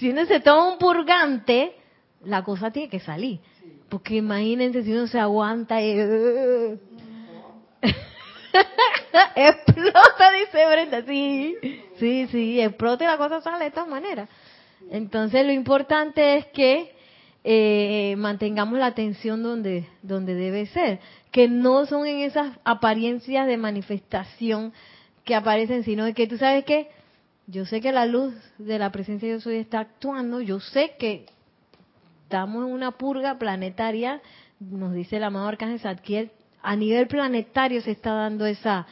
Si 0.03 0.11
uno 0.11 0.27
se 0.27 0.41
toma 0.41 0.73
un 0.73 0.79
purgante, 0.79 1.77
la 2.25 2.43
cosa 2.43 2.73
tiene 2.73 2.89
que 2.89 2.99
salir. 2.99 3.39
Porque 3.89 4.17
imagínense 4.17 4.83
si 4.83 4.91
uno 4.93 5.07
se 5.07 5.21
aguanta 5.21 5.81
y... 5.81 5.93
explota, 9.37 10.33
dice 10.41 10.67
Brenda. 10.67 11.03
Sí, 11.07 11.57
sí, 11.99 12.27
sí, 12.33 12.61
explota 12.61 13.05
y 13.05 13.07
la 13.07 13.17
cosa 13.17 13.41
sale 13.43 13.61
de 13.61 13.67
esta 13.69 13.85
manera. 13.85 14.29
Entonces 14.91 15.47
lo 15.47 15.53
importante 15.53 16.37
es 16.37 16.47
que 16.47 16.97
eh, 17.45 18.17
mantengamos 18.19 18.81
la 18.81 18.87
atención 18.87 19.45
donde, 19.45 19.89
donde 20.03 20.35
debe 20.35 20.67
ser. 20.67 20.99
Que 21.31 21.47
no 21.47 21.87
son 21.87 22.09
en 22.09 22.23
esas 22.23 22.59
apariencias 22.65 23.47
de 23.47 23.57
manifestación 23.57 24.73
que 25.23 25.37
aparecen, 25.37 25.85
sino 25.85 26.13
que 26.13 26.27
tú 26.27 26.39
sabes 26.39 26.65
que 26.65 26.91
yo 27.47 27.67
sé 27.67 27.81
que 27.81 27.93
la 27.93 28.07
luz 28.07 28.35
de 28.59 28.79
la 28.79 28.91
presencia 28.93 29.29
de 29.29 29.35
yo 29.35 29.41
soy 29.41 29.57
está 29.57 29.81
actuando, 29.81 30.41
yo 30.41 30.61
sé 30.61 30.95
que 30.99 31.27
estamos 32.25 32.67
en 32.67 32.73
una 32.73 32.93
purga 32.93 33.39
planetaria, 33.39 34.21
nos 34.61 34.95
dice 34.95 35.17
el 35.17 35.25
amado 35.25 35.49
Arcángel 35.49 35.81
Zadkiel, 35.81 36.31
a 36.63 36.77
nivel 36.77 37.09
planetario 37.09 37.81
se 37.81 37.91
está 37.91 38.13
dando 38.13 38.47
esa 38.47 38.87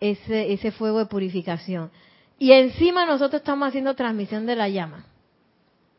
ese, 0.00 0.52
ese 0.52 0.72
fuego 0.72 0.98
de 0.98 1.06
purificación. 1.06 1.90
Y 2.38 2.52
encima 2.52 3.04
nosotros 3.04 3.42
estamos 3.42 3.68
haciendo 3.68 3.94
transmisión 3.94 4.46
de 4.46 4.56
la 4.56 4.68
llama, 4.68 5.04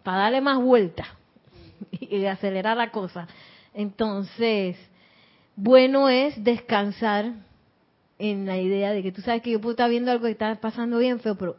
para 0.04 0.24
darle 0.24 0.42
más 0.42 0.60
vuelta 0.60 1.06
y 1.92 2.26
acelerar 2.26 2.76
la 2.76 2.90
cosa. 2.90 3.28
Entonces, 3.74 4.76
bueno 5.56 6.10
es 6.10 6.44
descansar 6.44 7.34
en 8.22 8.46
la 8.46 8.60
idea 8.60 8.94
de 8.94 9.02
que 9.02 9.12
tú 9.12 9.22
sabes 9.22 9.42
que 9.42 9.50
yo 9.50 9.60
puedo 9.60 9.72
estar 9.72 9.90
viendo 9.90 10.12
algo 10.12 10.26
que 10.26 10.32
está 10.32 10.54
pasando 10.62 11.00
bien 11.00 11.20
feo, 11.20 11.36
pero 11.36 11.56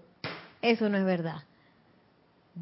eso 0.63 0.89
no 0.89 0.97
es 0.97 1.05
verdad. 1.05 1.43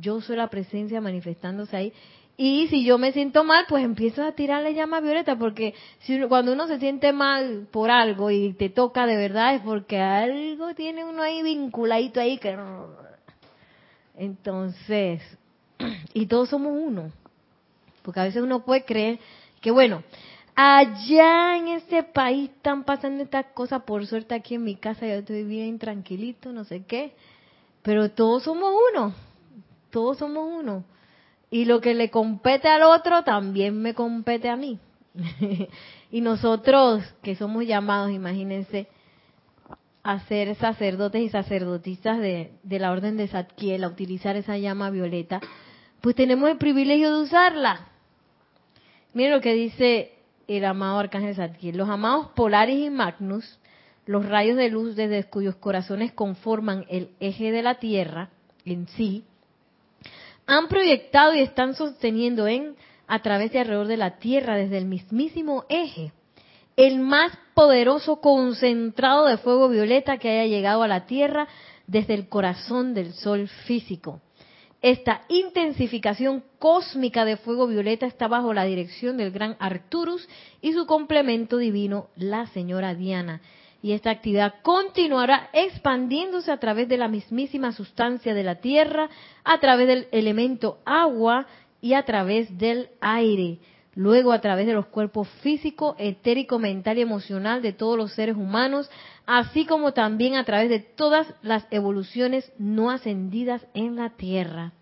Yo 0.00 0.22
soy 0.22 0.36
la 0.36 0.48
presencia 0.48 1.02
manifestándose 1.02 1.76
ahí. 1.76 1.92
Y 2.38 2.68
si 2.68 2.82
yo 2.82 2.96
me 2.96 3.12
siento 3.12 3.44
mal, 3.44 3.66
pues 3.68 3.84
empiezo 3.84 4.24
a 4.24 4.32
tirarle 4.32 4.72
llama 4.72 5.00
violeta, 5.00 5.36
porque 5.36 5.74
si 5.98 6.18
cuando 6.22 6.54
uno 6.54 6.66
se 6.66 6.78
siente 6.78 7.12
mal 7.12 7.68
por 7.70 7.90
algo 7.90 8.30
y 8.30 8.54
te 8.54 8.70
toca 8.70 9.04
de 9.04 9.18
verdad 9.18 9.56
es 9.56 9.60
porque 9.60 10.00
algo 10.00 10.74
tiene 10.74 11.04
uno 11.04 11.22
ahí 11.22 11.42
vinculadito 11.42 12.20
ahí 12.20 12.38
que... 12.38 12.56
Entonces, 14.16 15.20
y 16.14 16.24
todos 16.24 16.48
somos 16.48 16.72
uno. 16.74 17.12
Porque 18.02 18.20
a 18.20 18.24
veces 18.24 18.42
uno 18.42 18.64
puede 18.64 18.86
creer 18.86 19.18
que, 19.60 19.70
bueno, 19.70 20.02
allá 20.62 21.57
en 21.57 21.68
ese 21.68 22.03
país 22.03 22.51
están 22.51 22.85
pasando 22.85 23.23
estas 23.23 23.46
cosas, 23.55 23.83
por 23.85 24.07
suerte 24.07 24.35
aquí 24.35 24.57
en 24.57 24.64
mi 24.64 24.77
casa 24.77 25.07
yo 25.07 25.14
estoy 25.14 25.42
bien 25.42 25.79
tranquilito, 25.79 26.53
no 26.53 26.64
sé 26.64 26.85
qué, 26.85 27.14
pero 27.81 28.11
todos 28.11 28.42
somos 28.42 28.75
uno, 28.92 29.14
todos 29.88 30.18
somos 30.18 30.46
uno. 30.53 30.85
Y 31.51 31.64
lo 31.64 31.81
que 31.81 31.94
le 31.94 32.11
compete 32.11 32.68
al 32.68 32.83
otro 32.83 33.25
también 33.25 33.81
me 33.81 33.94
compete 33.94 34.51
a 34.51 34.57
mí. 34.57 34.79
y 36.11 36.20
nosotros 36.20 37.03
que 37.23 37.37
somos 37.37 37.64
llamados, 37.64 38.11
imagínense, 38.11 38.87
a 40.03 40.20
ser 40.27 40.55
sacerdotes 40.57 41.23
y 41.23 41.31
sacerdotisas 41.31 42.18
de, 42.18 42.53
de 42.62 42.79
la 42.79 42.92
orden 42.92 43.16
de 43.16 43.29
Zadkiel, 43.29 43.83
a 43.83 43.88
utilizar 43.88 44.37
esa 44.37 44.59
llama 44.59 44.90
violeta, 44.90 45.40
pues 46.03 46.14
tenemos 46.14 46.51
el 46.51 46.59
privilegio 46.59 47.16
de 47.16 47.23
usarla. 47.23 47.88
Miren 49.14 49.33
lo 49.33 49.40
que 49.40 49.55
dice 49.55 50.19
el 50.56 50.64
amado 50.64 50.98
Arcángel 50.98 51.34
Zadkiel. 51.34 51.76
Los 51.76 51.88
amados 51.88 52.28
Polaris 52.34 52.86
y 52.86 52.90
Magnus, 52.90 53.58
los 54.06 54.26
rayos 54.26 54.56
de 54.56 54.70
luz 54.70 54.96
desde 54.96 55.24
cuyos 55.24 55.56
corazones 55.56 56.12
conforman 56.12 56.84
el 56.88 57.10
eje 57.20 57.52
de 57.52 57.62
la 57.62 57.76
Tierra 57.76 58.30
en 58.64 58.88
sí, 58.88 59.24
han 60.46 60.68
proyectado 60.68 61.34
y 61.34 61.40
están 61.40 61.74
sosteniendo 61.74 62.46
en 62.46 62.74
a 63.06 63.20
través 63.22 63.52
de 63.52 63.60
alrededor 63.60 63.86
de 63.86 63.96
la 63.96 64.18
Tierra 64.18 64.56
desde 64.56 64.78
el 64.78 64.86
mismísimo 64.86 65.64
eje 65.68 66.12
el 66.76 66.98
más 67.00 67.32
poderoso 67.54 68.20
concentrado 68.20 69.26
de 69.26 69.36
fuego 69.36 69.68
violeta 69.68 70.16
que 70.16 70.30
haya 70.30 70.46
llegado 70.46 70.82
a 70.82 70.88
la 70.88 71.04
Tierra 71.04 71.46
desde 71.86 72.14
el 72.14 72.28
corazón 72.28 72.94
del 72.94 73.12
Sol 73.12 73.48
físico. 73.66 74.20
Esta 74.83 75.23
intensificación 75.29 76.43
cósmica 76.59 77.27
de 77.27 77.37
fuego 77.37 77.66
violeta 77.66 78.07
está 78.07 78.29
bajo 78.29 78.55
la 78.55 78.64
dirección 78.64 79.19
del 79.19 79.31
gran 79.31 79.57
Arturus 79.59 80.27
y 80.62 80.73
su 80.73 80.87
complemento 80.87 81.59
divino, 81.59 82.09
la 82.16 82.47
señora 82.47 82.95
Diana. 82.95 83.43
Y 83.83 83.93
esta 83.93 84.11
actividad 84.11 84.55
continuará 84.62 85.51
expandiéndose 85.53 86.51
a 86.51 86.59
través 86.59 86.88
de 86.88 86.97
la 86.97 87.09
mismísima 87.09 87.73
sustancia 87.73 88.33
de 88.33 88.43
la 88.43 88.57
Tierra, 88.57 89.11
a 89.45 89.61
través 89.61 89.87
del 89.87 90.09
elemento 90.12 90.79
agua 90.87 91.47
y 91.83 91.93
a 91.93 92.05
través 92.05 92.57
del 92.57 92.88
aire. 93.01 93.59
Luego 93.95 94.33
a 94.33 94.40
través 94.40 94.66
de 94.66 94.73
los 94.73 94.87
cuerpos 94.87 95.29
físico, 95.43 95.95
etérico, 95.99 96.59
mental 96.59 96.97
y 96.97 97.03
emocional 97.03 97.61
de 97.61 97.73
todos 97.73 97.99
los 97.99 98.12
seres 98.12 98.37
humanos, 98.37 98.90
así 99.38 99.64
como 99.64 99.93
también 99.93 100.35
a 100.35 100.45
través 100.45 100.69
de 100.69 100.81
todas 100.81 101.33
las 101.40 101.64
evoluciones 101.71 102.53
no 102.59 102.90
ascendidas 102.90 103.64
en 103.75 103.95
la 103.95 104.11
tierra. 104.11 104.73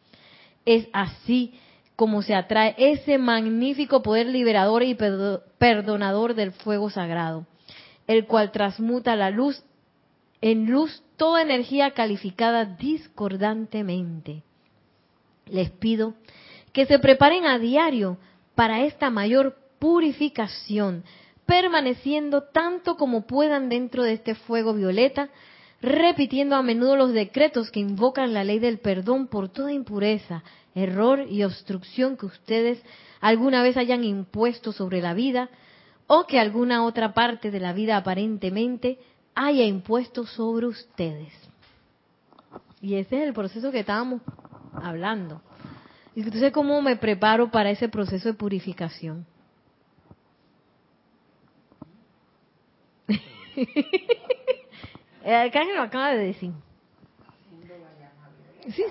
Es 0.65 0.89
así 0.95 1.53
como 1.97 2.23
se 2.23 2.35
atrae 2.35 2.75
ese 2.79 3.19
magnífico 3.19 4.03
poder 4.03 4.27
liberador 4.27 4.83
y 4.85 4.97
perdonador 5.59 6.35
del 6.35 6.53
fuego 6.53 6.89
sagrado, 6.89 7.47
el 8.07 8.25
cual 8.27 8.51
transmuta 8.51 9.17
la 9.17 9.29
luz 9.31 9.63
en 10.41 10.71
luz 10.71 11.03
toda 11.19 11.43
energía 11.43 11.91
calificada 11.91 12.65
discordantemente. 12.65 14.45
Les 15.45 15.71
pido 15.71 16.15
que 16.73 16.87
se 16.87 16.99
preparen 16.99 17.45
a 17.45 17.59
diario 17.59 18.17
para 18.55 18.85
esta 18.85 19.11
mayor 19.11 19.59
purificación, 19.79 21.05
permaneciendo 21.49 22.43
tanto 22.43 22.99
como 22.99 23.27
puedan 23.27 23.71
dentro 23.71 24.03
de 24.03 24.13
este 24.13 24.35
fuego 24.35 24.75
violeta, 24.75 25.31
repitiendo 25.81 26.57
a 26.57 26.63
menudo 26.63 26.95
los 26.95 27.15
decretos 27.15 27.71
que 27.71 27.81
invocan 27.81 28.35
la 28.35 28.45
ley 28.45 28.59
del 28.59 28.81
perdón 28.81 29.29
por 29.29 29.49
toda 29.49 29.73
impureza, 29.73 30.45
error 30.75 31.25
y 31.27 31.45
obstrucción 31.45 32.19
que 32.19 32.27
ustedes 32.27 32.83
alguna 33.23 33.63
vez 33.63 33.79
hayan 33.79 34.05
impuesto 34.05 34.73
sobre 34.73 35.01
la 35.01 35.15
vida 35.15 35.49
o 36.07 36.27
que 36.27 36.39
alguna 36.39 36.85
otra 36.85 37.15
parte 37.15 37.51
de 37.51 37.61
la 37.61 37.73
vida 37.73 37.97
aparentemente 37.97 38.99
haya 39.35 39.65
impuesto 39.65 40.27
sobre 40.27 40.67
ustedes. 40.67 41.33
Y 42.83 42.97
ese 42.97 43.23
es 43.23 43.27
el 43.27 43.33
proceso 43.33 43.73
que 43.73 43.81
estábamos 43.81 44.21
hablando. 44.75 45.41
Y 46.15 46.21
entonces, 46.21 46.53
¿cómo 46.53 46.83
me 46.83 46.97
preparo 46.97 47.51
para 47.51 47.71
ese 47.71 47.89
proceso 47.89 48.29
de 48.29 48.35
purificación? 48.35 49.25
el 55.25 55.35
arcángel 55.35 55.77
lo 55.77 55.83
acaba 55.83 56.13
de 56.13 56.19
decir. 56.19 56.53
Sí. 58.75 58.85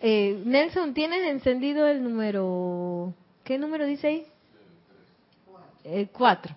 Eh, 0.00 0.42
Nelson, 0.44 0.94
¿tienes 0.94 1.26
encendido 1.26 1.86
el 1.86 2.02
número? 2.02 3.12
¿Qué 3.44 3.58
número 3.58 3.86
dice 3.86 4.06
ahí? 4.06 4.26
El 5.84 6.08
4. 6.10 6.54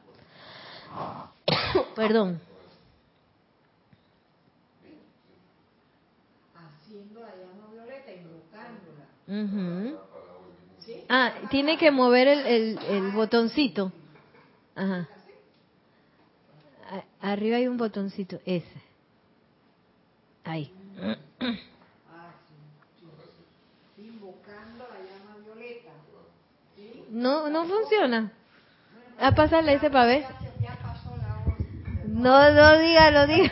Perdón. 1.96 2.40
Haciendo 6.56 7.20
la 7.22 7.36
llama 7.36 7.72
violeta, 7.72 8.12
invocándola. 8.12 9.06
Ah, 11.08 11.34
tiene 11.50 11.78
que 11.78 11.92
mover 11.92 12.28
el, 12.28 12.46
el, 12.46 12.80
el 12.90 13.12
botoncito. 13.12 13.92
Ajá. 14.76 15.08
Arriba 17.22 17.58
hay 17.58 17.68
un 17.68 17.78
botoncito, 17.78 18.40
ese. 18.46 18.82
Ahí. 20.44 20.74
No, 27.10 27.50
no 27.50 27.66
funciona. 27.66 28.32
A 29.20 29.34
pasarle 29.34 29.74
ese 29.74 29.90
para 29.90 30.06
ver. 30.06 30.26
No, 32.08 32.52
no 32.52 32.78
diga, 32.80 33.12
lo 33.12 33.28
diga. 33.28 33.52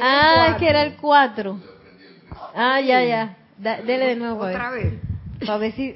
ah, 0.00 0.48
es 0.50 0.56
que 0.56 0.68
era 0.68 0.82
el 0.82 0.96
4. 0.96 1.60
Ah, 2.54 2.80
ya, 2.80 3.04
ya. 3.04 3.36
dele 3.58 4.06
de 4.06 4.16
nuevo. 4.16 4.44
Otra 4.44 4.70
vez. 4.70 5.07
Ahora 5.46 5.70
sí, 5.72 5.94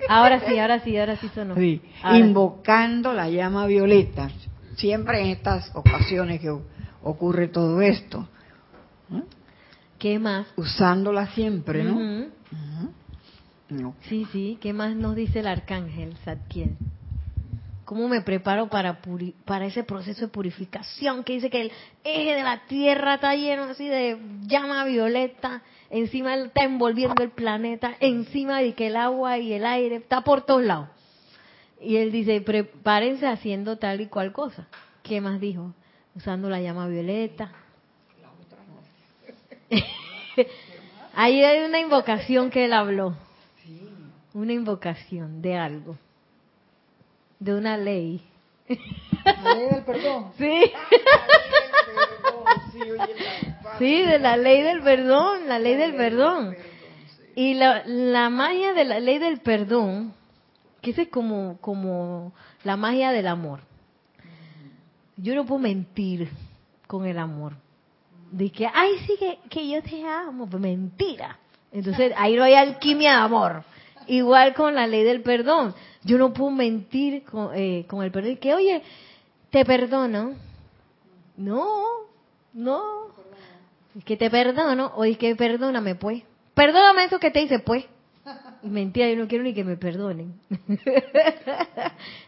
ahora 0.58 0.80
sí, 0.80 0.96
ahora 0.98 1.16
sí 1.16 1.28
sonó. 1.34 1.54
Sí. 1.56 1.80
Invocando 2.14 3.12
la 3.12 3.28
llama 3.28 3.66
violeta. 3.66 4.30
Siempre 4.76 5.20
en 5.20 5.28
estas 5.28 5.70
ocasiones 5.74 6.40
que 6.40 6.50
ocurre 7.02 7.48
todo 7.48 7.80
esto. 7.82 8.28
¿Qué 9.98 10.18
más? 10.18 10.46
Usándola 10.56 11.28
siempre, 11.28 11.84
¿no? 11.84 12.26
Sí, 14.08 14.26
sí. 14.32 14.58
¿Qué 14.60 14.72
más 14.72 14.94
nos 14.96 15.16
dice 15.16 15.40
el 15.40 15.46
arcángel 15.46 16.16
Zadkiel? 16.24 16.76
¿Cómo 17.84 18.08
me 18.08 18.22
preparo 18.22 18.68
para, 18.68 19.00
para 19.44 19.66
ese 19.66 19.84
proceso 19.84 20.22
de 20.22 20.28
purificación 20.28 21.24
que 21.24 21.34
dice 21.34 21.50
que 21.50 21.62
el 21.62 21.72
eje 22.04 22.34
de 22.34 22.42
la 22.42 22.62
Tierra 22.66 23.14
está 23.14 23.34
lleno 23.34 23.64
así 23.64 23.86
de 23.86 24.18
llama 24.46 24.84
violeta, 24.84 25.62
encima 25.92 26.34
está 26.34 26.64
envolviendo 26.64 27.22
el 27.22 27.30
planeta, 27.30 27.94
encima 28.00 28.60
de 28.60 28.74
que 28.74 28.88
el 28.88 28.96
agua 28.96 29.38
y 29.38 29.52
el 29.52 29.64
aire 29.64 29.94
está 29.96 30.22
por 30.22 30.42
todos 30.42 30.64
lados? 30.64 30.88
Y 31.80 31.98
él 31.98 32.10
dice, 32.10 32.40
prepárense 32.40 33.28
haciendo 33.28 33.78
tal 33.78 34.00
y 34.00 34.06
cual 34.06 34.32
cosa. 34.32 34.66
¿Qué 35.04 35.20
más 35.20 35.40
dijo? 35.40 35.72
Usando 36.16 36.50
la 36.50 36.60
llama 36.60 36.88
violeta. 36.88 37.52
Ahí 41.14 41.44
hay 41.44 41.64
una 41.64 41.78
invocación 41.78 42.50
que 42.50 42.64
él 42.64 42.72
habló 42.72 43.14
una 44.34 44.52
invocación 44.52 45.42
de 45.42 45.56
algo, 45.56 45.96
de 47.38 47.54
una 47.54 47.76
ley. 47.76 48.22
La 49.24 49.54
ley 49.54 49.68
del 49.68 49.84
perdón. 49.84 50.32
Sí. 50.38 50.72
Sí, 53.78 54.02
de 54.02 54.18
la 54.18 54.36
ley 54.36 54.62
del 54.62 54.82
perdón, 54.82 55.48
la 55.48 55.58
ley 55.58 55.74
del 55.74 55.94
perdón. 55.94 56.56
Y 57.34 57.54
la, 57.54 57.82
la 57.86 58.30
magia 58.30 58.72
de 58.74 58.84
la 58.84 59.00
ley 59.00 59.18
del 59.18 59.40
perdón, 59.40 60.14
que 60.80 60.90
es 60.90 61.08
como, 61.08 61.58
como 61.60 62.32
la 62.64 62.76
magia 62.76 63.10
del 63.10 63.26
amor. 63.26 63.60
Yo 65.16 65.34
no 65.34 65.44
puedo 65.44 65.60
mentir 65.60 66.28
con 66.86 67.06
el 67.06 67.18
amor. 67.18 67.54
De 68.30 68.50
que, 68.50 68.66
ay, 68.66 68.90
sí, 69.06 69.14
que, 69.18 69.38
que 69.48 69.68
yo 69.68 69.82
te 69.82 70.06
amo. 70.06 70.48
Pues 70.48 70.60
mentira. 70.60 71.38
Entonces, 71.70 72.12
ahí 72.16 72.36
no 72.36 72.44
hay 72.44 72.54
alquimia 72.54 73.10
de 73.10 73.22
amor. 73.22 73.64
Igual 74.06 74.54
con 74.54 74.74
la 74.74 74.86
ley 74.86 75.04
del 75.04 75.22
perdón. 75.22 75.74
Yo 76.02 76.18
no 76.18 76.32
puedo 76.32 76.50
mentir 76.50 77.24
con, 77.24 77.50
eh, 77.54 77.86
con 77.88 78.02
el 78.02 78.10
perdón. 78.10 78.36
Que, 78.36 78.54
oye, 78.54 78.82
te 79.50 79.64
perdono. 79.64 80.34
No, 81.36 81.84
no. 82.54 82.82
Que 84.04 84.16
te 84.16 84.30
perdono. 84.30 84.92
O 84.96 85.02
que 85.18 85.36
perdóname, 85.36 85.94
pues. 85.94 86.22
Perdóname 86.54 87.04
eso 87.04 87.18
que 87.18 87.30
te 87.30 87.42
hice, 87.42 87.58
pues. 87.58 87.84
Mentira, 88.62 89.10
yo 89.10 89.16
no 89.16 89.26
quiero 89.26 89.42
ni 89.42 89.54
que 89.54 89.64
me 89.64 89.76
perdonen. 89.76 90.34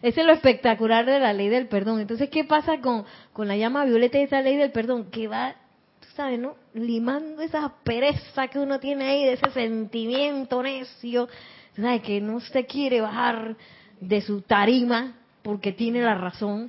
Ese 0.03 0.21
es 0.21 0.27
lo 0.27 0.33
espectacular 0.33 1.07
de 1.07 1.21
la 1.21 1.33
ley 1.33 1.49
del 1.49 1.69
perdón. 1.69 2.01
Entonces, 2.01 2.29
¿qué 2.29 2.43
pasa 2.43 2.81
con, 2.81 3.05
con 3.33 3.47
la 3.47 3.57
llama 3.57 3.85
violeta 3.85 4.19
y 4.19 4.23
esa 4.23 4.43
ley 4.43 4.57
del 4.57 4.73
perdón? 4.73 5.11
Que 5.13 5.29
va, 5.29 5.55
tú 6.01 6.09
sabes, 6.17 6.41
¿no? 6.41 6.57
Limando 6.75 7.41
esa 7.41 7.73
pereza 7.85 8.49
que 8.49 8.59
uno 8.59 8.81
tiene 8.81 9.05
ahí, 9.05 9.25
de 9.25 9.33
ese 9.35 9.51
sentimiento 9.51 10.61
necio, 10.61 11.29
¿sabe? 11.77 12.03
que 12.03 12.21
no 12.21 12.41
se 12.41 12.67
quiere 12.67 13.01
bajar 13.01 13.57
de 14.01 14.21
su 14.21 14.41
tarima 14.41 15.15
porque 15.43 15.73
tiene 15.73 16.03
la 16.03 16.17
razón. 16.17 16.69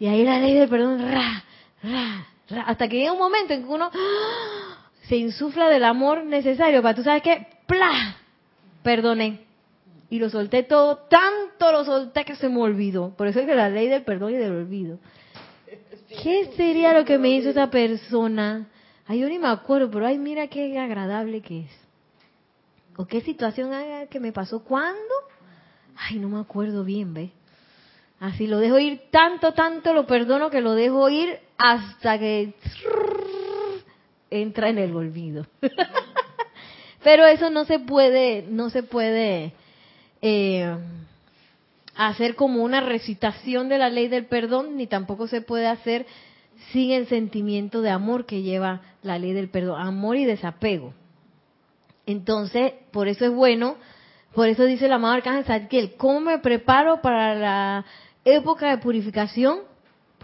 Y 0.00 0.06
ahí 0.06 0.24
la 0.24 0.40
ley 0.40 0.54
del 0.54 0.68
perdón, 0.68 0.98
ra, 1.08 1.44
ra, 1.84 2.26
hasta 2.66 2.88
que 2.88 2.98
llega 2.98 3.12
un 3.12 3.18
momento 3.18 3.54
en 3.54 3.62
que 3.62 3.68
uno 3.68 3.90
¡ah! 3.92 4.90
se 5.08 5.16
insufla 5.16 5.68
del 5.68 5.84
amor 5.84 6.24
necesario 6.24 6.82
para, 6.82 6.94
¿tú 6.94 7.02
sabes 7.02 7.22
qué? 7.22 7.46
¡Pla! 7.66 8.16
Perdoné. 8.82 9.40
Y 10.10 10.18
lo 10.18 10.30
solté 10.30 10.62
todo, 10.62 10.98
tanto 11.08 11.72
lo 11.72 11.84
solté 11.84 12.24
que 12.24 12.36
se 12.36 12.48
me 12.48 12.60
olvidó. 12.60 13.14
Por 13.16 13.26
eso 13.26 13.40
es 13.40 13.46
que 13.46 13.54
la 13.54 13.68
ley 13.68 13.88
del 13.88 14.04
perdón 14.04 14.32
y 14.32 14.36
del 14.36 14.52
olvido. 14.52 14.98
¿Qué 16.22 16.52
sería 16.56 16.92
lo 16.92 17.04
que 17.04 17.18
me 17.18 17.30
hizo 17.30 17.50
esa 17.50 17.70
persona? 17.70 18.68
Ay, 19.06 19.20
yo 19.20 19.28
ni 19.28 19.38
me 19.38 19.48
acuerdo, 19.48 19.90
pero 19.90 20.06
ay, 20.06 20.18
mira 20.18 20.46
qué 20.46 20.78
agradable 20.78 21.40
que 21.40 21.62
es. 21.62 21.70
¿O 22.96 23.06
qué 23.06 23.22
situación 23.22 23.72
que 24.08 24.20
me 24.20 24.32
pasó? 24.32 24.62
¿Cuándo? 24.62 25.14
Ay, 25.96 26.18
no 26.18 26.28
me 26.28 26.38
acuerdo 26.38 26.84
bien, 26.84 27.12
¿ve? 27.12 27.32
Así 28.20 28.46
lo 28.46 28.58
dejo 28.58 28.78
ir 28.78 29.10
tanto, 29.10 29.52
tanto, 29.52 29.92
lo 29.92 30.06
perdono 30.06 30.50
que 30.50 30.60
lo 30.60 30.74
dejo 30.74 31.08
ir 31.08 31.38
hasta 31.66 32.18
que 32.18 32.52
entra 34.28 34.68
en 34.68 34.76
el 34.76 34.94
olvido. 34.94 35.46
Pero 37.02 37.24
eso 37.24 37.48
no 37.48 37.64
se 37.64 37.78
puede, 37.78 38.42
no 38.42 38.68
se 38.68 38.82
puede 38.82 39.54
eh, 40.20 40.76
hacer 41.96 42.34
como 42.34 42.62
una 42.62 42.82
recitación 42.82 43.70
de 43.70 43.78
la 43.78 43.88
ley 43.88 44.08
del 44.08 44.26
perdón, 44.26 44.76
ni 44.76 44.86
tampoco 44.86 45.26
se 45.26 45.40
puede 45.40 45.66
hacer 45.66 46.04
sin 46.70 46.90
el 46.90 47.06
sentimiento 47.08 47.80
de 47.80 47.88
amor 47.88 48.26
que 48.26 48.42
lleva 48.42 48.82
la 49.02 49.18
ley 49.18 49.32
del 49.32 49.48
perdón, 49.48 49.80
amor 49.80 50.16
y 50.16 50.26
desapego. 50.26 50.92
Entonces, 52.04 52.74
por 52.90 53.08
eso 53.08 53.24
es 53.24 53.32
bueno, 53.32 53.76
por 54.34 54.48
eso 54.48 54.64
dice 54.66 54.84
el 54.84 54.92
amado 54.92 55.14
Arcángel 55.14 55.46
Zadkiel, 55.46 55.94
¿cómo 55.96 56.20
me 56.20 56.38
preparo 56.40 57.00
para 57.00 57.34
la 57.34 57.86
época 58.22 58.68
de 58.68 58.76
purificación? 58.76 59.60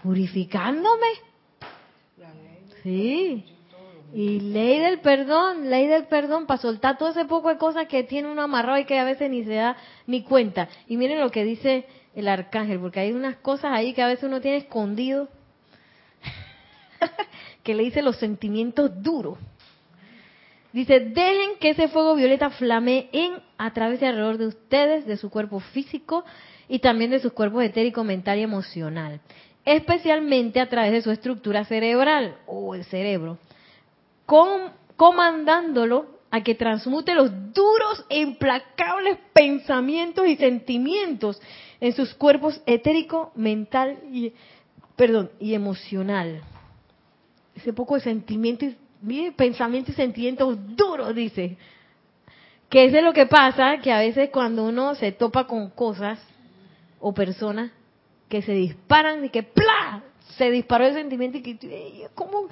Purificándome. 0.02 1.29
Sí. 2.82 3.44
Y 4.12 4.40
ley 4.40 4.80
del 4.80 5.00
perdón, 5.00 5.70
ley 5.70 5.86
del 5.86 6.06
perdón, 6.06 6.46
para 6.46 6.60
soltar 6.60 6.98
todo 6.98 7.10
ese 7.10 7.26
poco 7.26 7.48
de 7.48 7.58
cosas 7.58 7.86
que 7.86 8.02
tiene 8.02 8.30
uno 8.30 8.42
amarrado 8.42 8.78
y 8.78 8.84
que 8.84 8.98
a 8.98 9.04
veces 9.04 9.30
ni 9.30 9.44
se 9.44 9.54
da 9.54 9.76
ni 10.06 10.22
cuenta. 10.22 10.68
Y 10.88 10.96
miren 10.96 11.20
lo 11.20 11.30
que 11.30 11.44
dice 11.44 11.86
el 12.14 12.26
arcángel, 12.26 12.80
porque 12.80 13.00
hay 13.00 13.12
unas 13.12 13.36
cosas 13.36 13.72
ahí 13.72 13.92
que 13.92 14.02
a 14.02 14.08
veces 14.08 14.24
uno 14.24 14.40
tiene 14.40 14.56
escondido, 14.58 15.28
que 17.62 17.74
le 17.74 17.84
dice 17.84 18.02
los 18.02 18.16
sentimientos 18.16 19.00
duros. 19.00 19.38
Dice, 20.72 21.00
dejen 21.00 21.58
que 21.60 21.70
ese 21.70 21.88
fuego 21.88 22.14
violeta 22.14 22.50
flame 22.50 23.08
en 23.12 23.34
a 23.58 23.72
través 23.72 24.00
y 24.02 24.04
alrededor 24.04 24.38
de 24.38 24.46
ustedes, 24.46 25.06
de 25.06 25.16
su 25.16 25.28
cuerpo 25.30 25.60
físico 25.60 26.24
y 26.68 26.78
también 26.78 27.10
de 27.10 27.18
sus 27.18 27.32
cuerpos 27.32 27.64
etérico, 27.64 28.04
mental 28.04 28.38
y 28.38 28.42
emocional, 28.42 29.20
especialmente 29.76 30.60
a 30.60 30.68
través 30.68 30.90
de 30.92 31.02
su 31.02 31.12
estructura 31.12 31.64
cerebral 31.64 32.36
o 32.46 32.74
el 32.74 32.84
cerebro, 32.84 33.38
comandándolo 34.96 36.18
a 36.30 36.42
que 36.42 36.56
transmute 36.56 37.14
los 37.14 37.30
duros 37.52 38.04
e 38.08 38.20
implacables 38.20 39.18
pensamientos 39.32 40.26
y 40.26 40.36
sentimientos 40.36 41.40
en 41.80 41.92
sus 41.92 42.14
cuerpos 42.14 42.60
etérico, 42.66 43.30
mental 43.36 43.98
y, 44.12 44.32
perdón, 44.96 45.30
y 45.38 45.54
emocional. 45.54 46.40
Ese 47.54 47.72
poco 47.72 47.94
de 47.94 48.00
sentimiento 48.00 48.66
y 49.06 49.30
pensamientos 49.30 49.94
y 49.94 49.96
sentimientos 49.96 50.58
duros, 50.76 51.14
dice. 51.14 51.56
Que 52.68 52.84
eso 52.84 52.98
es 52.98 53.04
lo 53.04 53.12
que 53.12 53.26
pasa, 53.26 53.78
que 53.78 53.92
a 53.92 53.98
veces 53.98 54.30
cuando 54.30 54.64
uno 54.64 54.94
se 54.94 55.10
topa 55.10 55.46
con 55.46 55.70
cosas 55.70 56.20
o 57.00 57.12
personas 57.12 57.72
que 58.30 58.40
se 58.40 58.52
disparan 58.52 59.22
y 59.26 59.28
que 59.28 59.42
¡plá! 59.42 60.02
se 60.38 60.50
disparó 60.50 60.86
el 60.86 60.94
sentimiento 60.94 61.36
y 61.36 61.42
que 61.42 62.08
¿cómo? 62.14 62.48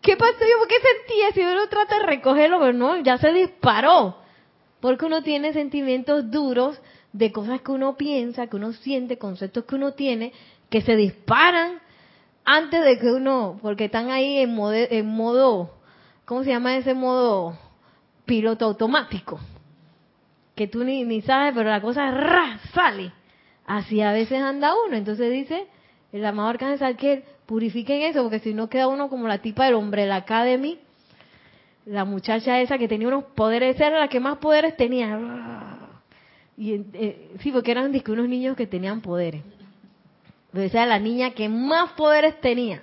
¿Qué 0.00 0.16
pasó 0.16 0.38
yo? 0.38 0.58
¿Por 0.58 0.68
qué 0.68 0.76
sentía? 0.76 1.32
Si 1.32 1.40
uno 1.40 1.66
trata 1.68 1.98
de 1.98 2.06
recogerlo, 2.06 2.60
pero 2.60 2.72
no, 2.72 3.02
ya 3.02 3.18
se 3.18 3.32
disparó. 3.32 4.18
Porque 4.80 5.06
uno 5.06 5.22
tiene 5.22 5.52
sentimientos 5.52 6.30
duros 6.30 6.80
de 7.12 7.32
cosas 7.32 7.62
que 7.62 7.72
uno 7.72 7.96
piensa, 7.96 8.46
que 8.46 8.56
uno 8.56 8.72
siente, 8.72 9.18
conceptos 9.18 9.64
que 9.64 9.74
uno 9.74 9.94
tiene, 9.94 10.32
que 10.68 10.82
se 10.82 10.94
disparan 10.94 11.80
antes 12.44 12.84
de 12.84 12.98
que 12.98 13.10
uno, 13.10 13.58
porque 13.62 13.86
están 13.86 14.10
ahí 14.10 14.38
en 14.38 14.54
modo, 14.54 14.74
en 14.74 15.06
modo 15.06 15.70
¿cómo 16.26 16.44
se 16.44 16.50
llama 16.50 16.76
ese 16.76 16.92
modo 16.92 17.58
piloto 18.26 18.66
automático? 18.66 19.40
Que 20.54 20.68
tú 20.68 20.84
ni, 20.84 21.04
ni 21.04 21.22
sabes, 21.22 21.54
pero 21.54 21.70
la 21.70 21.80
cosa 21.80 22.10
ra, 22.10 22.60
sale. 22.74 23.12
Así 23.66 24.00
a 24.00 24.12
veces 24.12 24.40
anda 24.40 24.72
uno. 24.86 24.96
Entonces 24.96 25.32
dice 25.32 25.66
el 26.12 26.24
amado 26.24 26.50
Arcángel 26.50 26.96
que 26.96 27.24
purifiquen 27.46 28.02
eso, 28.02 28.22
porque 28.22 28.38
si 28.38 28.54
no 28.54 28.68
queda 28.68 28.88
uno 28.88 29.08
como 29.08 29.26
la 29.28 29.38
tipa 29.38 29.66
del 29.66 29.74
hombre, 29.74 30.06
la 30.06 30.16
Academy, 30.16 30.78
la 31.86 32.04
muchacha 32.04 32.60
esa 32.60 32.78
que 32.78 32.88
tenía 32.88 33.08
unos 33.08 33.24
poderes, 33.24 33.78
era 33.78 33.98
la 33.98 34.08
que 34.08 34.20
más 34.20 34.38
poderes 34.38 34.76
tenía. 34.76 35.18
Y, 36.56 36.74
eh, 36.94 37.30
sí, 37.40 37.50
porque 37.50 37.72
eran 37.72 37.90
unos 37.90 38.28
niños 38.28 38.56
que 38.56 38.66
tenían 38.66 39.00
poderes. 39.00 39.42
Pero 40.52 40.64
esa 40.64 40.84
era 40.84 40.86
la 40.86 40.98
niña 41.00 41.32
que 41.32 41.48
más 41.48 41.92
poderes 41.92 42.40
tenía. 42.40 42.82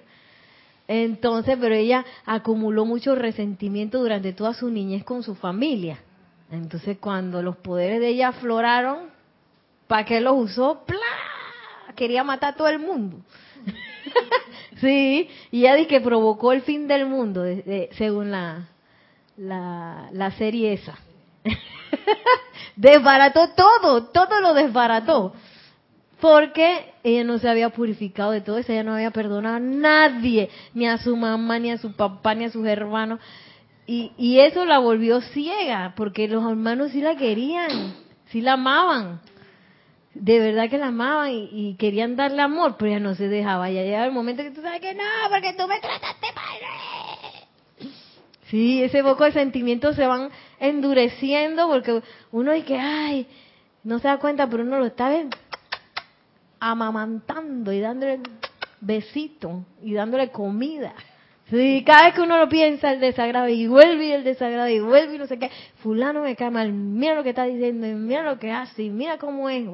Entonces, 0.88 1.58
pero 1.60 1.74
ella 1.74 2.06
acumuló 2.26 2.86
mucho 2.86 3.16
resentimiento 3.16 4.00
durante 4.00 4.34
toda 4.34 4.54
su 4.54 4.70
niñez 4.70 5.06
con 5.06 5.24
su 5.24 5.36
familia. 5.36 6.00
Entonces, 6.52 6.98
cuando 7.00 7.42
los 7.42 7.56
poderes 7.56 8.02
de 8.02 8.10
ella 8.10 8.28
afloraron, 8.28 9.11
¿para 9.92 10.06
qué 10.06 10.22
los 10.22 10.38
usó? 10.38 10.86
¡Pla! 10.86 10.96
Quería 11.98 12.24
matar 12.24 12.54
a 12.54 12.56
todo 12.56 12.70
el 12.70 12.80
mundo. 12.80 13.18
sí, 14.80 15.30
y 15.52 15.60
ella 15.60 15.76
dice 15.76 15.90
que 15.90 16.00
provocó 16.00 16.54
el 16.54 16.62
fin 16.62 16.88
del 16.88 17.06
mundo, 17.08 17.44
según 17.98 18.32
la, 18.32 18.70
la, 19.36 20.08
la 20.14 20.32
serie 20.32 20.72
esa. 20.72 20.98
desbarató 22.78 23.50
todo, 23.50 24.06
todo 24.06 24.40
lo 24.40 24.54
desbarató. 24.54 25.34
Porque 26.22 26.94
ella 27.04 27.26
no 27.26 27.38
se 27.40 27.50
había 27.50 27.68
purificado 27.72 28.32
de 28.32 28.40
todo 28.40 28.60
eso, 28.60 28.72
ella 28.72 28.84
no 28.84 28.94
había 28.94 29.12
perdonado 29.12 29.58
a 29.58 29.60
nadie, 29.60 30.50
ni 30.74 30.88
a 30.88 31.00
su 31.00 31.18
mamá, 31.18 31.60
ni 31.60 31.70
a 31.70 31.78
su 31.78 31.92
papá, 31.98 32.34
ni 32.34 32.46
a 32.46 32.50
sus 32.50 32.66
hermanos. 32.66 33.20
Y, 33.86 34.14
y 34.18 34.40
eso 34.40 34.64
la 34.64 34.80
volvió 34.80 35.20
ciega, 35.20 35.96
porque 35.98 36.30
los 36.30 36.50
hermanos 36.50 36.92
sí 36.92 37.02
la 37.02 37.18
querían, 37.18 37.94
sí 38.28 38.40
la 38.40 38.54
amaban 38.54 39.20
de 40.14 40.40
verdad 40.40 40.70
que 40.70 40.78
la 40.78 40.88
amaban 40.88 41.32
y, 41.32 41.76
querían 41.80 42.16
darle 42.16 42.42
amor, 42.42 42.76
pero 42.78 42.92
ella 42.92 43.00
no 43.00 43.16
se 43.16 43.28
dejaba. 43.28 43.70
Ya 43.70 43.84
llegaba 43.84 44.06
el 44.06 44.12
momento 44.12 44.44
que 44.44 44.52
tú 44.52 44.62
sabes 44.62 44.82
que 44.82 44.94
no, 44.94 45.04
porque 45.30 45.54
tú 45.54 45.68
me 45.68 45.80
trataste 45.80 46.28
mal. 46.36 47.92
Sí, 48.50 48.84
ese 48.84 49.02
poco 49.02 49.24
de 49.24 49.32
sentimientos 49.32 49.96
se 49.96 50.06
van 50.06 50.30
endureciendo 50.60 51.70
porque 51.70 52.02
uno 52.32 52.52
dice 52.52 52.68
que, 52.68 52.78
ay, 52.78 53.28
no 53.84 54.00
se 54.00 54.10
da 54.10 54.18
cuenta, 54.18 54.50
pero 54.50 54.64
uno 54.64 54.78
lo 54.78 54.86
está 54.86 55.10
amamantando 56.60 57.72
y 57.72 57.80
dándole 57.80 58.20
besito 58.82 59.66
y 59.82 59.94
dándole 59.94 60.30
comida. 60.32 60.94
Sí, 61.52 61.84
cada 61.86 62.06
vez 62.06 62.16
que 62.16 62.22
uno 62.22 62.38
lo 62.38 62.48
piensa 62.48 62.94
el 62.94 63.02
desagrado 63.02 63.50
y 63.50 63.68
vuelve 63.68 64.16
el 64.16 64.24
desagrado 64.24 64.70
y 64.70 64.80
vuelve 64.80 65.16
y 65.16 65.18
no 65.18 65.28
sé 65.28 65.38
qué, 65.38 65.52
fulano 65.84 66.22
me 66.22 66.38
cae 66.38 66.50
mal, 66.50 66.72
mira 66.72 67.14
lo 67.14 67.24
que 67.24 67.32
está 67.32 67.44
diciendo, 67.44 67.86
mira 67.88 68.24
lo 68.24 68.40
que 68.40 68.54
hace, 68.54 68.84
mira 68.84 69.18
cómo 69.18 69.50
es. 69.50 69.66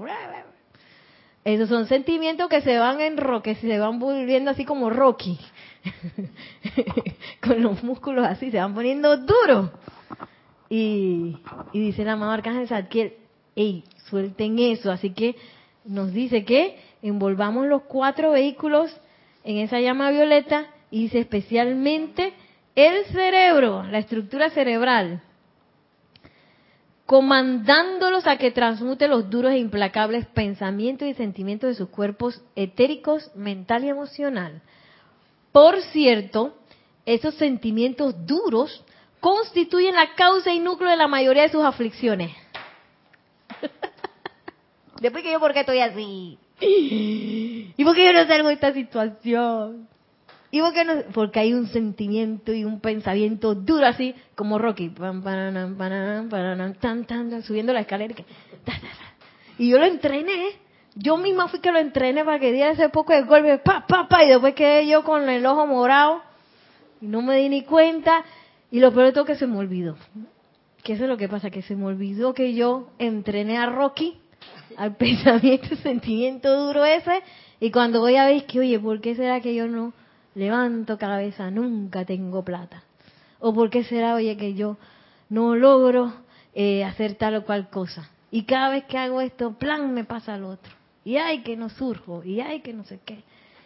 Esos 1.45 1.69
son 1.69 1.85
sentimientos 1.85 2.49
que 2.49 2.61
se 2.61 2.79
van 2.79 2.99
en 2.99 3.15
que 3.43 3.53
se 3.53 3.77
van 3.77 3.99
volviendo 3.99 4.49
así 4.49 4.65
como 4.65 4.89
Rocky, 4.89 5.37
con 7.43 7.61
los 7.61 7.83
músculos 7.83 8.25
así, 8.25 8.49
se 8.49 8.57
van 8.57 8.73
poniendo 8.73 9.15
duros. 9.15 9.69
Y, 10.69 11.37
y 11.73 11.79
dice 11.79 12.03
la 12.03 12.15
mamá 12.15 12.33
Arcángel 12.33 12.67
Zadkiel, 12.67 13.13
ey, 13.55 13.83
suelten 14.09 14.57
eso, 14.57 14.91
así 14.91 15.11
que 15.11 15.35
nos 15.85 16.11
dice 16.11 16.43
que 16.43 16.79
envolvamos 17.03 17.67
los 17.67 17.83
cuatro 17.83 18.31
vehículos 18.31 18.91
en 19.43 19.57
esa 19.57 19.79
llama 19.79 20.09
violeta 20.09 20.73
y 20.89 21.03
dice 21.03 21.19
especialmente 21.19 22.33
el 22.75 23.05
cerebro, 23.05 23.83
la 23.83 23.97
estructura 23.97 24.49
cerebral, 24.51 25.21
comandándolos 27.05 28.27
a 28.27 28.37
que 28.37 28.51
transmute 28.51 29.07
los 29.07 29.29
duros 29.29 29.53
e 29.53 29.57
implacables 29.57 30.25
pensamientos 30.27 31.07
y 31.07 31.13
sentimientos 31.13 31.69
de 31.69 31.75
sus 31.75 31.89
cuerpos 31.89 32.41
etéricos, 32.55 33.31
mental 33.35 33.85
y 33.85 33.89
emocional. 33.89 34.61
Por 35.51 35.81
cierto, 35.81 36.55
esos 37.05 37.33
sentimientos 37.35 38.13
duros 38.25 38.83
constituyen 39.19 39.95
la 39.95 40.13
causa 40.15 40.53
y 40.53 40.59
núcleo 40.59 40.91
de 40.91 40.97
la 40.97 41.07
mayoría 41.07 41.43
de 41.43 41.49
sus 41.49 41.63
aflicciones. 41.63 42.31
Después 45.01 45.23
que 45.23 45.31
yo, 45.31 45.39
¿por 45.39 45.53
qué 45.53 45.61
estoy 45.61 45.79
así? 45.79 46.37
¿Y 46.59 47.83
por 47.83 47.95
qué 47.95 48.05
yo 48.05 48.13
no 48.13 48.27
salgo 48.27 48.49
de 48.49 48.55
esta 48.55 48.73
situación? 48.73 49.87
¿Y 50.49 50.61
por 50.61 50.73
qué 50.73 50.85
no? 50.85 50.93
Porque 51.13 51.39
hay 51.39 51.53
un 51.53 51.67
sentimiento 51.67 52.53
y 52.53 52.63
un 52.63 52.79
pensamiento 52.79 53.53
duro 53.53 53.85
así, 53.85 54.15
como 54.35 54.57
Rocky, 54.57 54.89
subiendo 57.43 57.73
la 57.73 57.81
escalera. 57.81 58.15
Y 59.57 59.69
yo 59.69 59.77
lo 59.77 59.85
entrené, 59.85 60.51
yo 60.95 61.17
misma 61.17 61.47
fui 61.49 61.59
que 61.59 61.71
lo 61.71 61.79
entrené 61.79 62.23
para 62.23 62.39
que 62.39 62.53
diera 62.53 62.71
ese 62.71 62.89
poco 62.89 63.13
de 63.13 63.23
golpe, 63.23 63.57
pa, 63.57 63.85
pa, 63.87 64.07
pa, 64.07 64.23
y 64.23 64.29
después 64.29 64.53
quedé 64.53 64.87
yo 64.87 65.03
con 65.03 65.27
el 65.27 65.45
ojo 65.45 65.67
morado, 65.67 66.21
y 67.01 67.07
no 67.07 67.21
me 67.21 67.37
di 67.37 67.49
ni 67.49 67.63
cuenta, 67.63 68.23
y 68.71 68.79
lo 68.79 68.93
peor 68.93 69.07
de 69.07 69.11
todo 69.13 69.25
que 69.25 69.35
se 69.35 69.47
me 69.47 69.57
olvidó. 69.57 69.97
¿Qué 70.83 70.93
es 70.93 70.99
lo 71.01 71.17
que 71.17 71.27
pasa? 71.27 71.49
Que 71.49 71.61
se 71.61 71.75
me 71.75 71.85
olvidó 71.85 72.33
que 72.33 72.53
yo 72.53 72.89
entrené 72.99 73.57
a 73.57 73.65
Rocky, 73.65 74.17
al 74.77 74.95
pensamiento, 74.97 75.75
sentimiento 75.77 76.55
duro 76.67 76.85
ese, 76.85 77.21
y 77.59 77.69
cuando 77.71 77.99
voy 77.99 78.15
a 78.15 78.25
ver 78.25 78.45
que, 78.45 78.59
oye, 78.59 78.79
¿por 78.79 79.01
qué 79.01 79.13
será 79.13 79.41
que 79.41 79.53
yo 79.53 79.67
no 79.67 79.91
levanto 80.37 80.97
cabeza, 80.97 81.49
nunca 81.51 82.05
tengo 82.05 82.43
plata. 82.45 82.83
¿O 83.39 83.53
por 83.53 83.69
qué 83.69 83.83
será, 83.83 84.13
oye, 84.13 84.37
que 84.37 84.53
yo 84.53 84.77
no 85.29 85.55
logro 85.55 86.13
eh, 86.53 86.83
hacer 86.85 87.15
tal 87.15 87.35
o 87.35 87.45
cual 87.45 87.69
cosa? 87.69 88.09
Y 88.29 88.43
cada 88.43 88.69
vez 88.69 88.85
que 88.85 88.97
hago 88.97 89.19
esto, 89.19 89.53
plan, 89.53 89.93
me 89.93 90.03
pasa 90.03 90.35
al 90.35 90.43
otro. 90.43 90.73
Y 91.03 91.17
hay 91.17 91.41
que 91.41 91.57
no 91.57 91.69
surjo, 91.69 92.23
y 92.23 92.39
hay 92.39 92.61
que 92.61 92.73
no 92.73 92.83
sé 92.83 92.99
qué. 93.03 93.23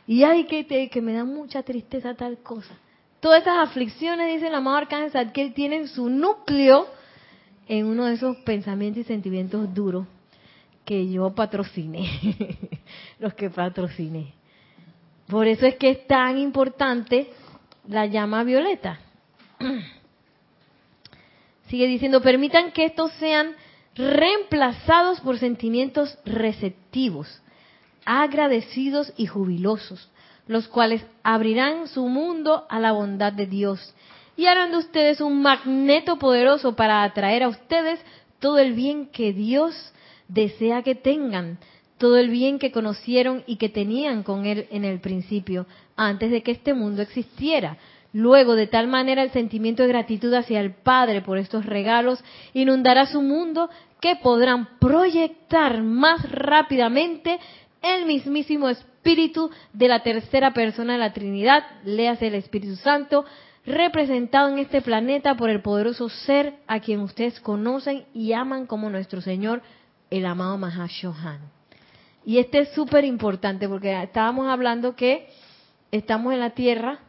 Y 0.08 0.24
hay 0.24 0.46
que, 0.46 0.90
que 0.90 1.02
me 1.02 1.14
da 1.14 1.26
mucha 1.26 1.64
tristeza 1.64 2.16
tal 2.16 2.38
cosa. 2.40 2.74
Todas 3.20 3.42
esas 3.42 3.70
aflicciones, 3.70 4.34
dice 4.34 4.50
la 4.50 4.58
amado 4.58 4.78
Arcángel 4.78 5.32
que 5.32 5.50
tienen 5.52 5.88
su 5.88 6.10
núcleo 6.10 6.88
en 7.68 7.86
uno 7.86 8.06
de 8.06 8.14
esos 8.14 8.38
pensamientos 8.38 9.02
y 9.02 9.04
sentimientos 9.04 9.74
duros 9.74 10.08
que 10.86 11.10
yo 11.10 11.34
patrociné, 11.36 12.10
los 13.20 13.34
que 13.34 13.50
patrociné. 13.50 14.41
Por 15.32 15.48
eso 15.48 15.66
es 15.66 15.78
que 15.78 15.92
es 15.92 16.08
tan 16.08 16.38
importante 16.38 17.32
la 17.88 18.06
llama 18.06 18.44
violeta. 18.44 19.00
Sigue 21.70 21.88
diciendo, 21.88 22.22
permitan 22.22 22.74
que 22.74 22.84
estos 22.84 23.14
sean 23.14 23.56
reemplazados 23.96 25.22
por 25.22 25.40
sentimientos 25.40 26.18
receptivos, 26.26 27.42
agradecidos 28.04 29.14
y 29.16 29.26
jubilosos, 29.26 30.10
los 30.48 30.68
cuales 30.68 31.02
abrirán 31.24 31.88
su 31.88 32.10
mundo 32.10 32.66
a 32.70 32.82
la 32.82 32.92
bondad 32.92 33.32
de 33.32 33.46
Dios 33.46 33.96
y 34.36 34.48
harán 34.48 34.72
de 34.72 34.80
ustedes 34.80 35.22
un 35.22 35.42
magneto 35.42 36.20
poderoso 36.20 36.76
para 36.76 37.04
atraer 37.04 37.44
a 37.44 37.48
ustedes 37.48 38.02
todo 38.40 38.60
el 38.60 38.74
bien 38.74 39.06
que 39.06 39.32
Dios 39.32 39.94
desea 40.28 40.84
que 40.84 40.96
tengan, 40.96 41.58
todo 42.02 42.18
el 42.18 42.32
bien 42.32 42.58
que 42.58 42.72
conocieron 42.72 43.44
y 43.46 43.58
que 43.58 43.70
tenían 43.70 44.24
con 44.24 44.48
él 44.48 44.66
en 44.72 44.86
el 44.86 45.00
principio, 45.00 45.68
antes 45.96 46.32
de 46.32 46.42
que 46.42 46.50
este 46.50 46.74
mundo 46.74 47.04
existiera. 47.04 47.78
Luego, 48.12 48.56
de 48.56 48.66
tal 48.66 48.88
manera, 48.88 49.22
el 49.22 49.30
sentimiento 49.30 49.84
de 49.84 49.90
gratitud 49.90 50.34
hacia 50.34 50.62
el 50.62 50.74
Padre 50.74 51.22
por 51.22 51.38
estos 51.38 51.64
regalos 51.64 52.24
inundará 52.56 53.06
su 53.06 53.22
mundo 53.22 53.70
que 54.00 54.16
podrán 54.16 54.80
proyectar 54.80 55.84
más 55.84 56.28
rápidamente 56.32 57.40
el 57.84 58.08
mismísimo 58.08 58.68
Espíritu 58.68 59.52
de 59.72 59.88
la 59.88 60.02
tercera 60.02 60.56
persona 60.56 60.94
de 60.94 61.00
la 61.00 61.14
Trinidad, 61.14 61.64
léase 61.86 62.28
el 62.28 62.36
Espíritu 62.36 62.78
Santo, 62.78 63.26
representado 63.64 64.50
en 64.50 64.58
este 64.58 64.82
planeta 64.82 65.36
por 65.36 65.52
el 65.52 65.62
poderoso 65.62 66.10
ser 66.10 66.56
a 66.66 66.80
quien 66.80 67.02
ustedes 67.02 67.40
conocen 67.42 68.06
y 68.12 68.34
aman 68.34 68.66
como 68.66 68.90
nuestro 68.90 69.22
Señor, 69.22 69.62
el 70.10 70.26
amado 70.26 70.58
Mahashohan. 70.58 71.61
Y 72.24 72.38
este 72.38 72.60
es 72.60 72.70
súper 72.70 73.04
importante 73.04 73.68
porque 73.68 74.02
estábamos 74.04 74.48
hablando 74.48 74.96
que 74.96 75.28
estamos 75.92 76.34
en 76.34 76.40
la 76.40 76.52
tierra 76.52 77.00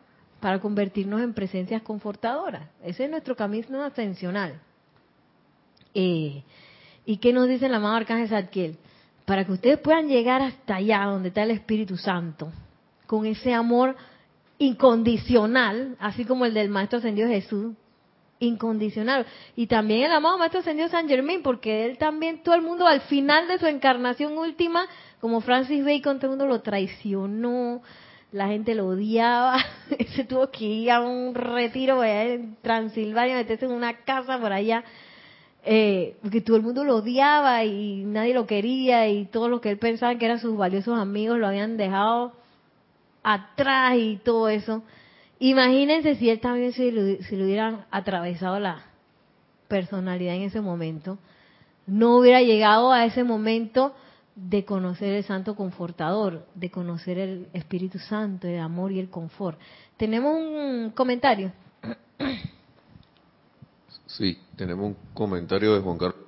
para 0.40 0.60
convertirnos 0.60 1.20
en 1.20 1.34
presencias 1.34 1.82
confortadoras. 1.82 2.68
Ese 2.82 3.04
es 3.04 3.10
nuestro 3.10 3.36
camino 3.36 3.84
ascensional. 3.84 4.60
Eh, 5.94 6.42
¿Y 7.04 7.16
qué 7.18 7.32
nos 7.32 7.48
dice 7.48 7.66
el 7.66 7.74
amado 7.74 7.96
Arcángel 7.96 8.28
Zadkiel? 8.28 8.76
Para 9.24 9.44
que 9.44 9.52
ustedes 9.52 9.78
puedan 9.78 10.08
llegar 10.08 10.42
hasta 10.42 10.76
allá 10.76 11.04
donde 11.04 11.28
está 11.28 11.42
el 11.42 11.52
Espíritu 11.52 11.96
Santo, 11.96 12.50
con 13.06 13.26
ese 13.26 13.54
amor 13.54 13.96
incondicional, 14.58 15.96
así 16.00 16.24
como 16.24 16.44
el 16.44 16.54
del 16.54 16.70
Maestro 16.70 16.98
Ascendido 16.98 17.28
Jesús, 17.28 17.74
incondicional. 18.42 19.26
Y 19.56 19.66
también 19.66 20.02
el 20.02 20.12
amado 20.12 20.38
Maestro 20.38 20.60
Ascendido 20.60 20.88
San 20.88 21.08
Germain, 21.08 21.42
porque 21.42 21.86
él 21.86 21.98
también, 21.98 22.42
todo 22.42 22.54
el 22.54 22.62
mundo 22.62 22.86
al 22.86 23.00
final 23.02 23.48
de 23.48 23.58
su 23.58 23.66
encarnación 23.66 24.36
última, 24.36 24.86
como 25.20 25.40
Francis 25.40 25.84
Bacon, 25.84 26.18
todo 26.18 26.32
el 26.32 26.38
mundo 26.38 26.46
lo 26.46 26.62
traicionó, 26.62 27.82
la 28.32 28.48
gente 28.48 28.74
lo 28.74 28.88
odiaba, 28.88 29.58
se 30.16 30.24
tuvo 30.24 30.50
que 30.50 30.64
ir 30.64 30.90
a 30.90 31.00
un 31.00 31.34
retiro 31.34 32.02
en 32.02 32.56
Transilvania, 32.62 33.36
meterse 33.36 33.66
en 33.66 33.72
una 33.72 33.98
casa 33.98 34.38
por 34.38 34.52
allá, 34.52 34.84
eh, 35.64 36.16
porque 36.22 36.40
todo 36.40 36.56
el 36.56 36.62
mundo 36.62 36.82
lo 36.84 36.96
odiaba 36.96 37.64
y 37.64 38.02
nadie 38.04 38.34
lo 38.34 38.46
quería 38.46 39.06
y 39.08 39.26
todo 39.26 39.48
lo 39.48 39.60
que 39.60 39.70
él 39.70 39.78
pensaba 39.78 40.16
que 40.16 40.24
eran 40.24 40.40
sus 40.40 40.56
valiosos 40.56 40.98
amigos 40.98 41.38
lo 41.38 41.46
habían 41.46 41.76
dejado 41.76 42.32
atrás 43.22 43.94
y 43.96 44.16
todo 44.24 44.48
eso. 44.48 44.82
Imagínense 45.44 46.14
si 46.14 46.30
él 46.30 46.38
también 46.38 46.70
se 46.72 46.92
le, 46.92 47.18
hubieran 47.44 47.84
atravesado 47.90 48.60
la 48.60 48.84
personalidad 49.66 50.36
en 50.36 50.42
ese 50.42 50.60
momento, 50.60 51.18
no 51.84 52.16
hubiera 52.16 52.42
llegado 52.42 52.92
a 52.92 53.04
ese 53.06 53.24
momento 53.24 53.92
de 54.36 54.64
conocer 54.64 55.14
el 55.14 55.24
Santo 55.24 55.56
Confortador, 55.56 56.46
de 56.54 56.70
conocer 56.70 57.18
el 57.18 57.48
Espíritu 57.54 57.98
Santo, 57.98 58.46
el 58.46 58.60
amor 58.60 58.92
y 58.92 59.00
el 59.00 59.10
confort. 59.10 59.58
Tenemos 59.96 60.32
un 60.32 60.92
comentario. 60.94 61.50
Sí, 64.06 64.38
tenemos 64.54 64.86
un 64.86 64.96
comentario 65.12 65.74
de 65.74 65.80
Juan 65.80 65.98
Carlos 65.98 66.20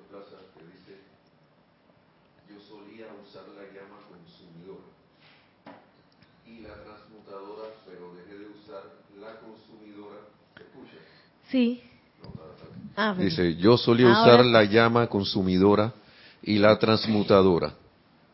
Sí. 11.54 11.80
Ah, 12.96 13.14
Dice, 13.16 13.54
yo 13.54 13.76
solía 13.76 14.08
usar 14.08 14.44
la 14.44 14.64
llama 14.64 15.06
consumidora 15.06 15.94
y 16.42 16.58
la 16.58 16.76
transmutadora. 16.80 17.74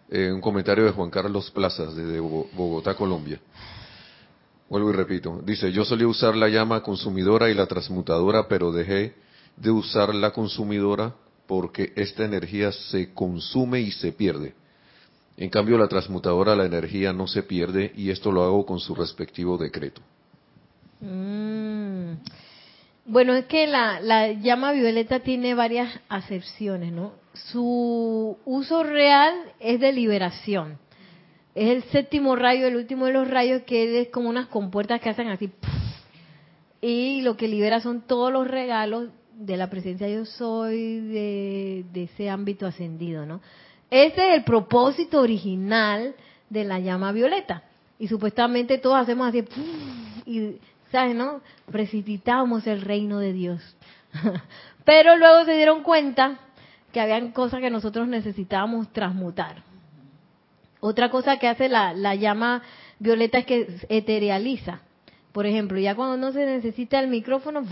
Eh, 0.08 0.32
un 0.32 0.40
comentario 0.40 0.86
de 0.86 0.92
Juan 0.92 1.10
Carlos 1.10 1.50
Plazas, 1.50 1.94
desde 1.94 2.18
Bogotá, 2.18 2.94
Colombia. 2.94 3.38
Vuelvo 4.70 4.88
y 4.88 4.94
repito. 4.94 5.38
Dice, 5.44 5.70
yo 5.70 5.84
solía 5.84 6.08
usar 6.08 6.34
la 6.34 6.48
llama 6.48 6.82
consumidora 6.82 7.50
y 7.50 7.54
la 7.54 7.66
transmutadora, 7.66 8.48
pero 8.48 8.72
dejé 8.72 9.14
de 9.54 9.70
usar 9.70 10.14
la 10.14 10.30
consumidora 10.30 11.14
porque 11.46 11.92
esta 11.96 12.24
energía 12.24 12.72
se 12.72 13.12
consume 13.12 13.82
y 13.82 13.90
se 13.90 14.12
pierde. 14.12 14.54
En 15.36 15.50
cambio, 15.50 15.76
la 15.76 15.88
transmutadora, 15.88 16.56
la 16.56 16.64
energía 16.64 17.12
no 17.12 17.26
se 17.26 17.42
pierde 17.42 17.92
y 17.94 18.08
esto 18.08 18.32
lo 18.32 18.44
hago 18.44 18.64
con 18.64 18.80
su 18.80 18.94
respectivo 18.94 19.58
decreto. 19.58 20.00
Mm. 21.02 21.59
Bueno, 23.10 23.34
es 23.34 23.46
que 23.46 23.66
la, 23.66 24.30
llama 24.34 24.70
violeta 24.70 25.18
tiene 25.18 25.56
varias 25.56 25.98
acepciones, 26.08 26.92
¿no? 26.92 27.14
Su 27.32 28.38
uso 28.44 28.84
real 28.84 29.34
es 29.58 29.80
de 29.80 29.92
liberación. 29.92 30.78
Es 31.56 31.70
el 31.70 31.82
séptimo 31.90 32.36
rayo, 32.36 32.68
el 32.68 32.76
último 32.76 33.06
de 33.06 33.12
los 33.14 33.28
rayos, 33.28 33.62
que 33.62 34.00
es 34.00 34.08
como 34.10 34.28
unas 34.28 34.46
compuertas 34.46 35.00
que 35.00 35.08
hacen 35.08 35.26
así. 35.26 35.50
Y 36.80 37.22
lo 37.22 37.36
que 37.36 37.48
libera 37.48 37.80
son 37.80 38.02
todos 38.02 38.32
los 38.32 38.46
regalos 38.46 39.08
de 39.34 39.56
la 39.56 39.68
presencia 39.68 40.08
yo 40.08 40.24
soy, 40.24 41.00
de, 41.00 41.84
ese 41.92 42.30
ámbito 42.30 42.64
ascendido, 42.64 43.26
¿no? 43.26 43.40
Ese 43.90 44.28
es 44.28 44.34
el 44.36 44.44
propósito 44.44 45.20
original 45.20 46.14
de 46.48 46.62
la 46.62 46.78
llama 46.78 47.10
violeta. 47.10 47.64
Y 47.98 48.06
supuestamente 48.06 48.78
todos 48.78 48.98
hacemos 48.98 49.26
así, 49.26 49.42
y 50.26 50.60
¿sabes, 50.90 51.14
no? 51.14 51.40
Precipitamos 51.70 52.66
el 52.66 52.82
reino 52.82 53.18
de 53.18 53.32
Dios. 53.32 53.76
Pero 54.84 55.16
luego 55.16 55.44
se 55.44 55.52
dieron 55.52 55.82
cuenta 55.82 56.38
que 56.92 57.00
habían 57.00 57.32
cosas 57.32 57.60
que 57.60 57.70
nosotros 57.70 58.08
necesitábamos 58.08 58.92
transmutar. 58.92 59.62
Otra 60.80 61.10
cosa 61.10 61.38
que 61.38 61.46
hace 61.46 61.68
la, 61.68 62.14
llama 62.14 62.62
violeta 62.98 63.38
es 63.38 63.46
que 63.46 63.68
eterializa. 63.88 64.80
Por 65.32 65.46
ejemplo, 65.46 65.78
ya 65.78 65.94
cuando 65.94 66.16
no 66.16 66.32
se 66.32 66.44
necesita 66.44 66.98
el 66.98 67.08
micrófono, 67.08 67.62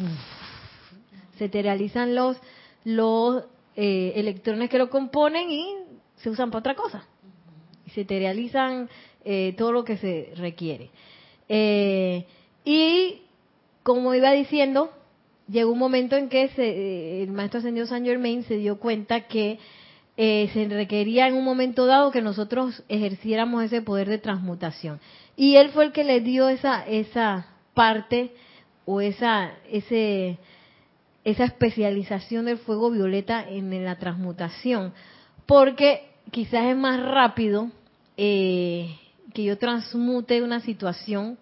se 1.37 1.47
eterializan 1.47 2.15
los, 2.15 2.37
los 2.85 3.45
eh, 3.75 4.13
electrones 4.17 4.71
que 4.71 4.79
lo 4.79 4.91
componen 4.91 5.51
y 5.51 5.75
se 6.17 6.31
usan 6.31 6.51
para 6.51 6.61
otra 6.61 6.75
cosa. 6.75 7.05
Se 7.95 8.03
eterializan 8.03 8.89
eh, 9.25 9.55
todo 9.57 9.73
lo 9.73 9.85
que 9.85 9.97
se 9.97 10.33
requiere. 10.37 10.91
Eh, 11.49 12.27
y 12.65 13.23
como 13.83 14.15
iba 14.15 14.33
diciendo, 14.33 14.91
llegó 15.49 15.73
un 15.73 15.79
momento 15.79 16.17
en 16.17 16.29
que 16.29 16.51
eh, 16.57 17.23
el 17.23 17.33
maestro 17.33 17.61
ascendido 17.61 17.87
San 17.87 18.05
Germain 18.05 18.45
se 18.45 18.57
dio 18.57 18.79
cuenta 18.79 19.23
que 19.23 19.59
eh, 20.17 20.51
se 20.53 20.69
requería 20.69 21.29
en 21.29 21.35
un 21.35 21.45
momento 21.45 21.87
dado 21.87 22.11
que 22.11 22.21
nosotros 22.21 22.83
ejerciéramos 22.89 23.65
ese 23.65 23.83
poder 23.83 24.09
de 24.09 24.19
transmutación. 24.19 25.01
Y 25.37 25.57
él 25.57 25.71
fue 25.71 25.87
el 25.87 25.93
que 25.93 26.05
le 26.05 26.21
dio 26.21 26.49
esa, 26.49 26.87
esa 26.87 27.47
parte 27.73 28.33
o 28.85 29.01
esa, 29.01 29.53
ese, 29.71 30.39
esa 31.25 31.45
especialización 31.45 32.47
del 32.47 32.59
fuego 32.59 32.91
violeta 32.91 33.49
en 33.49 33.85
la 33.85 33.97
transmutación. 33.97 34.93
Porque 35.47 36.11
quizás 36.33 36.67
es 36.67 36.77
más 36.77 37.01
rápido 37.01 37.71
eh, 38.17 38.99
que 39.33 39.45
yo 39.45 39.57
transmute 39.57 40.43
una 40.43 40.61
situación 40.61 41.39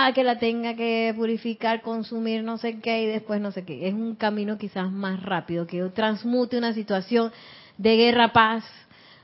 a 0.00 0.12
que 0.12 0.22
la 0.22 0.38
tenga 0.38 0.74
que 0.74 1.12
purificar, 1.16 1.82
consumir, 1.82 2.44
no 2.44 2.56
sé 2.56 2.78
qué, 2.78 3.02
y 3.02 3.06
después 3.06 3.40
no 3.40 3.50
sé 3.50 3.64
qué. 3.64 3.88
Es 3.88 3.94
un 3.94 4.14
camino 4.14 4.56
quizás 4.56 4.92
más 4.92 5.20
rápido, 5.24 5.66
que 5.66 5.78
yo 5.78 5.90
transmute 5.90 6.56
una 6.56 6.72
situación 6.72 7.32
de 7.78 7.96
guerra, 7.96 8.32
paz, 8.32 8.64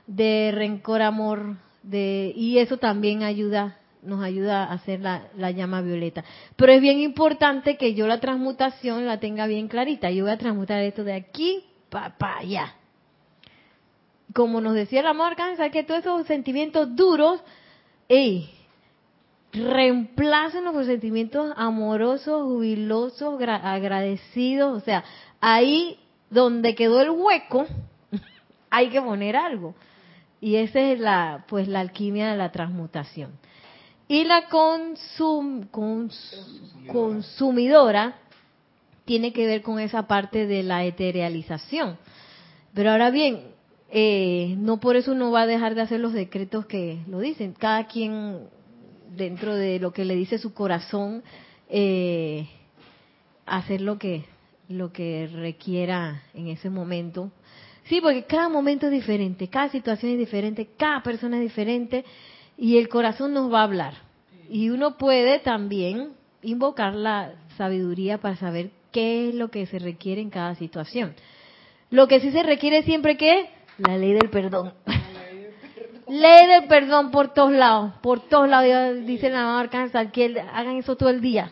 de 0.05 0.51
rencor, 0.53 1.01
amor, 1.01 1.55
de 1.81 2.33
y 2.35 2.57
eso 2.57 2.75
también 2.75 3.23
ayuda, 3.23 3.77
nos 4.03 4.21
ayuda 4.21 4.65
a 4.65 4.73
hacer 4.73 4.99
la, 4.99 5.29
la 5.37 5.51
llama 5.51 5.81
violeta. 5.81 6.25
Pero 6.57 6.73
es 6.73 6.81
bien 6.81 6.99
importante 6.99 7.77
que 7.77 7.93
yo 7.93 8.05
la 8.05 8.19
transmutación 8.19 9.05
la 9.05 9.21
tenga 9.21 9.47
bien 9.47 9.69
clarita. 9.69 10.11
Yo 10.11 10.25
voy 10.25 10.33
a 10.33 10.37
transmutar 10.37 10.81
esto 10.81 11.05
de 11.05 11.13
aquí 11.13 11.63
para 11.89 12.39
allá. 12.39 12.75
Como 14.33 14.59
nos 14.59 14.73
decía 14.73 14.99
el 14.99 15.07
amor, 15.07 15.37
que 15.71 15.83
todos 15.83 16.01
esos 16.01 16.27
sentimientos 16.27 16.93
duros, 16.97 17.41
ey, 18.09 18.49
reemplácenlo 19.55 20.73
por 20.73 20.85
sentimientos 20.85 21.53
amorosos, 21.55 22.43
jubilosos, 22.43 23.41
agradecidos. 23.41 24.81
O 24.81 24.85
sea, 24.85 25.03
ahí 25.41 25.97
donde 26.29 26.75
quedó 26.75 27.01
el 27.01 27.11
hueco, 27.11 27.65
hay 28.69 28.89
que 28.89 29.01
poner 29.01 29.35
algo. 29.35 29.75
Y 30.41 30.57
esa 30.57 30.79
es 30.79 30.99
la, 30.99 31.45
pues, 31.47 31.67
la 31.67 31.79
alquimia 31.79 32.31
de 32.31 32.37
la 32.37 32.51
transmutación. 32.51 33.31
Y 34.07 34.25
la 34.25 34.47
consum, 34.49 35.65
consumidora 36.91 38.15
tiene 39.05 39.33
que 39.33 39.47
ver 39.47 39.61
con 39.61 39.79
esa 39.79 40.07
parte 40.07 40.45
de 40.45 40.61
la 40.63 40.83
eterealización. 40.83 41.97
Pero 42.73 42.91
ahora 42.91 43.09
bien, 43.09 43.55
eh, 43.89 44.55
no 44.57 44.79
por 44.79 44.95
eso 44.95 45.13
uno 45.13 45.31
va 45.31 45.43
a 45.43 45.47
dejar 45.47 45.73
de 45.73 45.81
hacer 45.81 45.99
los 45.99 46.13
decretos 46.13 46.65
que 46.65 46.99
lo 47.07 47.19
dicen. 47.19 47.53
Cada 47.53 47.87
quien 47.87 48.49
dentro 49.15 49.55
de 49.55 49.79
lo 49.79 49.91
que 49.91 50.05
le 50.05 50.15
dice 50.15 50.37
su 50.37 50.53
corazón, 50.53 51.23
eh, 51.69 52.47
hacer 53.45 53.81
lo 53.81 53.97
que, 53.97 54.25
lo 54.69 54.91
que 54.91 55.29
requiera 55.31 56.23
en 56.33 56.47
ese 56.47 56.69
momento. 56.69 57.31
Sí, 57.85 58.01
porque 58.01 58.23
cada 58.23 58.49
momento 58.49 58.87
es 58.87 58.91
diferente, 58.91 59.47
cada 59.47 59.69
situación 59.69 60.13
es 60.13 60.17
diferente, 60.17 60.69
cada 60.77 61.03
persona 61.03 61.37
es 61.37 61.43
diferente 61.43 62.03
y 62.57 62.77
el 62.77 62.89
corazón 62.89 63.33
nos 63.33 63.51
va 63.51 63.61
a 63.61 63.63
hablar. 63.63 63.93
Y 64.49 64.69
uno 64.69 64.97
puede 64.97 65.39
también 65.39 66.13
invocar 66.41 66.93
la 66.93 67.33
sabiduría 67.57 68.19
para 68.19 68.35
saber 68.37 68.71
qué 68.91 69.29
es 69.29 69.35
lo 69.35 69.49
que 69.49 69.65
se 69.65 69.79
requiere 69.79 70.21
en 70.21 70.29
cada 70.29 70.55
situación. 70.55 71.13
Lo 71.89 72.07
que 72.07 72.19
sí 72.19 72.31
se 72.31 72.43
requiere 72.43 72.83
siempre 72.83 73.17
que 73.17 73.49
la 73.77 73.97
ley 73.97 74.13
del 74.13 74.29
perdón. 74.29 74.73
Ley 76.15 76.47
del 76.47 76.67
perdón 76.69 77.11
por 77.11 77.33
todos 77.33 77.51
lados, 77.51 77.91
por 78.01 78.21
todos 78.21 78.47
lados, 78.47 79.05
dice 79.05 79.29
la 79.29 79.43
mamá 79.43 79.69
que 80.13 80.39
hagan 80.39 80.77
eso 80.77 80.95
todo 80.95 81.09
el 81.09 81.19
día, 81.19 81.51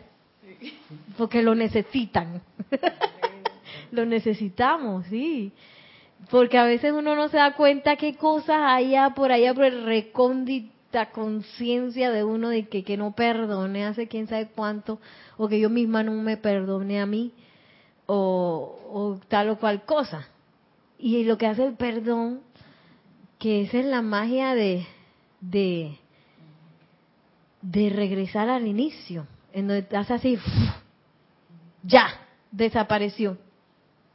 porque 1.18 1.42
lo 1.42 1.54
necesitan. 1.54 2.42
lo 3.92 4.06
necesitamos, 4.06 5.06
sí. 5.08 5.52
Porque 6.30 6.58
a 6.58 6.64
veces 6.64 6.94
uno 6.94 7.14
no 7.14 7.28
se 7.28 7.36
da 7.36 7.56
cuenta 7.56 7.98
qué 7.98 8.16
cosas 8.16 8.62
allá 8.62 9.10
por 9.10 9.34
allá 9.34 9.54
por 9.54 9.66
el 9.66 9.84
recóndita 9.84 11.10
conciencia 11.12 12.10
de 12.12 12.24
uno 12.24 12.48
de 12.48 12.70
que, 12.70 12.86
que 12.86 12.96
no 12.96 13.12
perdone 13.12 13.86
hace 13.86 14.08
quién 14.08 14.28
sabe 14.28 14.48
cuánto, 14.48 15.00
o 15.36 15.50
que 15.50 15.60
yo 15.60 15.70
misma 15.70 16.04
no 16.04 16.14
me 16.14 16.38
perdone 16.38 17.02
a 17.02 17.06
mí, 17.06 17.34
o 18.06 19.20
tal 19.28 19.50
o 19.50 19.58
cual 19.58 19.84
cosa. 19.84 20.30
Y 20.98 21.26
lo 21.26 21.38
que 21.38 21.48
hace 21.48 21.66
el 21.66 21.74
perdón 21.74 22.40
que 23.44 23.64
esa 23.64 23.80
es 23.80 23.86
la 23.86 24.02
magia 24.02 24.56
de, 24.56 24.88
de, 25.42 26.00
regresar 27.90 28.48
al 28.48 28.66
inicio, 28.66 29.28
en 29.52 29.68
donde 29.68 29.82
estás 29.82 30.10
así, 30.12 30.38
ya, 31.84 32.08
desapareció. 32.52 33.38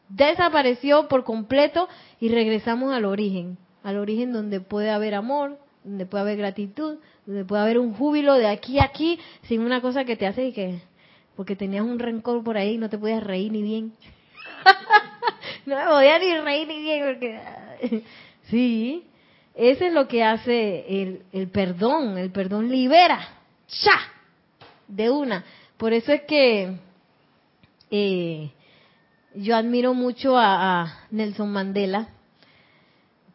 Desapareció 0.08 1.08
por 1.08 1.24
completo 1.24 1.90
y 2.18 2.30
regresamos 2.30 2.94
al 2.94 3.04
origen, 3.04 3.58
al 3.82 3.98
origen 3.98 4.32
donde 4.32 4.62
puede 4.62 4.88
haber 4.88 5.14
amor, 5.14 5.58
donde 5.84 6.06
puede 6.06 6.22
haber 6.22 6.38
gratitud, 6.38 6.96
donde 7.26 7.44
puede 7.44 7.60
haber 7.60 7.78
un 7.78 7.92
júbilo 7.92 8.32
de 8.32 8.46
aquí 8.46 8.78
a 8.78 8.84
aquí, 8.84 9.20
sin 9.42 9.60
una 9.60 9.82
cosa 9.82 10.06
que 10.06 10.16
te 10.16 10.26
hace 10.26 10.46
y 10.46 10.52
que, 10.52 10.80
porque 11.36 11.54
tenías 11.54 11.84
un 11.84 11.98
rencor 11.98 12.42
por 12.42 12.56
ahí 12.56 12.76
y 12.76 12.78
no 12.78 12.88
te 12.88 12.96
podías 12.96 13.22
reír 13.22 13.52
ni 13.52 13.60
bien. 13.60 13.92
no 15.66 15.76
me 15.76 15.84
podía 15.84 16.18
ni 16.18 16.32
reír 16.32 16.66
ni 16.66 16.80
bien 16.80 17.04
porque, 17.04 18.02
sí, 18.44 19.04
eso 19.58 19.86
es 19.86 19.92
lo 19.92 20.06
que 20.06 20.22
hace 20.22 20.84
el, 21.32 21.48
perdón. 21.48 22.16
El 22.16 22.30
perdón 22.30 22.68
libera. 22.70 23.18
¡Ya! 23.82 23.98
De 24.86 25.10
una. 25.10 25.44
Por 25.76 25.92
eso 25.92 26.12
es 26.12 26.22
que 26.22 26.76
eh, 27.90 28.52
yo 29.34 29.56
admiro 29.56 29.94
mucho 29.94 30.38
a, 30.38 31.06
Nelson 31.10 31.50
Mandela, 31.50 32.10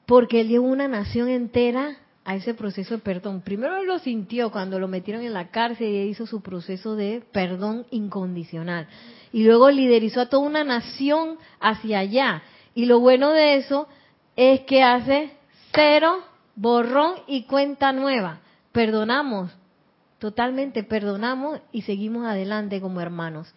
porque 0.06 0.40
él 0.40 0.48
llevó 0.48 0.68
una 0.68 0.88
nación 0.88 1.28
entera 1.28 1.98
a 2.24 2.38
ese 2.38 2.54
proceso 2.54 2.96
de 2.96 3.02
perdón. 3.02 3.42
Primero 3.42 3.76
él 3.76 3.86
lo 3.86 4.00
sintió 4.00 4.50
cuando 4.50 4.80
lo 4.80 4.88
metieron 4.88 5.24
en 5.24 5.34
la 5.34 5.52
cárcel 5.52 5.88
y 5.88 6.04
hizo 6.04 6.26
su 6.26 6.42
proceso 6.42 6.96
de 6.96 7.22
perdón 7.34 7.86
incondicional. 7.92 8.88
Y 9.34 9.44
luego 9.44 9.70
liderizó 9.70 10.22
a 10.22 10.30
toda 10.30 10.48
una 10.48 10.64
nación 10.64 11.38
hacia 11.60 12.00
allá. 12.00 12.44
Y 12.76 12.86
lo 12.86 13.02
bueno 13.02 13.34
de 13.34 13.56
eso 13.56 13.90
es 14.38 14.62
que 14.62 14.84
hace 14.84 15.43
cero, 15.74 16.20
borrón 16.56 17.16
y 17.28 17.44
cuenta 17.44 17.92
nueva. 17.92 18.40
Perdonamos, 18.72 19.52
totalmente 20.20 20.84
perdonamos 20.84 21.60
y 21.72 21.82
seguimos 21.82 22.26
adelante 22.26 22.80
como 22.82 23.02
hermanos. 23.02 23.54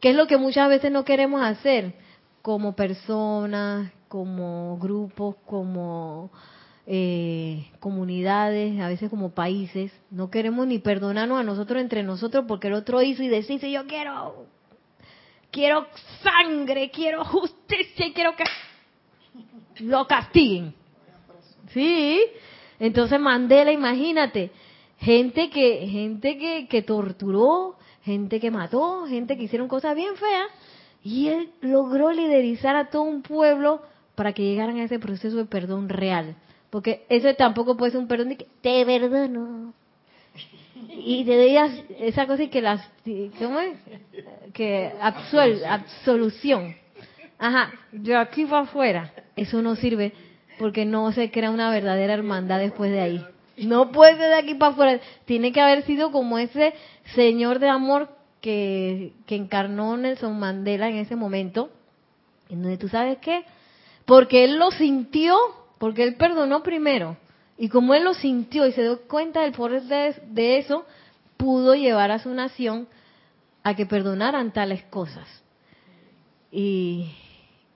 ¿Qué 0.00 0.10
es 0.10 0.16
lo 0.16 0.26
que 0.26 0.36
muchas 0.36 0.68
veces 0.68 0.92
no 0.92 1.04
queremos 1.04 1.42
hacer 1.42 1.94
como 2.42 2.76
personas, 2.76 3.90
como 4.08 4.78
grupos, 4.78 5.36
como 5.46 6.30
eh, 6.86 7.66
comunidades, 7.80 8.78
a 8.80 8.88
veces 8.88 9.10
como 9.10 9.30
países? 9.30 9.92
No 10.10 10.30
queremos 10.30 10.66
ni 10.66 10.78
perdonarnos 10.78 11.40
a 11.40 11.44
nosotros 11.44 11.80
entre 11.80 12.02
nosotros 12.02 12.44
porque 12.46 12.68
el 12.68 12.74
otro 12.74 13.02
hizo 13.02 13.22
y 13.22 13.28
decirse 13.28 13.70
yo 13.70 13.86
quiero, 13.86 14.46
quiero 15.50 15.86
sangre, 16.22 16.90
quiero 16.90 17.24
justicia 17.24 18.06
y 18.06 18.12
quiero 18.12 18.36
que 18.36 18.44
lo 19.80 20.06
castiguen. 20.06 20.85
Sí. 21.76 22.22
Entonces 22.80 23.20
Mandela, 23.20 23.70
imagínate, 23.70 24.50
gente 24.96 25.50
que 25.50 25.86
gente 25.86 26.38
que, 26.38 26.68
que 26.68 26.80
torturó, 26.80 27.76
gente 28.02 28.40
que 28.40 28.50
mató, 28.50 29.06
gente 29.06 29.36
que 29.36 29.42
hicieron 29.42 29.68
cosas 29.68 29.94
bien 29.94 30.16
feas 30.16 30.48
y 31.04 31.28
él 31.28 31.50
logró 31.60 32.12
liderizar 32.12 32.76
a 32.76 32.88
todo 32.88 33.02
un 33.02 33.20
pueblo 33.20 33.82
para 34.14 34.32
que 34.32 34.42
llegaran 34.42 34.78
a 34.78 34.84
ese 34.84 34.98
proceso 34.98 35.36
de 35.36 35.44
perdón 35.44 35.90
real. 35.90 36.34
Porque 36.70 37.04
eso 37.10 37.34
tampoco 37.34 37.76
puede 37.76 37.92
ser 37.92 38.00
un 38.00 38.08
perdón 38.08 38.30
de 38.30 38.38
que 38.38 38.46
te 38.62 38.86
perdono. 38.86 39.74
Y 40.88 41.26
te 41.26 41.38
digas 41.38 41.72
esa 41.98 42.26
cosa 42.26 42.42
y 42.44 42.48
que 42.48 42.62
las, 42.62 42.90
¿cómo 43.38 43.60
es? 43.60 43.76
Que 44.54 44.94
absuel, 44.98 45.62
absolución. 45.66 46.74
Ajá, 47.38 47.70
yo 47.92 48.18
aquí 48.18 48.44
va 48.44 48.60
afuera. 48.60 49.12
Eso 49.36 49.60
no 49.60 49.76
sirve 49.76 50.14
porque 50.58 50.84
no 50.84 51.12
se 51.12 51.30
crea 51.30 51.50
una 51.50 51.70
verdadera 51.70 52.14
hermandad 52.14 52.58
después 52.58 52.90
de 52.90 53.00
ahí. 53.00 53.26
No 53.58 53.90
puede 53.92 54.16
ser 54.16 54.28
de 54.28 54.38
aquí 54.38 54.54
para 54.54 54.72
afuera. 54.72 55.00
Tiene 55.24 55.52
que 55.52 55.60
haber 55.60 55.84
sido 55.84 56.12
como 56.12 56.38
ese 56.38 56.74
señor 57.14 57.58
de 57.58 57.68
amor 57.68 58.08
que, 58.40 59.12
que 59.26 59.36
encarnó 59.36 59.96
Nelson 59.96 60.38
Mandela 60.38 60.88
en 60.88 60.96
ese 60.96 61.16
momento, 61.16 61.70
en 62.48 62.62
donde 62.62 62.78
tú 62.78 62.88
sabes 62.88 63.18
qué, 63.18 63.44
porque 64.04 64.44
él 64.44 64.56
lo 64.58 64.70
sintió, 64.70 65.36
porque 65.78 66.02
él 66.04 66.16
perdonó 66.16 66.62
primero, 66.62 67.16
y 67.58 67.68
como 67.68 67.94
él 67.94 68.04
lo 68.04 68.14
sintió 68.14 68.66
y 68.66 68.72
se 68.72 68.82
dio 68.82 69.00
cuenta 69.08 69.42
del 69.42 69.52
poder 69.52 69.82
de, 69.82 70.14
de 70.28 70.58
eso, 70.58 70.84
pudo 71.36 71.74
llevar 71.74 72.10
a 72.10 72.18
su 72.18 72.30
nación 72.30 72.86
a 73.62 73.74
que 73.74 73.86
perdonaran 73.86 74.52
tales 74.52 74.84
cosas. 74.84 75.26
Y, 76.52 77.10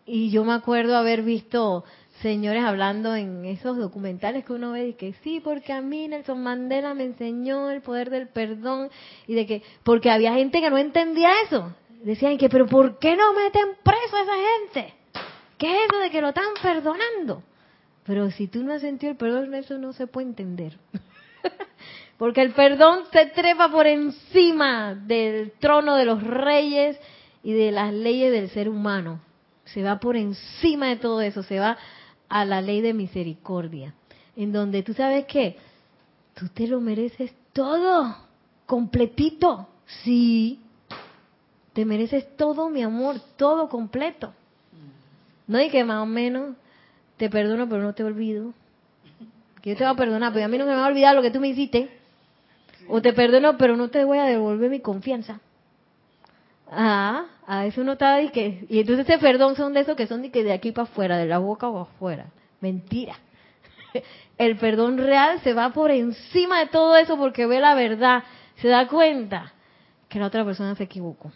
y 0.07 0.31
yo 0.31 0.45
me 0.45 0.53
acuerdo 0.53 0.97
haber 0.97 1.23
visto 1.23 1.85
señores 2.23 2.65
hablando 2.65 3.15
en 3.15 3.45
esos 3.45 3.77
documentales 3.77 4.45
que 4.45 4.53
uno 4.53 4.73
ve 4.73 4.89
y 4.89 4.95
que 4.95 5.15
sí, 5.23 5.41
porque 5.41 5.73
a 5.73 5.81
mí 5.81 6.09
Nelson 6.09 6.43
Mandela 6.43 6.95
me 6.95 7.05
enseñó 7.05 7.71
el 7.71 7.81
poder 7.81 8.11
del 8.11 8.29
perdón 8.29 8.91
y 9.27 9.35
de 9.35 9.47
que, 9.47 9.63
porque 9.83 10.11
había 10.11 10.35
gente 10.35 10.61
que 10.61 10.71
no 10.71 10.79
entendía 10.79 11.31
eso. 11.47 11.75
Decían 12.03 12.39
que, 12.39 12.49
pero 12.49 12.67
¿por 12.67 12.99
qué 12.99 13.17
no 13.17 13.33
meten 13.35 13.69
preso 13.83 14.17
a 14.17 14.23
esa 14.23 14.33
gente? 14.35 14.95
¿Qué 15.59 15.71
es 15.71 15.81
eso 15.91 15.99
de 15.99 16.11
que 16.11 16.21
lo 16.21 16.29
están 16.29 16.49
perdonando? 16.63 17.43
Pero 18.05 18.31
si 18.31 18.49
tú 18.49 18.65
no 18.65 18.73
has 18.73 18.81
sentido 18.81 19.13
el 19.13 19.19
perdón, 19.19 19.55
eso 19.55 19.79
no 19.79 19.93
se 19.93 20.07
puede 20.07 20.29
entender. 20.29 20.79
porque 22.19 22.43
el 22.43 22.53
perdón 22.53 23.05
se 23.13 23.27
trepa 23.27 23.71
por 23.71 23.87
encima 23.87 24.95
del 24.95 25.53
trono 25.59 25.97
de 25.97 26.07
los 26.07 26.23
reyes 26.23 26.99
y 27.43 27.53
de 27.53 27.73
las 27.73 27.93
leyes 27.93 28.33
del 28.33 28.51
ser 28.51 28.69
humano. 28.69 29.21
Se 29.65 29.83
va 29.83 30.01
por 30.01 30.17
encima 30.17 30.89
de 30.89 30.97
todo 30.97 31.21
eso, 31.21 31.43
se 31.43 31.59
va 31.59 31.79
a 32.31 32.45
la 32.47 32.63
ley 32.63 32.81
de 32.81 32.95
misericordia, 32.95 33.93
en 34.37 34.53
donde 34.53 34.83
tú 34.83 34.95
sabes 34.95 35.27
que 35.27 35.57
tú 36.35 36.49
te 36.49 36.67
lo 36.67 36.81
mereces 36.81 37.35
todo, 37.53 38.17
completito, 38.65 39.69
sí, 40.05 40.61
te 41.75 41.85
mereces 41.85 42.37
todo, 42.37 42.71
mi 42.71 42.83
amor, 42.83 43.21
todo 43.37 43.69
completo. 43.69 44.33
No 45.47 45.59
hay 45.59 45.69
que 45.69 45.85
más 45.85 46.03
o 46.03 46.07
menos 46.07 46.55
te 47.17 47.29
perdono, 47.29 47.69
pero 47.69 47.83
no 47.83 47.93
te 47.93 48.05
olvido. 48.05 48.55
Que 49.61 49.71
yo 49.71 49.77
te 49.77 49.85
voy 49.85 49.93
a 49.93 49.97
perdonar, 49.97 50.33
pero 50.33 50.45
a 50.45 50.49
mí 50.49 50.57
no 50.57 50.65
me 50.65 50.75
va 50.75 50.85
a 50.85 50.89
olvidar 50.89 51.15
lo 51.15 51.23
que 51.23 51.33
tú 51.33 51.41
me 51.41 51.49
hiciste. 51.49 51.91
O 52.89 53.03
te 53.03 53.13
perdono, 53.13 53.59
pero 53.59 53.77
no 53.77 53.89
te 53.89 54.05
voy 54.05 54.19
a 54.19 54.25
devolver 54.25 54.71
mi 54.71 54.81
confianza. 54.81 55.41
Ah, 56.71 57.27
a 57.47 57.67
eso 57.67 57.83
no 57.83 57.93
está 57.93 58.23
y 58.23 58.29
que 58.31 58.65
y 58.69 58.79
entonces 58.79 59.09
ese 59.09 59.19
perdón 59.19 59.57
son 59.57 59.75
de 59.75 59.81
esos 59.81 59.97
que 59.97 60.07
son 60.07 60.23
de 60.23 60.31
que 60.31 60.45
de 60.45 60.53
aquí 60.53 60.71
para 60.71 60.89
afuera, 60.89 61.19
de 61.19 61.27
la 61.27 61.39
boca 61.39 61.69
o 61.69 61.81
afuera. 61.81 62.27
Mentira. 62.61 63.17
El 64.39 64.57
perdón 64.57 64.99
real 64.99 65.41
se 65.41 65.53
va 65.53 65.71
por 65.71 65.91
encima 65.91 66.61
de 66.61 66.67
todo 66.67 66.97
eso 66.97 67.17
porque 67.17 67.47
ve 67.47 67.61
la 67.61 67.75
verdad, 67.75 68.23
se 68.57 68.69
da 68.69 68.87
cuenta 68.87 69.53
que 70.09 70.21
la 70.21 70.27
otra 70.27 70.45
persona 70.45 70.77
se 70.77 70.85
equivocó. 70.85 71.33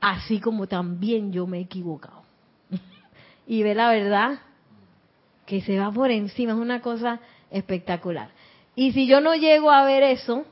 Así 0.00 0.40
como 0.40 0.66
también 0.66 1.32
yo 1.32 1.46
me 1.46 1.58
he 1.58 1.62
equivocado. 1.62 2.22
Y 3.46 3.62
ve 3.62 3.74
la 3.74 3.90
verdad 3.90 4.38
que 5.44 5.60
se 5.60 5.78
va 5.78 5.92
por 5.92 6.10
encima, 6.10 6.52
es 6.52 6.58
una 6.58 6.80
cosa 6.80 7.20
espectacular. 7.50 8.30
Y 8.74 8.92
si 8.92 9.06
yo 9.06 9.20
no 9.20 9.34
llego 9.34 9.70
a 9.70 9.84
ver 9.84 10.02
eso, 10.02 10.46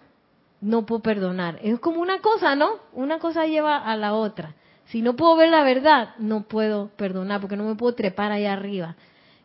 no 0.62 0.86
puedo 0.86 1.02
perdonar. 1.02 1.58
Es 1.62 1.78
como 1.80 2.00
una 2.00 2.20
cosa, 2.20 2.54
¿no? 2.54 2.76
Una 2.92 3.18
cosa 3.18 3.46
lleva 3.46 3.76
a 3.76 3.96
la 3.96 4.14
otra. 4.14 4.54
Si 4.86 5.02
no 5.02 5.16
puedo 5.16 5.36
ver 5.36 5.50
la 5.50 5.64
verdad, 5.64 6.14
no 6.18 6.44
puedo 6.44 6.88
perdonar, 6.96 7.40
porque 7.40 7.56
no 7.56 7.64
me 7.64 7.74
puedo 7.74 7.94
trepar 7.94 8.32
ahí 8.32 8.46
arriba, 8.46 8.96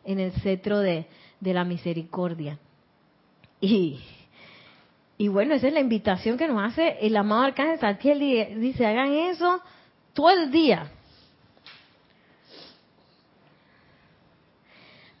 en 0.04 0.20
el 0.20 0.32
cetro 0.32 0.78
de, 0.78 1.06
la 1.40 1.64
misericordia. 1.64 2.58
Y, 3.60 4.00
y 5.18 5.28
bueno, 5.28 5.54
esa 5.54 5.66
es 5.66 5.74
la 5.74 5.80
invitación 5.80 6.38
que 6.38 6.46
nos 6.46 6.62
hace 6.62 6.98
el 7.00 7.16
amado 7.16 7.42
Arcángel 7.42 7.80
Santiel. 7.80 8.60
Dice, 8.60 8.86
hagan 8.86 9.12
eso 9.12 9.60
todo 10.12 10.30
el 10.30 10.50
día. 10.52 10.92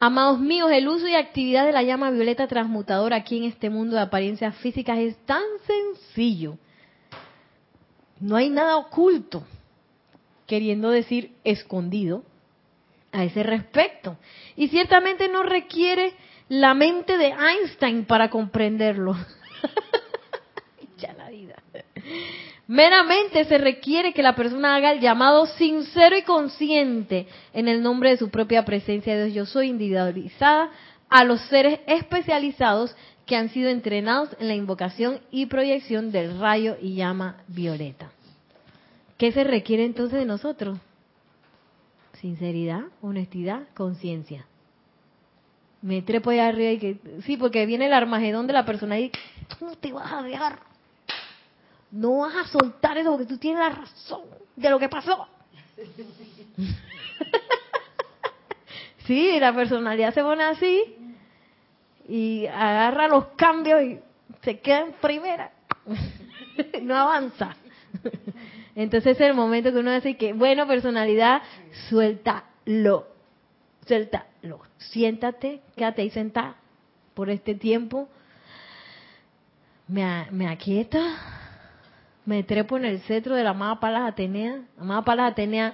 Amados 0.00 0.38
míos, 0.38 0.70
el 0.72 0.86
uso 0.86 1.08
y 1.08 1.14
actividad 1.14 1.66
de 1.66 1.72
la 1.72 1.82
llama 1.82 2.10
violeta 2.10 2.46
transmutadora 2.46 3.16
aquí 3.16 3.38
en 3.38 3.44
este 3.44 3.68
mundo 3.68 3.96
de 3.96 4.02
apariencias 4.02 4.54
físicas 4.56 4.98
es 4.98 5.16
tan 5.26 5.42
sencillo. 5.66 6.56
No 8.20 8.36
hay 8.36 8.48
nada 8.48 8.76
oculto, 8.76 9.44
queriendo 10.46 10.90
decir 10.90 11.32
escondido, 11.42 12.22
a 13.10 13.24
ese 13.24 13.42
respecto. 13.42 14.16
Y 14.54 14.68
ciertamente 14.68 15.28
no 15.28 15.42
requiere 15.42 16.12
la 16.48 16.74
mente 16.74 17.18
de 17.18 17.28
Einstein 17.32 18.04
para 18.04 18.30
comprenderlo. 18.30 19.16
ya 20.98 21.12
la 21.14 21.28
vida. 21.28 21.56
Meramente 22.68 23.46
se 23.46 23.56
requiere 23.56 24.12
que 24.12 24.22
la 24.22 24.36
persona 24.36 24.76
haga 24.76 24.92
el 24.92 25.00
llamado 25.00 25.46
sincero 25.46 26.18
y 26.18 26.22
consciente 26.22 27.26
en 27.54 27.66
el 27.66 27.82
nombre 27.82 28.10
de 28.10 28.18
su 28.18 28.28
propia 28.28 28.66
presencia 28.66 29.16
de 29.16 29.24
Dios. 29.24 29.34
Yo 29.34 29.46
soy 29.46 29.68
individualizada 29.68 30.70
a 31.08 31.24
los 31.24 31.40
seres 31.48 31.80
especializados 31.86 32.94
que 33.24 33.36
han 33.36 33.48
sido 33.48 33.70
entrenados 33.70 34.36
en 34.38 34.48
la 34.48 34.54
invocación 34.54 35.20
y 35.30 35.46
proyección 35.46 36.12
del 36.12 36.38
rayo 36.38 36.76
y 36.78 36.94
llama 36.94 37.38
violeta. 37.46 38.10
¿Qué 39.16 39.32
se 39.32 39.44
requiere 39.44 39.86
entonces 39.86 40.18
de 40.18 40.26
nosotros? 40.26 40.78
Sinceridad, 42.20 42.82
honestidad, 43.00 43.62
conciencia. 43.74 44.44
Me 45.80 46.02
trepo 46.02 46.30
allá 46.30 46.48
arriba 46.48 46.72
y 46.72 46.78
que, 46.78 46.98
sí, 47.24 47.38
porque 47.38 47.64
viene 47.64 47.86
el 47.86 47.94
armagedón 47.94 48.46
de 48.46 48.52
la 48.52 48.66
persona 48.66 48.98
y 48.98 49.10
tú 49.58 49.74
te 49.80 49.90
vas 49.90 50.12
a 50.12 50.22
dejar. 50.22 50.67
No 51.90 52.18
vas 52.18 52.36
a 52.36 52.48
soltar 52.48 52.98
eso 52.98 53.10
porque 53.10 53.26
tú 53.26 53.38
tienes 53.38 53.60
la 53.60 53.70
razón 53.70 54.22
de 54.56 54.70
lo 54.70 54.78
que 54.78 54.88
pasó. 54.88 55.26
sí, 59.06 59.38
la 59.40 59.54
personalidad 59.54 60.12
se 60.12 60.22
pone 60.22 60.44
así 60.44 60.96
y 62.08 62.46
agarra 62.46 63.08
los 63.08 63.26
cambios 63.36 63.82
y 63.82 64.00
se 64.42 64.60
queda 64.60 64.80
en 64.80 64.92
primera. 64.94 65.52
no 66.82 66.96
avanza. 66.96 67.56
Entonces 68.74 69.16
es 69.16 69.20
el 69.20 69.34
momento 69.34 69.72
que 69.72 69.78
uno 69.78 69.92
dice 69.92 70.16
que, 70.16 70.32
bueno, 70.32 70.66
personalidad, 70.66 71.42
suéltalo. 71.88 73.06
Suéltalo. 73.86 74.60
Siéntate, 74.78 75.60
quédate 75.76 76.02
ahí 76.02 76.10
sentada 76.10 76.56
por 77.14 77.30
este 77.30 77.54
tiempo. 77.54 78.08
Me, 79.88 80.28
me 80.30 80.48
aquieta, 80.48 81.37
me 82.28 82.42
trepo 82.42 82.76
en 82.76 82.84
el 82.84 83.00
cetro 83.00 83.34
de 83.34 83.42
la 83.42 83.50
amada 83.50 83.80
Palas 83.80 84.06
Atenea. 84.06 84.60
Amada 84.78 85.00
Palas 85.00 85.32
Atenea, 85.32 85.72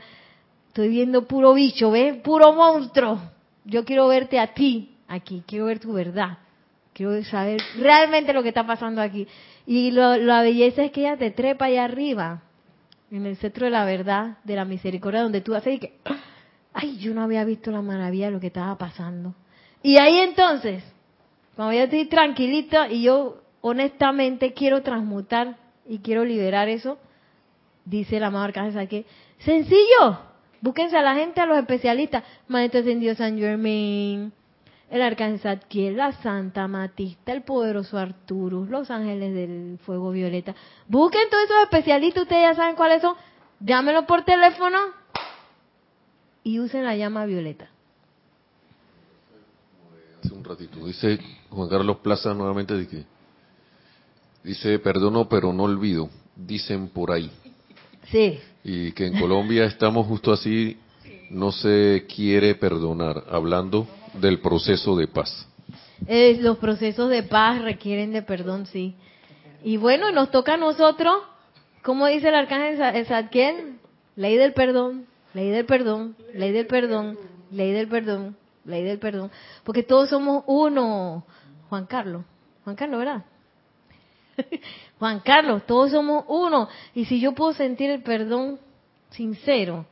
estoy 0.68 0.88
viendo 0.88 1.26
puro 1.26 1.52
bicho, 1.52 1.90
¿ves? 1.90 2.18
Puro 2.18 2.52
monstruo. 2.52 3.18
Yo 3.64 3.84
quiero 3.84 4.06
verte 4.06 4.38
a 4.38 4.54
ti 4.54 4.94
aquí, 5.08 5.42
quiero 5.48 5.64
ver 5.64 5.80
tu 5.80 5.92
verdad. 5.92 6.38
Quiero 6.92 7.20
saber 7.24 7.60
realmente 7.76 8.32
lo 8.32 8.44
que 8.44 8.50
está 8.50 8.64
pasando 8.64 9.02
aquí. 9.02 9.26
Y 9.66 9.90
la 9.90 10.42
belleza 10.42 10.84
es 10.84 10.92
que 10.92 11.00
ella 11.00 11.16
te 11.16 11.32
trepa 11.32 11.64
allá 11.64 11.86
arriba, 11.86 12.42
en 13.10 13.26
el 13.26 13.36
centro 13.36 13.64
de 13.64 13.72
la 13.72 13.84
verdad, 13.84 14.38
de 14.44 14.54
la 14.54 14.64
misericordia, 14.64 15.22
donde 15.22 15.40
tú 15.40 15.56
haces 15.56 15.74
y 15.74 15.78
que, 15.80 15.94
ay, 16.72 16.98
yo 16.98 17.14
no 17.14 17.22
había 17.22 17.44
visto 17.44 17.72
la 17.72 17.82
maravilla 17.82 18.26
de 18.26 18.32
lo 18.32 18.38
que 18.38 18.46
estaba 18.46 18.78
pasando. 18.78 19.34
Y 19.82 19.96
ahí 19.96 20.18
entonces, 20.18 20.84
cuando 21.56 21.74
yo 21.74 21.80
estoy 21.80 22.04
tranquilita 22.04 22.88
y 22.88 23.02
yo 23.02 23.38
honestamente 23.60 24.52
quiero 24.52 24.82
transmutar 24.82 25.63
y 25.86 25.98
quiero 25.98 26.24
liberar 26.24 26.68
eso, 26.68 26.98
dice 27.84 28.20
la 28.20 28.28
amado 28.28 28.44
Arcángel 28.44 28.88
que 28.88 29.06
sencillo, 29.38 30.18
búsquense 30.60 30.96
a 30.96 31.02
la 31.02 31.14
gente, 31.14 31.40
a 31.40 31.46
los 31.46 31.58
especialistas, 31.58 32.24
Maestro 32.48 32.80
Ascendido 32.80 33.14
San 33.14 33.38
Germain, 33.38 34.32
el 34.90 35.02
arcángel 35.02 35.40
Zadkiel, 35.40 35.96
la 35.96 36.12
Santa 36.12 36.68
Matista, 36.68 37.32
el 37.32 37.42
poderoso 37.42 37.98
Arturus, 37.98 38.68
los 38.68 38.90
ángeles 38.90 39.34
del 39.34 39.78
fuego 39.84 40.10
violeta. 40.10 40.54
Busquen 40.88 41.28
todos 41.30 41.44
esos 41.44 41.62
especialistas, 41.64 42.22
ustedes 42.22 42.42
ya 42.42 42.54
saben 42.54 42.76
cuáles 42.76 43.02
son. 43.02 43.16
Llámenlo 43.60 44.06
por 44.06 44.24
teléfono 44.24 44.78
y 46.42 46.60
usen 46.60 46.84
la 46.84 46.94
llama 46.96 47.24
violeta. 47.24 47.70
Hace 50.22 50.32
un 50.32 50.44
ratito, 50.44 50.86
dice 50.86 51.18
Juan 51.50 51.68
Carlos 51.68 51.98
Plaza 51.98 52.32
nuevamente 52.34 52.74
de 52.74 52.86
que 52.86 53.04
dice 54.44 54.78
perdono 54.78 55.28
pero 55.28 55.52
no 55.52 55.64
olvido, 55.64 56.10
dicen 56.36 56.88
por 56.88 57.10
ahí. 57.10 57.30
Sí. 58.10 58.38
Y 58.62 58.92
que 58.92 59.06
en 59.06 59.18
Colombia 59.18 59.64
estamos 59.64 60.06
justo 60.06 60.32
así, 60.32 60.76
no 61.30 61.50
se 61.50 62.06
quiere 62.14 62.54
perdonar, 62.54 63.24
hablando 63.30 63.86
del 64.14 64.40
proceso 64.40 64.94
de 64.96 65.08
paz. 65.08 65.48
Eh, 66.06 66.38
los 66.40 66.58
procesos 66.58 67.10
de 67.10 67.22
paz 67.22 67.62
requieren 67.62 68.12
de 68.12 68.22
perdón, 68.22 68.66
sí. 68.66 68.94
Y 69.62 69.78
bueno, 69.78 70.12
nos 70.12 70.30
toca 70.30 70.54
a 70.54 70.58
nosotros, 70.58 71.22
como 71.82 72.06
dice 72.06 72.28
el 72.28 72.34
arcángel 72.34 73.06
Zadkiel, 73.06 73.78
ley 74.16 74.36
del 74.36 74.52
perdón, 74.52 75.06
ley 75.32 75.50
del 75.50 75.64
perdón, 75.64 76.16
ley 76.34 76.52
del 76.52 76.66
perdón, 76.66 77.18
ley 77.50 77.72
del 77.72 77.88
perdón, 77.88 78.36
ley 78.64 78.82
del 78.82 78.98
perdón. 78.98 79.30
Porque 79.64 79.82
todos 79.82 80.10
somos 80.10 80.44
uno, 80.46 81.24
Juan 81.68 81.86
Carlos. 81.86 82.24
Juan 82.64 82.76
Carlos, 82.76 82.98
¿verdad? 82.98 83.24
Juan 84.98 85.20
Carlos, 85.20 85.62
todos 85.66 85.90
somos 85.90 86.24
uno. 86.28 86.68
Y 86.94 87.04
si 87.04 87.20
yo 87.20 87.32
puedo 87.32 87.52
sentir 87.52 87.90
el 87.90 88.02
perdón 88.02 88.58
sincero, 89.10 89.86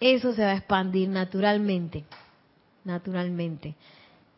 eso 0.00 0.32
se 0.32 0.42
va 0.42 0.52
a 0.52 0.56
expandir 0.56 1.08
naturalmente 1.08 2.04
naturalmente. 2.84 3.74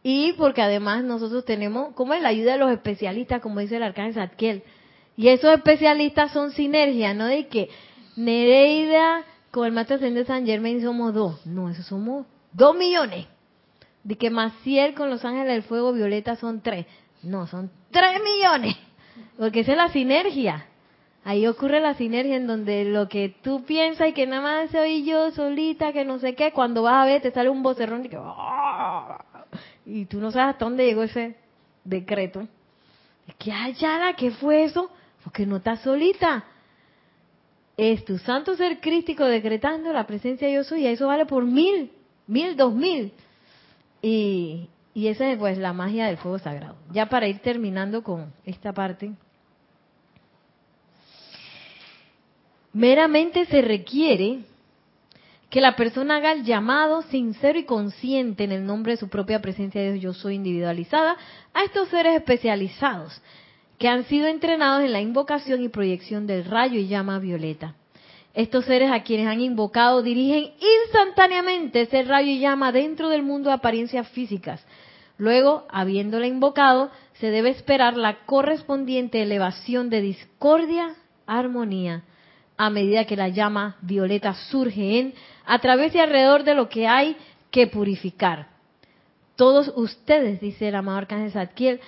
Y 0.03 0.33
porque 0.35 0.63
además 0.63 1.05
nosotros 1.05 1.45
tenemos, 1.45 1.93
como 1.95 2.15
es 2.15 2.23
la 2.23 2.29
ayuda 2.29 2.53
de 2.53 2.59
los 2.59 2.71
especialistas, 2.71 3.43
como 3.43 3.61
dice 3.61 3.77
el 3.77 3.83
arcángel 3.83 4.15
Zadkiel. 4.15 4.63
Y 5.17 5.29
esos 5.29 5.53
especialistas 5.53 6.33
son 6.33 6.53
sinergia, 6.53 7.13
no 7.15 7.27
de 7.27 7.49
que 7.49 7.69
Nereida 8.17 9.25
con 9.51 9.67
el 9.67 9.73
maestro 9.73 9.99
de 9.99 10.25
San 10.25 10.47
Germain 10.47 10.81
somos 10.81 11.13
dos. 11.13 11.45
No, 11.47 11.71
eso 11.71 11.83
somos 11.83 12.27
dos 12.53 12.77
millones. 12.77 13.27
De 14.05 14.17
que 14.17 14.31
Maciel 14.31 14.95
con 14.95 15.11
los 15.11 15.25
ángeles 15.25 15.49
del 15.49 15.63
fuego 15.63 15.93
violeta 15.93 16.37
son 16.37 16.61
tres. 16.61 16.87
No, 17.23 17.47
son 17.47 17.71
tres 17.91 18.21
millones. 18.23 18.77
Porque 19.39 19.61
esa 19.61 19.73
es 19.73 19.79
la 19.79 19.89
sinergia. 19.89 20.67
Ahí 21.25 21.47
ocurre 21.47 21.81
la 21.81 21.95
sinergia 21.95 22.37
en 22.37 22.47
donde 22.47 22.85
lo 22.85 23.09
que 23.09 23.35
tú 23.43 23.64
piensas 23.64 24.09
y 24.09 24.12
que 24.12 24.27
nada 24.27 24.43
más 24.43 24.71
soy 24.71 25.05
yo 25.05 25.33
solita, 25.33 25.93
que 25.93 26.05
no 26.05 26.21
sé 26.21 26.37
qué, 26.37 26.53
cuando 26.53 26.83
vas 26.83 27.03
a 27.03 27.05
ver 27.05 27.21
te 27.21 27.33
sale 27.33 27.49
un 27.49 27.62
vocerrón 27.64 28.05
y 28.05 28.09
que... 28.09 28.17
¡ah! 28.19 29.25
Y 29.85 30.05
tú 30.05 30.21
no 30.21 30.31
sabes 30.31 30.55
hasta 30.55 30.64
dónde 30.64 30.87
llegó 30.87 31.03
ese 31.03 31.37
decreto. 31.85 32.47
Es 33.27 33.35
que, 33.37 33.51
ay, 33.51 33.75
¿qué 34.17 34.31
fue 34.31 34.64
eso? 34.64 34.91
Porque 35.25 35.47
no 35.47 35.57
estás 35.57 35.81
solita. 35.81 36.45
Es 37.77 38.05
tu 38.05 38.19
santo 38.19 38.55
ser 38.55 38.81
crístico 38.81 39.25
decretando 39.25 39.93
la 39.93 40.07
presencia 40.07 40.47
de 40.47 40.55
yo 40.55 40.64
soy 40.64 40.83
y 40.83 40.87
eso 40.87 41.09
vale 41.09 41.27
por 41.27 41.45
mil, 41.45 41.91
mil, 42.29 42.57
dos 42.57 42.73
mil. 42.73 43.12
Y, 44.01 44.69
y 44.97 45.09
esa 45.09 45.30
es 45.30 45.38
pues 45.38 45.59
la 45.59 45.74
magia 45.74 46.07
del 46.07 46.16
fuego 46.16 46.38
sagrado. 46.38 46.76
Ya 46.90 47.07
para 47.07 47.28
ir 47.28 47.40
terminando 47.40 48.03
con 48.03 48.32
esta 48.47 48.72
parte, 48.72 49.12
Meramente 52.72 53.47
se 53.47 53.62
requiere 53.62 54.40
que 55.49 55.62
la 55.62 55.76
persona 55.76 56.16
haga 56.16 56.32
el 56.32 56.44
llamado 56.44 57.01
sincero 57.01 57.59
y 57.59 57.64
consciente 57.64 58.44
en 58.44 58.53
el 58.53 58.66
nombre 58.66 58.92
de 58.92 58.97
su 58.99 59.09
propia 59.09 59.40
presencia 59.40 59.80
de 59.80 59.92
Dios, 59.92 60.03
yo 60.03 60.12
soy 60.12 60.34
individualizada, 60.34 61.16
a 61.55 61.64
estos 61.64 61.88
seres 61.88 62.16
especializados 62.16 63.18
que 63.78 63.88
han 63.88 64.05
sido 64.05 64.26
entrenados 64.26 64.84
en 64.84 64.92
la 64.92 65.01
invocación 65.01 65.62
y 65.62 65.70
proyección 65.70 66.26
del 66.26 66.44
rayo 66.44 66.78
y 66.78 66.86
llama 66.86 67.18
violeta. 67.18 67.76
Estos 68.34 68.66
seres 68.66 68.92
a 68.92 69.03
quienes 69.03 69.28
han 69.28 69.40
invocado 69.40 70.03
dirigen 70.03 70.51
instantáneamente 70.84 71.80
ese 71.80 72.03
rayo 72.03 72.30
y 72.30 72.40
llama 72.40 72.72
dentro 72.72 73.09
del 73.09 73.22
mundo 73.22 73.49
de 73.49 73.55
apariencias 73.55 74.07
físicas. 74.11 74.62
Luego, 75.19 75.67
habiéndola 75.71 76.27
invocado, 76.27 76.91
se 77.14 77.31
debe 77.31 77.51
esperar 77.51 77.97
la 77.97 78.25
correspondiente 78.27 79.23
elevación 79.23 79.89
de 79.89 80.03
discordia, 80.03 80.95
armonía, 81.27 82.03
a 82.59 82.71
medida 82.71 83.07
que 83.07 83.17
la 83.17 83.29
llama 83.29 83.77
violeta 83.81 84.35
surge 84.35 84.99
en, 84.99 85.14
a 85.45 85.59
través 85.59 85.95
y 85.95 85.99
alrededor 85.99 86.45
de 86.45 86.55
lo 86.55 86.69
que 86.69 86.87
hay 86.87 87.17
que 87.51 87.67
purificar. 87.67 88.49
Todos 89.37 89.73
ustedes, 89.77 90.41
dice 90.41 90.69
el 90.69 90.75
amado 90.75 90.99
Arcángel 90.99 91.33
Zadkiel, 91.33 91.81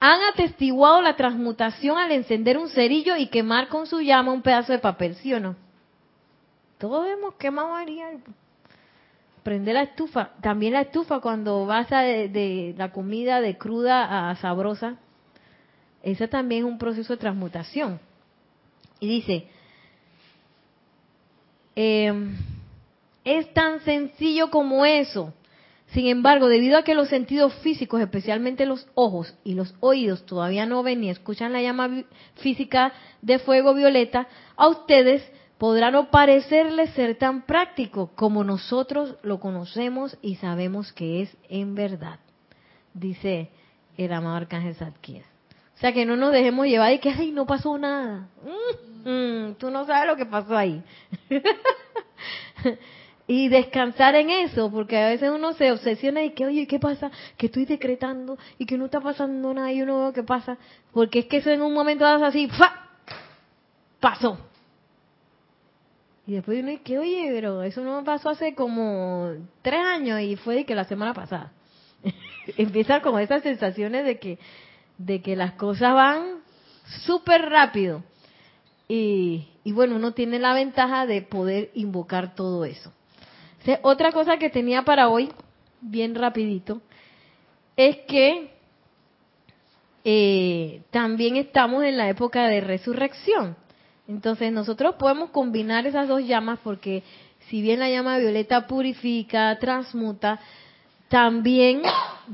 han 0.00 0.20
atestiguado 0.32 1.00
la 1.00 1.16
transmutación 1.16 1.96
al 1.96 2.12
encender 2.12 2.58
un 2.58 2.68
cerillo 2.68 3.16
y 3.16 3.28
quemar 3.28 3.68
con 3.68 3.86
su 3.86 4.00
llama 4.00 4.32
un 4.32 4.42
pedazo 4.42 4.72
de 4.72 4.78
papel, 4.78 5.14
¿sí 5.16 5.32
o 5.32 5.40
no? 5.40 5.56
Todos 6.78 7.06
hemos 7.06 7.34
quemado 7.34 7.76
María. 9.42 9.54
Prende 9.54 9.72
la 9.72 9.82
estufa. 9.82 10.32
También 10.40 10.72
la 10.74 10.82
estufa 10.82 11.20
cuando 11.20 11.66
vas 11.66 11.90
a 11.92 12.00
de 12.00 12.74
la 12.76 12.92
comida 12.92 13.40
de 13.40 13.58
cruda 13.58 14.30
a 14.30 14.36
sabrosa. 14.36 14.96
Ese 16.02 16.28
también 16.28 16.64
es 16.64 16.70
un 16.70 16.78
proceso 16.78 17.12
de 17.12 17.18
transmutación. 17.18 18.00
Y 19.00 19.08
dice, 19.08 19.46
Em, 21.74 22.36
es 23.24 23.52
tan 23.54 23.80
sencillo 23.80 24.50
como 24.50 24.84
eso. 24.84 25.32
Sin 25.88 26.06
embargo, 26.06 26.48
debido 26.48 26.78
a 26.78 26.84
que 26.84 26.94
los 26.94 27.08
sentidos 27.08 27.54
físicos, 27.56 28.00
especialmente 28.00 28.64
los 28.64 28.86
ojos 28.94 29.34
y 29.44 29.54
los 29.54 29.74
oídos, 29.80 30.24
todavía 30.24 30.64
no 30.64 30.82
ven 30.82 31.00
ni 31.00 31.10
escuchan 31.10 31.52
la 31.52 31.60
llama 31.60 32.04
física 32.36 32.92
de 33.20 33.38
fuego 33.38 33.74
violeta, 33.74 34.26
a 34.56 34.68
ustedes 34.68 35.22
podrá 35.62 35.92
no 35.92 36.10
parecerles 36.10 36.90
ser 36.90 37.14
tan 37.14 37.42
práctico 37.42 38.10
como 38.16 38.42
nosotros 38.42 39.14
lo 39.22 39.38
conocemos 39.38 40.18
y 40.20 40.34
sabemos 40.34 40.92
que 40.92 41.22
es 41.22 41.36
en 41.48 41.76
verdad. 41.76 42.18
dice 42.94 43.48
el 43.96 44.12
amado 44.12 44.38
Arcángel 44.38 44.74
Zadkiel. 44.74 45.22
O 45.22 45.78
sea, 45.78 45.92
que 45.92 46.04
no 46.04 46.16
nos 46.16 46.32
dejemos 46.32 46.66
llevar 46.66 46.92
y 46.92 46.98
que, 46.98 47.10
ay, 47.10 47.30
no 47.30 47.46
pasó 47.46 47.78
nada. 47.78 48.26
Mm, 48.42 49.08
mm, 49.08 49.54
tú 49.54 49.70
no 49.70 49.86
sabes 49.86 50.08
lo 50.08 50.16
que 50.16 50.26
pasó 50.26 50.56
ahí. 50.56 50.82
y 53.28 53.48
descansar 53.48 54.16
en 54.16 54.30
eso, 54.30 54.68
porque 54.68 54.98
a 54.98 55.10
veces 55.10 55.30
uno 55.30 55.52
se 55.52 55.70
obsesiona 55.70 56.24
y 56.24 56.30
que, 56.30 56.44
oye, 56.44 56.66
¿qué 56.66 56.80
pasa? 56.80 57.12
Que 57.36 57.46
estoy 57.46 57.66
decretando 57.66 58.36
y 58.58 58.66
que 58.66 58.76
no 58.76 58.86
está 58.86 59.00
pasando 59.00 59.54
nada 59.54 59.72
y 59.72 59.80
uno 59.80 60.06
ve 60.06 60.12
qué 60.12 60.24
pasa. 60.24 60.58
Porque 60.92 61.20
es 61.20 61.26
que 61.26 61.36
eso 61.36 61.50
en 61.50 61.62
un 61.62 61.72
momento 61.72 62.04
das 62.04 62.22
así, 62.22 62.48
¡fa! 62.48 62.88
Pasó. 64.00 64.51
Y 66.26 66.34
después 66.34 66.60
uno 66.60 66.70
dice, 66.70 66.98
oye, 66.98 67.30
pero 67.32 67.62
eso 67.62 67.82
no 67.82 68.04
pasó 68.04 68.30
hace 68.30 68.54
como 68.54 69.32
tres 69.62 69.84
años 69.84 70.20
y 70.20 70.36
fue 70.36 70.54
de 70.54 70.64
que 70.64 70.74
la 70.74 70.84
semana 70.84 71.14
pasada. 71.14 71.52
Empieza 72.56 73.00
con 73.02 73.18
esas 73.20 73.42
sensaciones 73.42 74.04
de 74.04 74.18
que, 74.18 74.38
de 74.98 75.20
que 75.20 75.34
las 75.34 75.52
cosas 75.52 75.94
van 75.94 76.42
súper 77.04 77.48
rápido. 77.48 78.02
Y, 78.88 79.48
y 79.64 79.72
bueno, 79.72 79.96
uno 79.96 80.12
tiene 80.12 80.38
la 80.38 80.54
ventaja 80.54 81.06
de 81.06 81.22
poder 81.22 81.70
invocar 81.74 82.34
todo 82.34 82.64
eso. 82.64 82.92
otra 83.82 84.12
cosa 84.12 84.36
que 84.36 84.50
tenía 84.50 84.82
para 84.82 85.08
hoy, 85.08 85.30
bien 85.80 86.14
rapidito, 86.14 86.82
es 87.76 87.96
que 88.08 88.50
eh, 90.04 90.82
también 90.90 91.36
estamos 91.36 91.84
en 91.84 91.96
la 91.96 92.08
época 92.08 92.48
de 92.48 92.60
resurrección. 92.60 93.56
Entonces 94.08 94.52
nosotros 94.52 94.96
podemos 94.96 95.30
combinar 95.30 95.86
esas 95.86 96.08
dos 96.08 96.24
llamas 96.26 96.58
porque 96.62 97.02
si 97.48 97.62
bien 97.62 97.80
la 97.80 97.88
llama 97.88 98.18
violeta 98.18 98.66
purifica, 98.66 99.56
transmuta, 99.58 100.40
también 101.08 101.82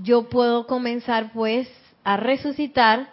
yo 0.02 0.28
puedo 0.28 0.66
comenzar 0.66 1.32
pues 1.32 1.68
a 2.04 2.16
resucitar 2.16 3.08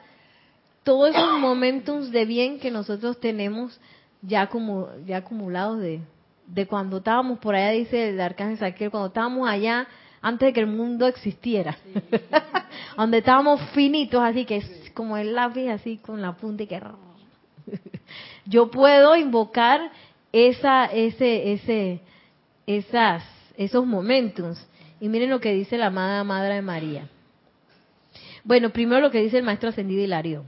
todos 0.84 1.10
esos 1.10 1.40
momentos 1.40 2.12
de 2.12 2.26
bien 2.26 2.60
que 2.60 2.70
nosotros 2.70 3.20
tenemos 3.20 3.80
ya 4.22 4.48
como 4.48 4.90
ya 5.06 5.18
acumulados 5.18 5.80
de, 5.80 6.02
de 6.48 6.68
cuando 6.68 6.98
estábamos 6.98 7.40
por 7.40 7.56
allá, 7.56 7.72
dice 7.72 8.10
el 8.10 8.22
arcángel 8.22 8.60
Saquiel, 8.60 8.92
cuando 8.92 9.08
estábamos 9.08 9.50
allá 9.50 9.88
antes 10.22 10.48
de 10.48 10.54
que 10.54 10.60
el 10.60 10.68
mundo 10.68 11.08
existiera, 11.08 11.78
donde 12.98 13.20
estábamos 13.20 13.62
finitos, 13.72 14.22
así 14.24 14.46
que 14.46 14.58
es 14.58 14.92
como 14.94 15.18
el 15.18 15.36
lápiz 15.36 15.70
así 15.70 15.98
con 15.98 16.22
la 16.22 16.34
punta 16.34 16.64
y 16.64 16.68
que 16.68 16.82
yo 18.46 18.70
puedo 18.72 19.16
invocar 19.16 19.92
esa, 20.32 20.86
ese, 20.86 21.54
ese, 21.54 22.02
esas, 22.68 23.24
esos 23.58 23.86
momentos. 23.86 24.66
Y 25.00 25.10
miren 25.10 25.30
lo 25.30 25.40
que 25.40 25.54
dice 25.54 25.78
la 25.78 25.88
amada 25.88 26.24
Madre 26.24 26.56
de 26.56 26.62
María. 26.62 27.10
Bueno, 28.44 28.70
primero 28.70 29.02
lo 29.02 29.12
que 29.12 29.22
dice 29.22 29.38
el 29.38 29.44
Maestro 29.44 29.70
Ascendido 29.70 30.04
Hilario. 30.04 30.44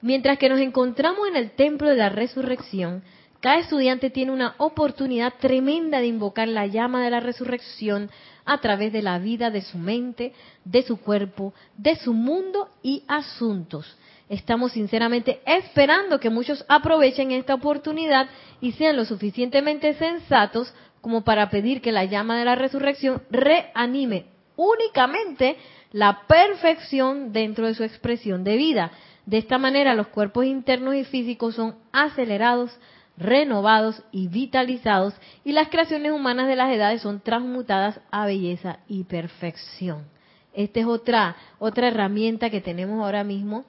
Mientras 0.00 0.38
que 0.38 0.48
nos 0.48 0.60
encontramos 0.60 1.26
en 1.28 1.36
el 1.36 1.50
templo 1.50 1.88
de 1.88 1.96
la 1.96 2.08
resurrección, 2.08 3.02
cada 3.40 3.58
estudiante 3.58 4.10
tiene 4.10 4.32
una 4.32 4.54
oportunidad 4.58 5.34
tremenda 5.40 6.00
de 6.00 6.06
invocar 6.06 6.48
la 6.48 6.66
llama 6.66 7.02
de 7.02 7.10
la 7.10 7.20
resurrección 7.20 8.10
a 8.44 8.58
través 8.60 8.92
de 8.92 9.02
la 9.02 9.18
vida 9.18 9.50
de 9.50 9.62
su 9.62 9.78
mente, 9.78 10.32
de 10.64 10.82
su 10.82 10.98
cuerpo, 10.98 11.52
de 11.76 11.96
su 11.96 12.14
mundo 12.14 12.68
y 12.82 13.02
asuntos. 13.08 13.96
Estamos 14.28 14.72
sinceramente 14.72 15.40
esperando 15.46 16.20
que 16.20 16.30
muchos 16.30 16.64
aprovechen 16.68 17.32
esta 17.32 17.54
oportunidad 17.54 18.28
y 18.60 18.72
sean 18.72 18.96
lo 18.96 19.04
suficientemente 19.04 19.94
sensatos 19.94 20.74
como 21.00 21.24
para 21.24 21.48
pedir 21.48 21.80
que 21.80 21.92
la 21.92 22.04
llama 22.04 22.38
de 22.38 22.44
la 22.44 22.54
resurrección 22.54 23.22
reanime 23.30 24.26
únicamente 24.58 25.56
la 25.92 26.26
perfección 26.26 27.32
dentro 27.32 27.66
de 27.66 27.74
su 27.74 27.84
expresión 27.84 28.44
de 28.44 28.56
vida. 28.56 28.90
De 29.24 29.38
esta 29.38 29.56
manera 29.56 29.94
los 29.94 30.08
cuerpos 30.08 30.44
internos 30.44 30.94
y 30.96 31.04
físicos 31.04 31.54
son 31.54 31.76
acelerados, 31.92 32.76
renovados 33.16 34.02
y 34.10 34.28
vitalizados 34.28 35.14
y 35.44 35.52
las 35.52 35.68
creaciones 35.68 36.12
humanas 36.12 36.48
de 36.48 36.56
las 36.56 36.70
edades 36.72 37.00
son 37.02 37.20
transmutadas 37.20 38.00
a 38.10 38.26
belleza 38.26 38.80
y 38.88 39.04
perfección. 39.04 40.04
Esta 40.52 40.80
es 40.80 40.86
otra 40.86 41.36
otra 41.58 41.88
herramienta 41.88 42.50
que 42.50 42.60
tenemos 42.60 43.02
ahora 43.02 43.22
mismo 43.22 43.64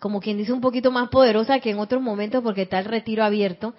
como 0.00 0.20
quien 0.20 0.38
dice, 0.38 0.52
un 0.52 0.60
poquito 0.60 0.90
más 0.90 1.08
poderosa 1.08 1.60
que 1.60 1.70
en 1.70 1.78
otros 1.78 2.02
momentos 2.02 2.42
porque 2.42 2.62
está 2.62 2.78
el 2.78 2.84
retiro 2.84 3.24
abierto. 3.24 3.74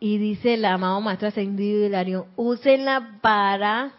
Y 0.00 0.18
dice 0.18 0.54
el 0.54 0.64
amado 0.64 1.00
Maestro 1.00 1.28
Ascendido 1.28 1.86
Hilario, 1.86 2.26
úsenla 2.36 3.18
para 3.22 3.92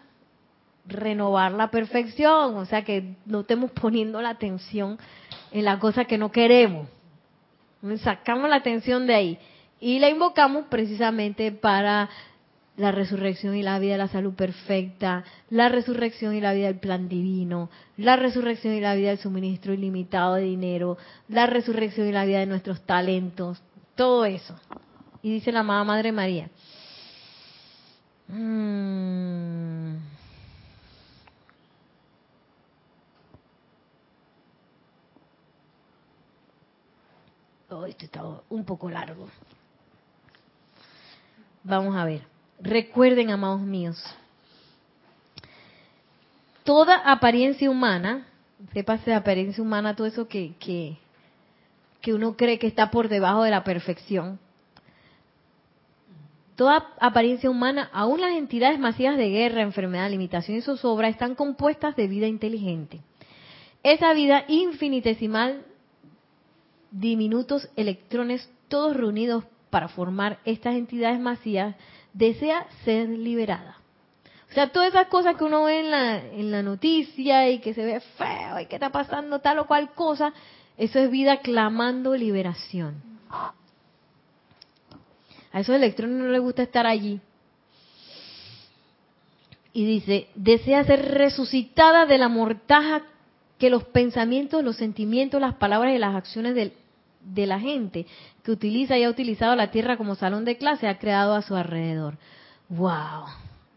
renovar 0.87 1.51
la 1.53 1.71
perfección, 1.71 2.55
o 2.57 2.65
sea 2.65 2.83
que 2.83 3.15
no 3.25 3.41
estemos 3.41 3.71
poniendo 3.71 4.21
la 4.21 4.29
atención 4.29 4.99
en 5.51 5.65
la 5.65 5.79
cosa 5.79 6.05
que 6.05 6.17
no 6.17 6.31
queremos. 6.31 6.87
Sacamos 8.03 8.49
la 8.49 8.57
atención 8.57 9.07
de 9.07 9.15
ahí 9.15 9.39
y 9.79 9.99
la 9.99 10.09
invocamos 10.09 10.65
precisamente 10.69 11.51
para 11.51 12.09
la 12.77 12.91
resurrección 12.91 13.55
y 13.55 13.63
la 13.63 13.79
vida 13.79 13.93
de 13.93 13.99
la 13.99 14.07
salud 14.07 14.33
perfecta, 14.33 15.23
la 15.49 15.69
resurrección 15.69 16.35
y 16.35 16.41
la 16.41 16.53
vida 16.53 16.67
del 16.67 16.79
plan 16.79 17.07
divino, 17.07 17.69
la 17.97 18.15
resurrección 18.15 18.73
y 18.73 18.81
la 18.81 18.95
vida 18.95 19.09
del 19.09 19.19
suministro 19.19 19.73
ilimitado 19.73 20.35
de 20.35 20.43
dinero, 20.43 20.97
la 21.29 21.45
resurrección 21.45 22.07
y 22.07 22.11
la 22.11 22.25
vida 22.25 22.39
de 22.39 22.45
nuestros 22.45 22.81
talentos, 22.81 23.61
todo 23.95 24.25
eso. 24.25 24.55
Y 25.21 25.31
dice 25.31 25.51
la 25.51 25.61
amada 25.61 25.83
Madre 25.83 26.11
María. 26.11 26.49
Mm. 28.27 29.95
Oh, 37.69 37.85
esto 37.85 38.05
está 38.05 38.23
un 38.49 38.63
poco 38.63 38.89
largo. 38.89 39.27
Vamos 41.63 41.95
a 41.95 42.05
ver. 42.05 42.34
Recuerden, 42.59 43.31
amados 43.31 43.61
míos, 43.61 44.03
toda 46.63 46.95
apariencia 46.95 47.69
humana, 47.69 48.27
sépase 48.73 49.11
de 49.11 49.15
apariencia 49.15 49.61
humana, 49.61 49.95
todo 49.95 50.07
eso 50.07 50.27
que, 50.27 50.55
que, 50.59 50.97
que 52.01 52.13
uno 52.13 52.35
cree 52.35 52.59
que 52.59 52.67
está 52.67 52.91
por 52.91 53.09
debajo 53.09 53.43
de 53.43 53.51
la 53.51 53.63
perfección, 53.63 54.39
toda 56.55 56.93
apariencia 56.99 57.49
humana, 57.49 57.89
aún 57.93 58.21
las 58.21 58.35
entidades 58.35 58.79
masivas 58.79 59.17
de 59.17 59.29
guerra, 59.29 59.61
enfermedad, 59.61 60.09
limitación 60.09 60.57
y 60.57 60.61
zozobra, 60.61 61.09
están 61.09 61.35
compuestas 61.35 61.95
de 61.95 62.07
vida 62.07 62.27
inteligente. 62.27 63.01
Esa 63.83 64.13
vida 64.13 64.45
infinitesimal, 64.47 65.63
diminutos 66.91 67.69
electrones, 67.75 68.49
todos 68.67 68.95
reunidos 68.95 69.43
para 69.69 69.89
formar 69.89 70.39
estas 70.45 70.75
entidades 70.75 71.19
masivas, 71.19 71.75
desea 72.15 72.65
ser 72.85 73.09
liberada. 73.09 73.77
O 74.49 74.53
sea, 74.53 74.71
todas 74.71 74.89
esas 74.89 75.07
cosas 75.07 75.35
que 75.35 75.43
uno 75.43 75.65
ve 75.65 75.81
en 75.81 75.91
la, 75.91 76.17
en 76.17 76.49
la 76.49 76.63
noticia 76.63 77.49
y 77.49 77.59
que 77.59 77.73
se 77.73 77.83
ve 77.83 77.99
feo 77.99 78.59
y 78.59 78.67
que 78.67 78.75
está 78.75 78.89
pasando 78.89 79.39
tal 79.39 79.59
o 79.59 79.67
cual 79.67 79.91
cosa, 79.93 80.33
eso 80.77 80.97
es 80.97 81.11
vida 81.11 81.41
clamando 81.41 82.15
liberación. 82.15 83.03
A 85.51 85.59
esos 85.59 85.75
electrones 85.75 86.17
no 86.17 86.29
les 86.29 86.41
gusta 86.41 86.63
estar 86.63 86.87
allí. 86.87 87.19
Y 89.73 89.85
dice, 89.85 90.29
desea 90.35 90.85
ser 90.85 91.13
resucitada 91.13 92.05
de 92.05 92.17
la 92.17 92.29
mortaja 92.29 93.03
que 93.57 93.69
los 93.69 93.83
pensamientos, 93.83 94.63
los 94.63 94.77
sentimientos, 94.77 95.41
las 95.41 95.55
palabras 95.55 95.93
y 95.93 95.97
las 95.97 96.15
acciones 96.15 96.55
del 96.55 96.71
de 97.25 97.45
la 97.47 97.59
gente 97.59 98.05
que 98.43 98.51
utiliza 98.51 98.97
y 98.97 99.03
ha 99.03 99.09
utilizado 99.09 99.55
la 99.55 99.71
Tierra 99.71 99.97
como 99.97 100.15
salón 100.15 100.45
de 100.45 100.57
clase 100.57 100.87
ha 100.87 100.99
creado 100.99 101.33
a 101.33 101.41
su 101.41 101.55
alrededor. 101.55 102.17
¡Wow! 102.69 103.25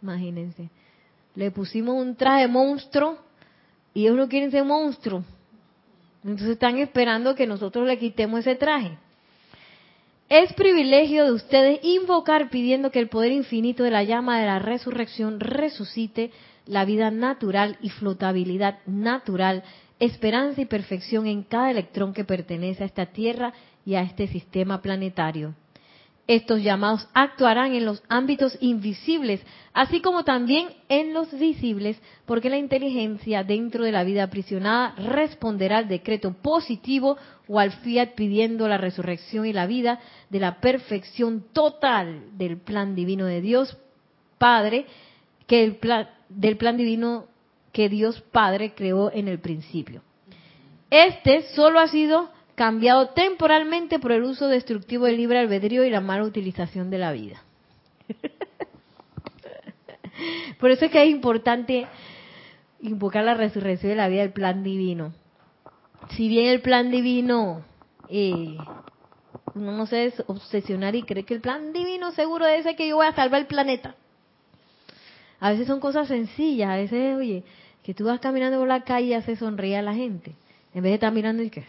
Imagínense. 0.02 0.70
Le 1.34 1.50
pusimos 1.50 1.96
un 1.96 2.14
traje 2.14 2.46
monstruo 2.48 3.18
y 3.94 4.02
ellos 4.02 4.16
no 4.16 4.28
quieren 4.28 4.50
ser 4.50 4.64
monstruo. 4.64 5.24
Entonces 6.22 6.50
están 6.50 6.78
esperando 6.78 7.34
que 7.34 7.46
nosotros 7.46 7.86
le 7.86 7.98
quitemos 7.98 8.40
ese 8.40 8.56
traje. 8.56 8.98
Es 10.28 10.52
privilegio 10.52 11.24
de 11.24 11.32
ustedes 11.32 11.80
invocar 11.82 12.50
pidiendo 12.50 12.90
que 12.90 12.98
el 12.98 13.08
poder 13.08 13.32
infinito 13.32 13.82
de 13.82 13.90
la 13.90 14.04
llama 14.04 14.38
de 14.38 14.46
la 14.46 14.58
resurrección 14.58 15.40
resucite 15.40 16.32
la 16.66 16.84
vida 16.84 17.10
natural 17.10 17.78
y 17.80 17.88
flotabilidad 17.88 18.78
natural 18.86 19.64
esperanza 19.98 20.60
y 20.60 20.66
perfección 20.66 21.26
en 21.26 21.42
cada 21.42 21.70
electrón 21.70 22.12
que 22.12 22.24
pertenece 22.24 22.82
a 22.82 22.86
esta 22.86 23.06
Tierra 23.06 23.52
y 23.84 23.94
a 23.94 24.02
este 24.02 24.26
sistema 24.28 24.80
planetario. 24.80 25.54
Estos 26.28 26.62
llamados 26.62 27.08
actuarán 27.14 27.72
en 27.72 27.86
los 27.86 28.02
ámbitos 28.06 28.58
invisibles, 28.60 29.40
así 29.72 30.02
como 30.02 30.24
también 30.24 30.68
en 30.90 31.14
los 31.14 31.32
visibles, 31.32 31.98
porque 32.26 32.50
la 32.50 32.58
inteligencia 32.58 33.44
dentro 33.44 33.82
de 33.82 33.92
la 33.92 34.04
vida 34.04 34.24
aprisionada 34.24 34.94
responderá 34.96 35.78
al 35.78 35.88
decreto 35.88 36.34
positivo 36.34 37.16
o 37.48 37.58
al 37.58 37.72
fiat 37.72 38.10
pidiendo 38.14 38.68
la 38.68 38.76
resurrección 38.76 39.46
y 39.46 39.54
la 39.54 39.66
vida 39.66 40.00
de 40.28 40.38
la 40.38 40.60
perfección 40.60 41.46
total 41.54 42.36
del 42.36 42.58
plan 42.58 42.94
divino 42.94 43.24
de 43.24 43.40
Dios 43.40 43.78
Padre, 44.36 44.84
que 45.46 45.64
el 45.64 45.76
plan, 45.76 46.10
del 46.28 46.58
plan 46.58 46.76
divino 46.76 47.24
que 47.78 47.88
Dios 47.88 48.20
Padre 48.32 48.74
creó 48.74 49.12
en 49.12 49.28
el 49.28 49.38
principio. 49.38 50.02
Este 50.90 51.42
solo 51.54 51.78
ha 51.78 51.86
sido 51.86 52.28
cambiado 52.56 53.10
temporalmente 53.10 54.00
por 54.00 54.10
el 54.10 54.24
uso 54.24 54.48
destructivo 54.48 55.04
del 55.04 55.16
libre 55.16 55.38
albedrío 55.38 55.84
y 55.84 55.90
la 55.90 56.00
mala 56.00 56.24
utilización 56.24 56.90
de 56.90 56.98
la 56.98 57.12
vida. 57.12 57.40
por 60.58 60.72
eso 60.72 60.86
es 60.86 60.90
que 60.90 61.04
es 61.04 61.08
importante 61.08 61.86
invocar 62.80 63.22
la 63.22 63.34
resurrección 63.34 63.90
de 63.90 63.96
la 63.96 64.08
vida 64.08 64.22
del 64.22 64.32
plan 64.32 64.64
divino. 64.64 65.12
Si 66.16 66.28
bien 66.28 66.46
el 66.46 66.60
plan 66.60 66.90
divino, 66.90 67.62
eh, 68.08 68.56
uno 69.54 69.70
no 69.70 69.86
se 69.86 69.94
debe 69.94 70.14
obsesionar 70.26 70.96
y 70.96 71.04
cree 71.04 71.22
que 71.22 71.34
el 71.34 71.40
plan 71.40 71.72
divino 71.72 72.10
seguro 72.10 72.44
debe 72.44 72.64
ser 72.64 72.74
que 72.74 72.88
yo 72.88 72.96
voy 72.96 73.06
a 73.06 73.14
salvar 73.14 73.42
el 73.42 73.46
planeta. 73.46 73.94
A 75.38 75.52
veces 75.52 75.68
son 75.68 75.78
cosas 75.78 76.08
sencillas, 76.08 76.70
a 76.70 76.74
veces, 76.74 77.16
oye, 77.16 77.44
que 77.88 77.94
tú 77.94 78.04
vas 78.04 78.20
caminando 78.20 78.58
por 78.58 78.68
la 78.68 78.84
calle 78.84 79.06
y 79.06 79.14
haces 79.14 79.38
sonreír 79.38 79.76
a 79.76 79.80
la 79.80 79.94
gente, 79.94 80.34
en 80.74 80.82
vez 80.82 80.90
de 80.90 80.94
estar 80.96 81.10
mirando 81.10 81.42
y 81.42 81.48
que 81.48 81.64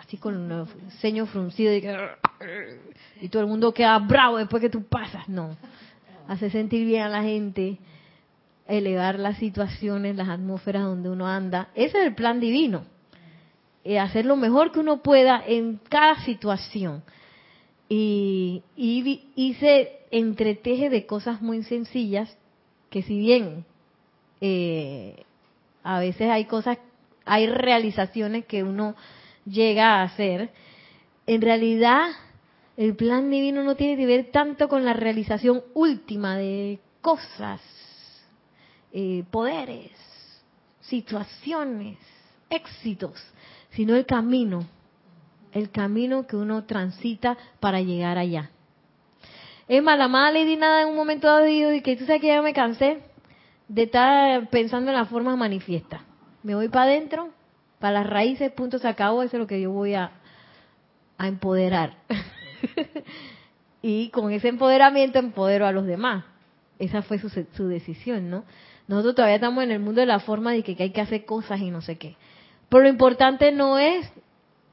así 0.00 0.16
con 0.16 0.50
el 0.50 0.66
ceño 1.02 1.26
fruncido 1.26 1.70
y, 1.74 1.86
y 3.20 3.28
todo 3.28 3.42
el 3.42 3.48
mundo 3.50 3.74
queda 3.74 3.98
bravo 3.98 4.38
después 4.38 4.62
que 4.62 4.70
tú 4.70 4.84
pasas, 4.84 5.28
no. 5.28 5.54
Hace 6.28 6.48
sentir 6.48 6.86
bien 6.86 7.02
a 7.02 7.10
la 7.10 7.22
gente, 7.22 7.76
elevar 8.66 9.18
las 9.18 9.36
situaciones, 9.36 10.16
las 10.16 10.30
atmósferas 10.30 10.84
donde 10.84 11.10
uno 11.10 11.28
anda. 11.28 11.68
Ese 11.74 11.98
es 11.98 12.06
el 12.06 12.14
plan 12.14 12.40
divino. 12.40 12.84
Eh, 13.84 13.98
hacer 13.98 14.24
lo 14.24 14.36
mejor 14.36 14.72
que 14.72 14.80
uno 14.80 15.02
pueda 15.02 15.44
en 15.46 15.78
cada 15.90 16.24
situación. 16.24 17.02
Y, 17.86 18.62
y, 18.76 19.56
se 19.60 19.90
entreteje 20.10 20.88
de 20.88 21.04
cosas 21.04 21.42
muy 21.42 21.64
sencillas 21.64 22.34
que 22.88 23.02
si 23.02 23.18
bien 23.18 23.66
eh, 24.44 25.24
a 25.84 26.00
veces 26.00 26.28
hay 26.28 26.46
cosas, 26.46 26.78
hay 27.24 27.46
realizaciones 27.46 28.44
que 28.44 28.64
uno 28.64 28.96
llega 29.46 30.00
a 30.00 30.02
hacer, 30.02 30.50
en 31.28 31.40
realidad 31.40 32.08
el 32.76 32.96
plan 32.96 33.30
divino 33.30 33.62
no 33.62 33.76
tiene 33.76 33.96
que 33.96 34.04
ver 34.04 34.32
tanto 34.32 34.68
con 34.68 34.84
la 34.84 34.94
realización 34.94 35.62
última 35.74 36.36
de 36.36 36.80
cosas, 37.00 37.60
eh, 38.92 39.22
poderes, 39.30 39.92
situaciones, 40.80 41.98
éxitos, 42.50 43.22
sino 43.70 43.94
el 43.94 44.06
camino, 44.06 44.66
el 45.52 45.70
camino 45.70 46.26
que 46.26 46.34
uno 46.34 46.64
transita 46.64 47.38
para 47.60 47.80
llegar 47.80 48.18
allá. 48.18 48.50
Es 49.68 49.80
más, 49.84 49.96
la 49.96 50.06
amada 50.06 50.32
Lady 50.32 50.56
Nada 50.56 50.82
en 50.82 50.88
un 50.88 50.96
momento 50.96 51.28
dado 51.28 51.46
y 51.46 51.80
que 51.80 51.96
tú 51.96 52.06
sabes 52.06 52.20
que 52.20 52.26
ya 52.26 52.42
me 52.42 52.52
cansé 52.52 53.11
de 53.72 53.84
estar 53.84 54.50
pensando 54.50 54.90
en 54.90 54.96
la 54.98 55.06
forma 55.06 55.34
manifiesta. 55.34 56.02
Me 56.42 56.54
voy 56.54 56.68
para 56.68 56.90
adentro, 56.90 57.30
para 57.78 58.00
las 58.00 58.06
raíces, 58.06 58.52
punto, 58.52 58.78
se 58.78 58.86
acabó, 58.86 59.22
eso 59.22 59.36
es 59.36 59.40
lo 59.40 59.46
que 59.46 59.62
yo 59.62 59.70
voy 59.70 59.94
a, 59.94 60.12
a 61.16 61.26
empoderar. 61.26 61.94
y 63.82 64.10
con 64.10 64.30
ese 64.30 64.48
empoderamiento 64.48 65.18
empodero 65.18 65.66
a 65.66 65.72
los 65.72 65.86
demás. 65.86 66.24
Esa 66.78 67.00
fue 67.00 67.18
su, 67.18 67.30
su 67.30 67.66
decisión, 67.66 68.28
¿no? 68.28 68.44
Nosotros 68.88 69.14
todavía 69.14 69.36
estamos 69.36 69.64
en 69.64 69.70
el 69.70 69.80
mundo 69.80 70.02
de 70.02 70.06
la 70.06 70.20
forma 70.20 70.52
de 70.52 70.62
que, 70.62 70.76
hay 70.78 70.90
que 70.90 71.00
hacer 71.00 71.24
cosas 71.24 71.58
y 71.60 71.70
no 71.70 71.80
sé 71.80 71.96
qué. 71.96 72.16
Pero 72.68 72.82
lo 72.82 72.90
importante 72.90 73.52
no 73.52 73.78
es 73.78 74.06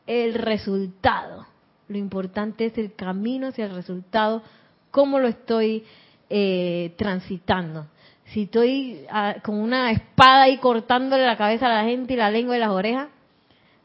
el 0.07 0.33
resultado. 0.33 1.47
Lo 1.87 1.97
importante 1.97 2.65
es 2.65 2.77
el 2.77 2.93
camino 2.95 3.47
hacia 3.47 3.65
el 3.65 3.75
resultado, 3.75 4.43
cómo 4.91 5.19
lo 5.19 5.29
estoy 5.29 5.85
eh, 6.29 6.93
transitando. 6.97 7.87
Si 8.33 8.43
estoy 8.43 9.05
ah, 9.09 9.37
con 9.43 9.55
una 9.55 9.91
espada 9.91 10.43
ahí 10.43 10.57
cortándole 10.59 11.25
la 11.25 11.37
cabeza 11.37 11.65
a 11.65 11.83
la 11.83 11.89
gente 11.89 12.13
y 12.13 12.17
la 12.17 12.29
lengua 12.29 12.55
y 12.55 12.59
las 12.59 12.69
orejas, 12.69 13.09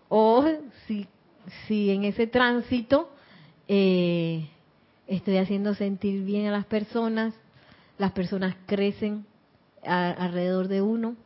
o 0.09 0.45
si, 0.87 1.07
si 1.67 1.91
en 1.91 2.05
ese 2.05 2.27
tránsito 2.27 3.11
eh, 3.69 4.47
estoy 5.07 5.39
haciendo 5.39 5.75
sentir 5.75 6.25
bien 6.25 6.47
a 6.47 6.51
las 6.51 6.67
personas, 6.67 7.35
las 7.97 8.13
personas 8.13 8.55
crecen 8.67 9.25
alrededor 9.83 10.69
de 10.69 10.83
uno, 10.83 11.17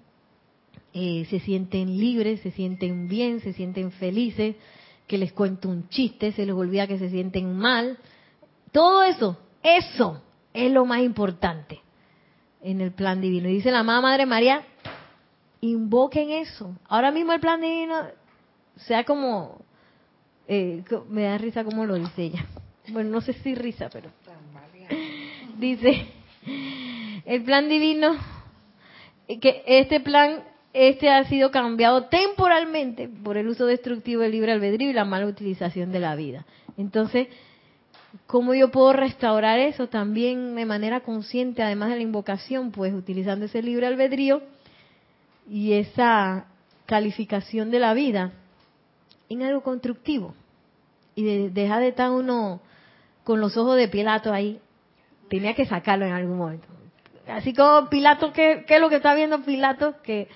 eh, 0.93 1.27
se 1.29 1.41
sienten 1.41 1.99
libres, 1.99 2.41
se 2.41 2.53
sienten 2.53 3.09
bien, 3.09 3.41
se 3.41 3.53
sienten 3.53 3.91
felices, 3.91 4.55
que 5.09 5.19
les 5.19 5.33
cuento 5.33 5.69
un 5.69 5.89
chiste, 5.89 6.31
se 6.33 6.47
les 6.47 6.55
olvida 6.55 6.87
que 6.87 6.99
se 6.99 7.11
sienten 7.11 7.57
mal. 7.57 7.99
Todo 8.71 9.03
eso, 9.03 9.39
eso 9.63 10.23
es 10.53 10.71
lo 10.71 10.85
más 10.85 11.01
importante 11.01 11.81
en 12.63 12.81
el 12.81 12.93
plan 12.93 13.21
divino. 13.21 13.49
Y 13.49 13.55
dice 13.55 13.71
la 13.71 13.81
amada 13.81 14.01
Madre 14.01 14.27
María, 14.27 14.63
invoquen 15.61 16.31
eso. 16.31 16.77
Ahora 16.89 17.11
mismo 17.11 17.33
el 17.33 17.41
plan 17.41 17.61
divino, 17.61 17.95
sea 18.77 19.05
como, 19.05 19.61
eh, 20.47 20.83
me 21.09 21.25
da 21.25 21.39
risa 21.39 21.65
como 21.65 21.87
lo 21.87 21.95
dice 21.95 22.23
ella. 22.25 22.47
Bueno, 22.89 23.11
no 23.11 23.21
sé 23.21 23.35
si 23.35 23.55
risa, 23.55 23.91
pero 23.93 24.11
dice, 25.59 26.07
el 27.25 27.43
plan 27.43 27.69
divino 27.69 28.17
que 29.37 29.63
este 29.67 30.01
plan 30.01 30.43
este 30.73 31.11
ha 31.11 31.25
sido 31.25 31.51
cambiado 31.51 32.05
temporalmente 32.05 33.09
por 33.09 33.37
el 33.37 33.49
uso 33.49 33.67
destructivo 33.67 34.23
del 34.23 34.33
libre 34.33 34.53
albedrío 34.53 34.91
y 34.91 34.95
la 34.95 35.05
mala 35.05 35.27
utilización 35.27 35.93
de 35.93 36.01
la 36.01 36.15
vida. 36.15 36.47
Entonces, 36.77 37.29
¿cómo 38.27 38.55
yo 38.55 38.71
puedo 38.71 38.93
restaurar 38.93 39.59
eso 39.59 39.89
también 39.89 40.55
de 40.55 40.65
manera 40.65 41.01
consciente, 41.01 41.63
además 41.63 41.91
de 41.91 41.97
la 41.97 42.03
invocación? 42.03 42.71
Pues 42.71 42.95
utilizando 42.95 43.47
ese 43.47 43.63
libre 43.63 43.87
albedrío 43.87 44.43
y 45.49 45.75
esa 45.75 46.47
calificación 46.87 47.71
de 47.71 47.79
la 47.79 47.95
vida 47.95 48.33
en 49.29 49.43
algo 49.43 49.63
constructivo. 49.63 50.35
Y 51.15 51.25
de, 51.25 51.51
de 51.51 51.89
estar 51.89 52.11
uno 52.11 52.61
con 53.25 53.41
los 53.41 53.57
ojos 53.57 53.77
de 53.77 53.89
Pilato 53.89 54.33
ahí. 54.33 54.61
Tenía 55.29 55.55
que 55.55 55.67
sacarlo 55.67 56.07
en 56.07 56.13
algún 56.13 56.39
momento. 56.39 56.67
Así 57.27 57.53
como 57.53 57.91
Pilato, 57.91 58.33
¿qué, 58.33 58.65
es 58.67 58.81
lo 58.81 58.89
que 58.89 58.97
está 58.97 59.15
viendo 59.15 59.43
Pilato? 59.43 59.97
Que 60.03 60.29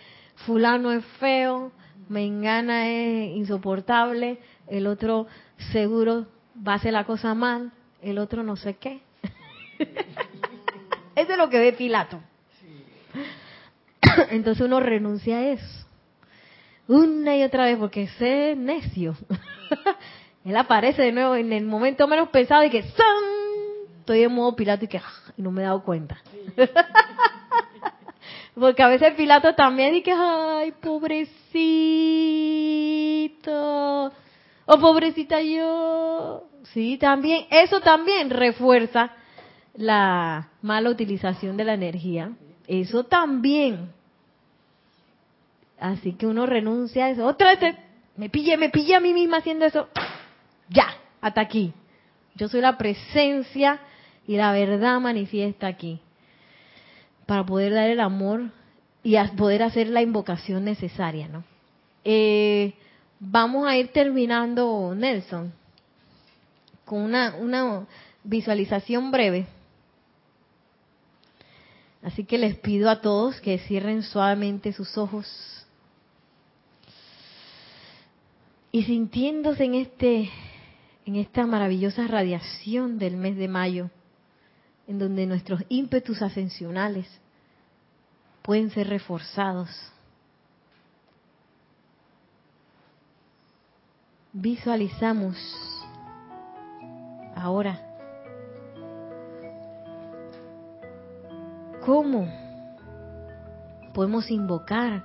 fulano 0.44 0.92
es 0.92 1.04
feo, 1.18 1.72
Mengana 2.08 2.88
es 2.88 3.34
insoportable, 3.34 4.38
el 4.66 4.86
otro 4.86 5.26
seguro 5.72 6.26
va 6.57 6.72
a 6.72 6.76
hacer 6.76 6.92
la 6.92 7.05
cosa 7.05 7.34
mal, 7.34 7.72
el 8.00 8.18
otro 8.18 8.42
no 8.42 8.57
sé 8.57 8.74
qué. 8.74 9.00
Eso 9.78 11.32
es 11.32 11.38
lo 11.38 11.48
que 11.48 11.59
ve 11.59 11.72
Pilato. 11.72 12.20
Entonces 14.30 14.64
uno 14.64 14.80
renuncia 14.80 15.38
a 15.38 15.48
eso. 15.48 15.86
Una 16.88 17.36
y 17.36 17.44
otra 17.44 17.64
vez, 17.64 17.78
porque 17.78 18.03
ese 18.03 18.53
es 18.53 18.59
necio. 18.59 19.16
Él 20.44 20.57
aparece 20.57 21.03
de 21.03 21.12
nuevo 21.12 21.36
en 21.36 21.53
el 21.53 21.64
momento 21.64 22.09
menos 22.09 22.28
pensado 22.30 22.64
y 22.64 22.70
que 22.70 22.82
¡san! 22.82 23.42
estoy 24.00 24.24
en 24.24 24.32
modo 24.32 24.57
Pilato 24.57 24.84
y 24.84 24.88
que 24.88 25.00
y 25.36 25.42
no 25.42 25.53
me 25.53 25.62
he 25.62 25.64
dado 25.64 25.84
cuenta. 25.84 26.18
Porque 28.55 28.82
a 28.82 28.88
veces 28.88 29.14
Pilato 29.14 29.55
también 29.55 29.94
dice, 29.94 30.12
ay, 30.12 30.72
pobrecito, 30.72 31.32
oh, 34.74 34.80
pobrecita 34.80 35.40
yo. 35.42 36.44
Sí, 36.72 36.96
también, 36.98 37.46
eso 37.50 37.80
también 37.80 38.30
refuerza 38.30 39.12
la 39.74 40.50
mala 40.62 40.90
utilización 40.90 41.56
de 41.56 41.64
la 41.64 41.74
energía. 41.74 42.32
Eso 42.66 43.04
también. 43.04 43.90
Así 45.78 46.12
que 46.14 46.26
uno 46.26 46.46
renuncia 46.46 47.06
a 47.06 47.10
eso. 47.10 47.26
Otra 47.26 47.54
vez 47.54 47.76
me 48.16 48.30
pillé, 48.30 48.56
me 48.56 48.70
pillé 48.70 48.94
a 48.94 49.00
mí 49.00 49.12
misma 49.12 49.38
haciendo 49.38 49.64
eso. 49.64 49.88
Ya, 50.68 50.86
hasta 51.20 51.40
aquí. 51.40 51.72
Yo 52.34 52.48
soy 52.48 52.60
la 52.60 52.78
presencia 52.78 53.80
y 54.26 54.36
la 54.36 54.52
verdad 54.52 55.00
manifiesta 55.00 55.66
aquí 55.66 56.00
para 57.26 57.44
poder 57.44 57.74
dar 57.74 57.90
el 57.90 58.00
amor 58.00 58.50
y 59.02 59.16
poder 59.36 59.62
hacer 59.62 59.88
la 59.88 60.02
invocación 60.02 60.64
necesaria, 60.64 61.28
¿no? 61.28 61.44
Eh, 62.04 62.74
vamos 63.24 63.68
a 63.68 63.76
ir 63.76 63.92
terminando, 63.92 64.94
Nelson, 64.96 65.52
con 66.84 67.02
una, 67.02 67.36
una 67.36 67.86
visualización 68.24 69.12
breve. 69.12 69.46
Así 72.02 72.24
que 72.24 72.36
les 72.36 72.56
pido 72.56 72.90
a 72.90 73.00
todos 73.00 73.40
que 73.40 73.58
cierren 73.58 74.02
suavemente 74.02 74.72
sus 74.72 74.98
ojos 74.98 75.64
y 78.72 78.82
sintiéndose 78.82 79.64
en 79.64 79.74
este 79.74 80.30
en 81.04 81.16
esta 81.16 81.46
maravillosa 81.46 82.06
radiación 82.06 82.98
del 82.98 83.16
mes 83.16 83.36
de 83.36 83.46
mayo 83.46 83.90
en 84.88 84.98
donde 84.98 85.26
nuestros 85.26 85.62
ímpetus 85.68 86.22
ascensionales 86.22 87.06
pueden 88.42 88.70
ser 88.70 88.88
reforzados. 88.88 89.91
Visualizamos 94.34 95.36
ahora 97.36 97.78
cómo 101.84 102.26
podemos 103.92 104.30
invocar 104.30 105.04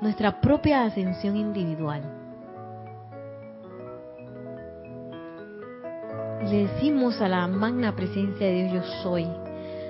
nuestra 0.00 0.40
propia 0.40 0.86
ascensión 0.86 1.36
individual. 1.36 2.02
Le 6.50 6.66
decimos 6.66 7.20
a 7.20 7.28
la 7.28 7.46
magna 7.46 7.94
presencia 7.94 8.44
de 8.44 8.64
Dios 8.64 8.72
yo 8.72 8.82
soy, 9.04 9.28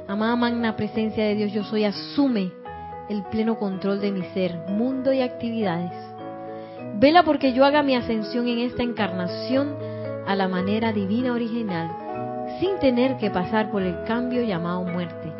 amada 0.06 0.36
magna 0.36 0.76
presencia 0.76 1.24
de 1.24 1.36
Dios 1.36 1.52
yo 1.52 1.64
soy, 1.64 1.84
asume 1.84 2.52
el 3.08 3.24
pleno 3.30 3.58
control 3.58 4.02
de 4.02 4.12
mi 4.12 4.24
ser, 4.34 4.54
mundo 4.68 5.10
y 5.14 5.22
actividades. 5.22 6.15
Vela 6.98 7.24
porque 7.24 7.52
yo 7.52 7.66
haga 7.66 7.82
mi 7.82 7.94
ascensión 7.94 8.48
en 8.48 8.58
esta 8.60 8.82
encarnación 8.82 9.76
a 10.26 10.34
la 10.34 10.48
manera 10.48 10.92
divina 10.92 11.34
original, 11.34 11.90
sin 12.58 12.78
tener 12.78 13.18
que 13.18 13.30
pasar 13.30 13.70
por 13.70 13.82
el 13.82 14.04
cambio 14.04 14.42
llamado 14.42 14.82
muerte, 14.82 15.30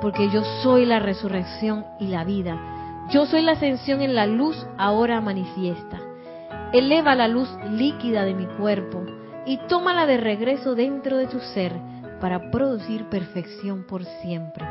porque 0.00 0.30
yo 0.30 0.42
soy 0.62 0.86
la 0.86 1.00
resurrección 1.00 1.84
y 2.00 2.06
la 2.06 2.24
vida. 2.24 2.58
Yo 3.10 3.26
soy 3.26 3.42
la 3.42 3.52
ascensión 3.52 4.00
en 4.00 4.14
la 4.14 4.24
luz 4.24 4.66
ahora 4.78 5.20
manifiesta. 5.20 6.00
Eleva 6.72 7.14
la 7.14 7.28
luz 7.28 7.50
líquida 7.70 8.24
de 8.24 8.32
mi 8.32 8.46
cuerpo 8.46 9.04
y 9.44 9.58
tómala 9.68 10.06
de 10.06 10.16
regreso 10.16 10.74
dentro 10.74 11.18
de 11.18 11.26
tu 11.26 11.38
ser 11.38 11.74
para 12.18 12.50
producir 12.50 13.10
perfección 13.10 13.84
por 13.86 14.06
siempre. 14.22 14.64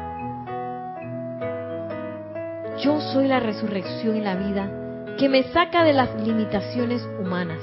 Yo 2.84 2.99
soy 3.13 3.27
la 3.27 3.39
resurrección 3.39 4.17
y 4.17 4.21
la 4.21 4.36
vida 4.36 4.79
que 5.18 5.30
me 5.30 5.43
saca 5.51 5.84
de 5.84 5.93
las 5.93 6.14
limitaciones 6.22 7.07
humanas. 7.20 7.59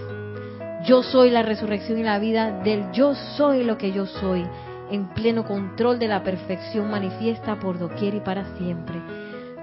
Yo 0.85 1.03
soy 1.03 1.31
la 1.31 1.43
resurrección 1.43 1.99
y 1.99 2.03
la 2.03 2.19
vida 2.19 2.51
del 2.63 2.91
yo 2.93 3.15
soy 3.15 3.65
lo 3.65 3.77
que 3.77 3.93
yo 3.93 4.07
soy, 4.07 4.47
en 4.91 5.09
pleno 5.09 5.45
control 5.45 5.99
de 5.99 6.09
la 6.09 6.23
perfección 6.23 6.91
manifiesta 6.91 7.59
por 7.59 7.79
doquier 7.79 8.15
y 8.15 8.21
para 8.21 8.57
siempre. 8.57 9.01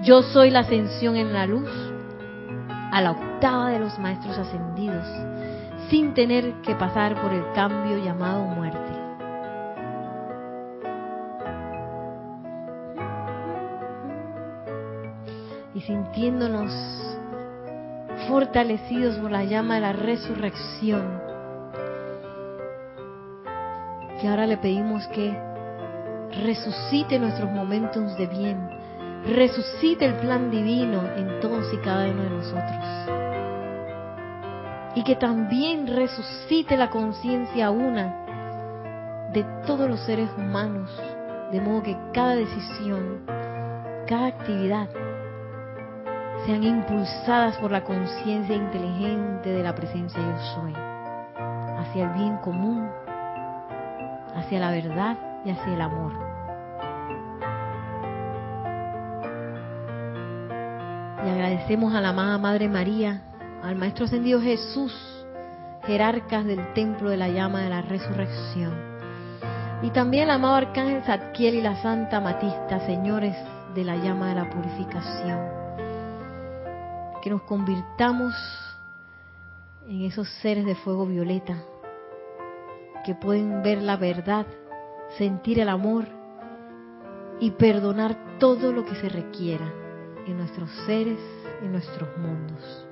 Yo 0.04 0.22
soy 0.22 0.52
la 0.52 0.60
ascensión 0.60 1.16
en 1.16 1.34
la 1.34 1.48
luz 1.48 1.70
a 2.92 3.02
la 3.02 3.12
octava 3.12 3.72
de 3.72 3.80
los 3.80 3.98
maestros 4.00 4.38
ascendidos, 4.38 5.06
sin 5.90 6.14
tener 6.14 6.54
que 6.62 6.76
pasar 6.76 7.20
por 7.22 7.34
el 7.34 7.44
cambio 7.54 7.98
llamado 8.04 8.44
muerte. 8.44 8.78
Y 15.74 15.82
sintiéndonos 15.82 17.16
fortalecidos 18.28 19.18
por 19.18 19.32
la 19.32 19.44
llama 19.44 19.76
de 19.76 19.82
la 19.82 19.94
resurrección, 19.94 21.22
que 24.20 24.28
ahora 24.28 24.48
le 24.48 24.58
pedimos 24.58 25.08
que 25.08 25.38
resucite 26.44 27.20
nuestros 27.20 27.50
momentos 27.52 28.18
de 28.18 28.28
bien, 28.28 28.70
resucite 29.26 30.06
el 30.06 30.16
plan 30.16 30.52
divino 30.52 31.02
en 31.16 31.40
todos 31.40 31.74
y 31.74 31.78
cada 31.78 32.10
uno 32.10 32.24
de 32.24 32.30
nosotros. 32.30 32.86
Y 34.96 35.04
que 35.04 35.16
también 35.16 35.88
resucite 35.88 36.76
la 36.76 36.90
conciencia 36.90 37.70
una 37.70 39.30
de 39.34 39.46
todos 39.66 39.88
los 39.90 40.00
seres 40.02 40.30
humanos, 40.38 40.90
de 41.52 41.62
modo 41.62 41.84
que 41.84 41.98
cada 42.14 42.36
decisión, 42.36 43.22
cada 44.08 44.28
actividad 44.28 44.88
sean 46.46 46.64
impulsadas 46.64 47.58
por 47.58 47.72
la 47.72 47.84
conciencia 47.84 48.56
inteligente 48.56 49.50
de 49.50 49.64
la 49.64 49.76
presencia 49.76 50.20
yo 50.20 50.38
soy, 50.56 50.74
hacia 51.80 52.06
el 52.06 52.18
bien 52.18 52.38
común, 52.38 52.90
hacia 54.36 54.60
la 54.60 54.72
verdad 54.72 55.18
y 55.44 55.50
hacia 55.50 55.74
el 55.74 55.82
amor. 55.82 56.14
Y 61.26 61.30
agradecemos 61.30 61.94
a 61.94 62.02
la 62.02 62.10
amada 62.10 62.38
Madre 62.38 62.70
María, 62.70 63.22
al 63.64 63.76
Maestro 63.76 64.06
Ascendido 64.06 64.40
Jesús, 64.40 64.94
jerarcas 65.86 66.46
del 66.46 66.74
Templo 66.74 67.10
de 67.10 67.18
la 67.18 67.28
Llama 67.30 67.62
de 67.62 67.70
la 67.70 67.82
Resurrección. 67.82 68.74
Y 69.82 69.90
también 69.90 70.24
al 70.24 70.38
amado 70.38 70.56
Arcángel 70.56 71.04
Zadkiel 71.04 71.56
y 71.56 71.62
la 71.62 71.82
Santa 71.82 72.20
Matista, 72.20 72.80
señores 72.86 73.36
de 73.76 73.84
la 73.84 73.96
Llama 73.96 74.30
de 74.30 74.36
la 74.36 74.50
Purificación 74.50 75.66
que 77.28 77.32
nos 77.32 77.42
convirtamos 77.42 78.34
en 79.86 80.04
esos 80.04 80.30
seres 80.42 80.66
de 80.66 80.76
fuego 80.76 81.06
violeta 81.06 81.62
que 83.04 83.16
pueden 83.16 83.62
ver 83.64 83.82
la 83.82 83.98
verdad, 83.98 84.48
sentir 85.18 85.60
el 85.60 85.68
amor 85.68 86.06
y 87.42 87.52
perdonar 87.52 88.38
todo 88.40 88.72
lo 88.72 88.86
que 88.86 88.96
se 88.96 89.10
requiera 89.10 89.70
en 90.26 90.38
nuestros 90.38 90.70
seres, 90.86 91.20
en 91.62 91.74
nuestros 91.74 92.08
mundos. 92.18 92.88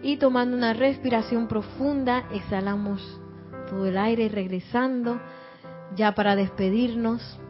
Y 0.00 0.16
tomando 0.18 0.56
una 0.56 0.72
respiración 0.72 1.48
profunda, 1.48 2.28
exhalamos 2.30 3.02
todo 3.68 3.86
el 3.86 3.98
aire 3.98 4.26
y 4.26 4.28
regresando 4.28 5.20
ya 5.96 6.14
para 6.14 6.36
despedirnos 6.36 7.40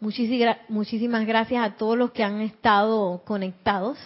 Muchísimas 0.00 1.26
gracias 1.26 1.62
a 1.62 1.76
todos 1.76 1.98
los 1.98 2.12
que 2.12 2.24
han 2.24 2.40
estado 2.40 3.20
conectados, 3.26 3.98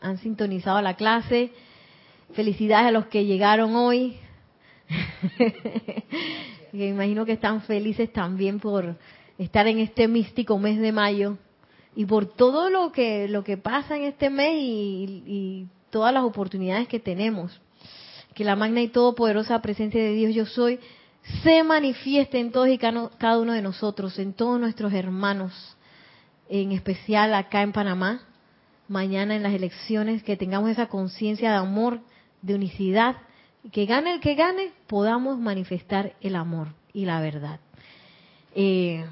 han 0.00 0.18
sintonizado 0.18 0.82
la 0.82 0.94
clase. 0.94 1.52
Felicidades 2.32 2.88
a 2.88 2.90
los 2.90 3.06
que 3.06 3.26
llegaron 3.26 3.76
hoy. 3.76 4.16
Me 6.72 6.88
imagino 6.88 7.24
que 7.24 7.34
están 7.34 7.62
felices 7.62 8.12
también 8.12 8.58
por 8.58 8.96
estar 9.38 9.68
en 9.68 9.78
este 9.78 10.08
místico 10.08 10.58
mes 10.58 10.80
de 10.80 10.90
mayo 10.90 11.38
y 11.94 12.04
por 12.04 12.26
todo 12.26 12.70
lo 12.70 12.90
que 12.90 13.28
lo 13.28 13.44
que 13.44 13.56
pasa 13.56 13.96
en 13.96 14.02
este 14.02 14.30
mes 14.30 14.54
y, 14.56 15.22
y 15.26 15.66
todas 15.90 16.12
las 16.12 16.24
oportunidades 16.24 16.88
que 16.88 16.98
tenemos. 16.98 17.60
Que 18.34 18.42
la 18.42 18.56
magna 18.56 18.80
y 18.80 18.88
todopoderosa 18.88 19.62
presencia 19.62 20.02
de 20.02 20.14
Dios 20.14 20.34
yo 20.34 20.44
soy 20.44 20.80
se 21.42 21.62
manifieste 21.62 22.38
en 22.38 22.52
todos 22.52 22.68
y 22.68 22.78
cada 22.78 23.38
uno 23.38 23.52
de 23.52 23.62
nosotros, 23.62 24.18
en 24.18 24.32
todos 24.32 24.60
nuestros 24.60 24.92
hermanos, 24.92 25.76
en 26.48 26.72
especial 26.72 27.34
acá 27.34 27.62
en 27.62 27.72
Panamá, 27.72 28.22
mañana 28.88 29.36
en 29.36 29.42
las 29.42 29.54
elecciones, 29.54 30.22
que 30.22 30.36
tengamos 30.36 30.70
esa 30.70 30.86
conciencia 30.86 31.50
de 31.50 31.56
amor, 31.56 32.00
de 32.42 32.54
unicidad, 32.54 33.16
que 33.72 33.86
gane 33.86 34.14
el 34.14 34.20
que 34.20 34.34
gane, 34.34 34.72
podamos 34.86 35.38
manifestar 35.38 36.14
el 36.20 36.34
amor 36.34 36.68
y 36.92 37.04
la 37.04 37.20
verdad. 37.20 37.60
Eh, 38.54 39.04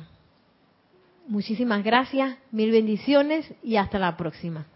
muchísimas 1.28 1.84
gracias, 1.84 2.36
mil 2.50 2.70
bendiciones 2.70 3.52
y 3.62 3.76
hasta 3.76 3.98
la 3.98 4.16
próxima. 4.16 4.66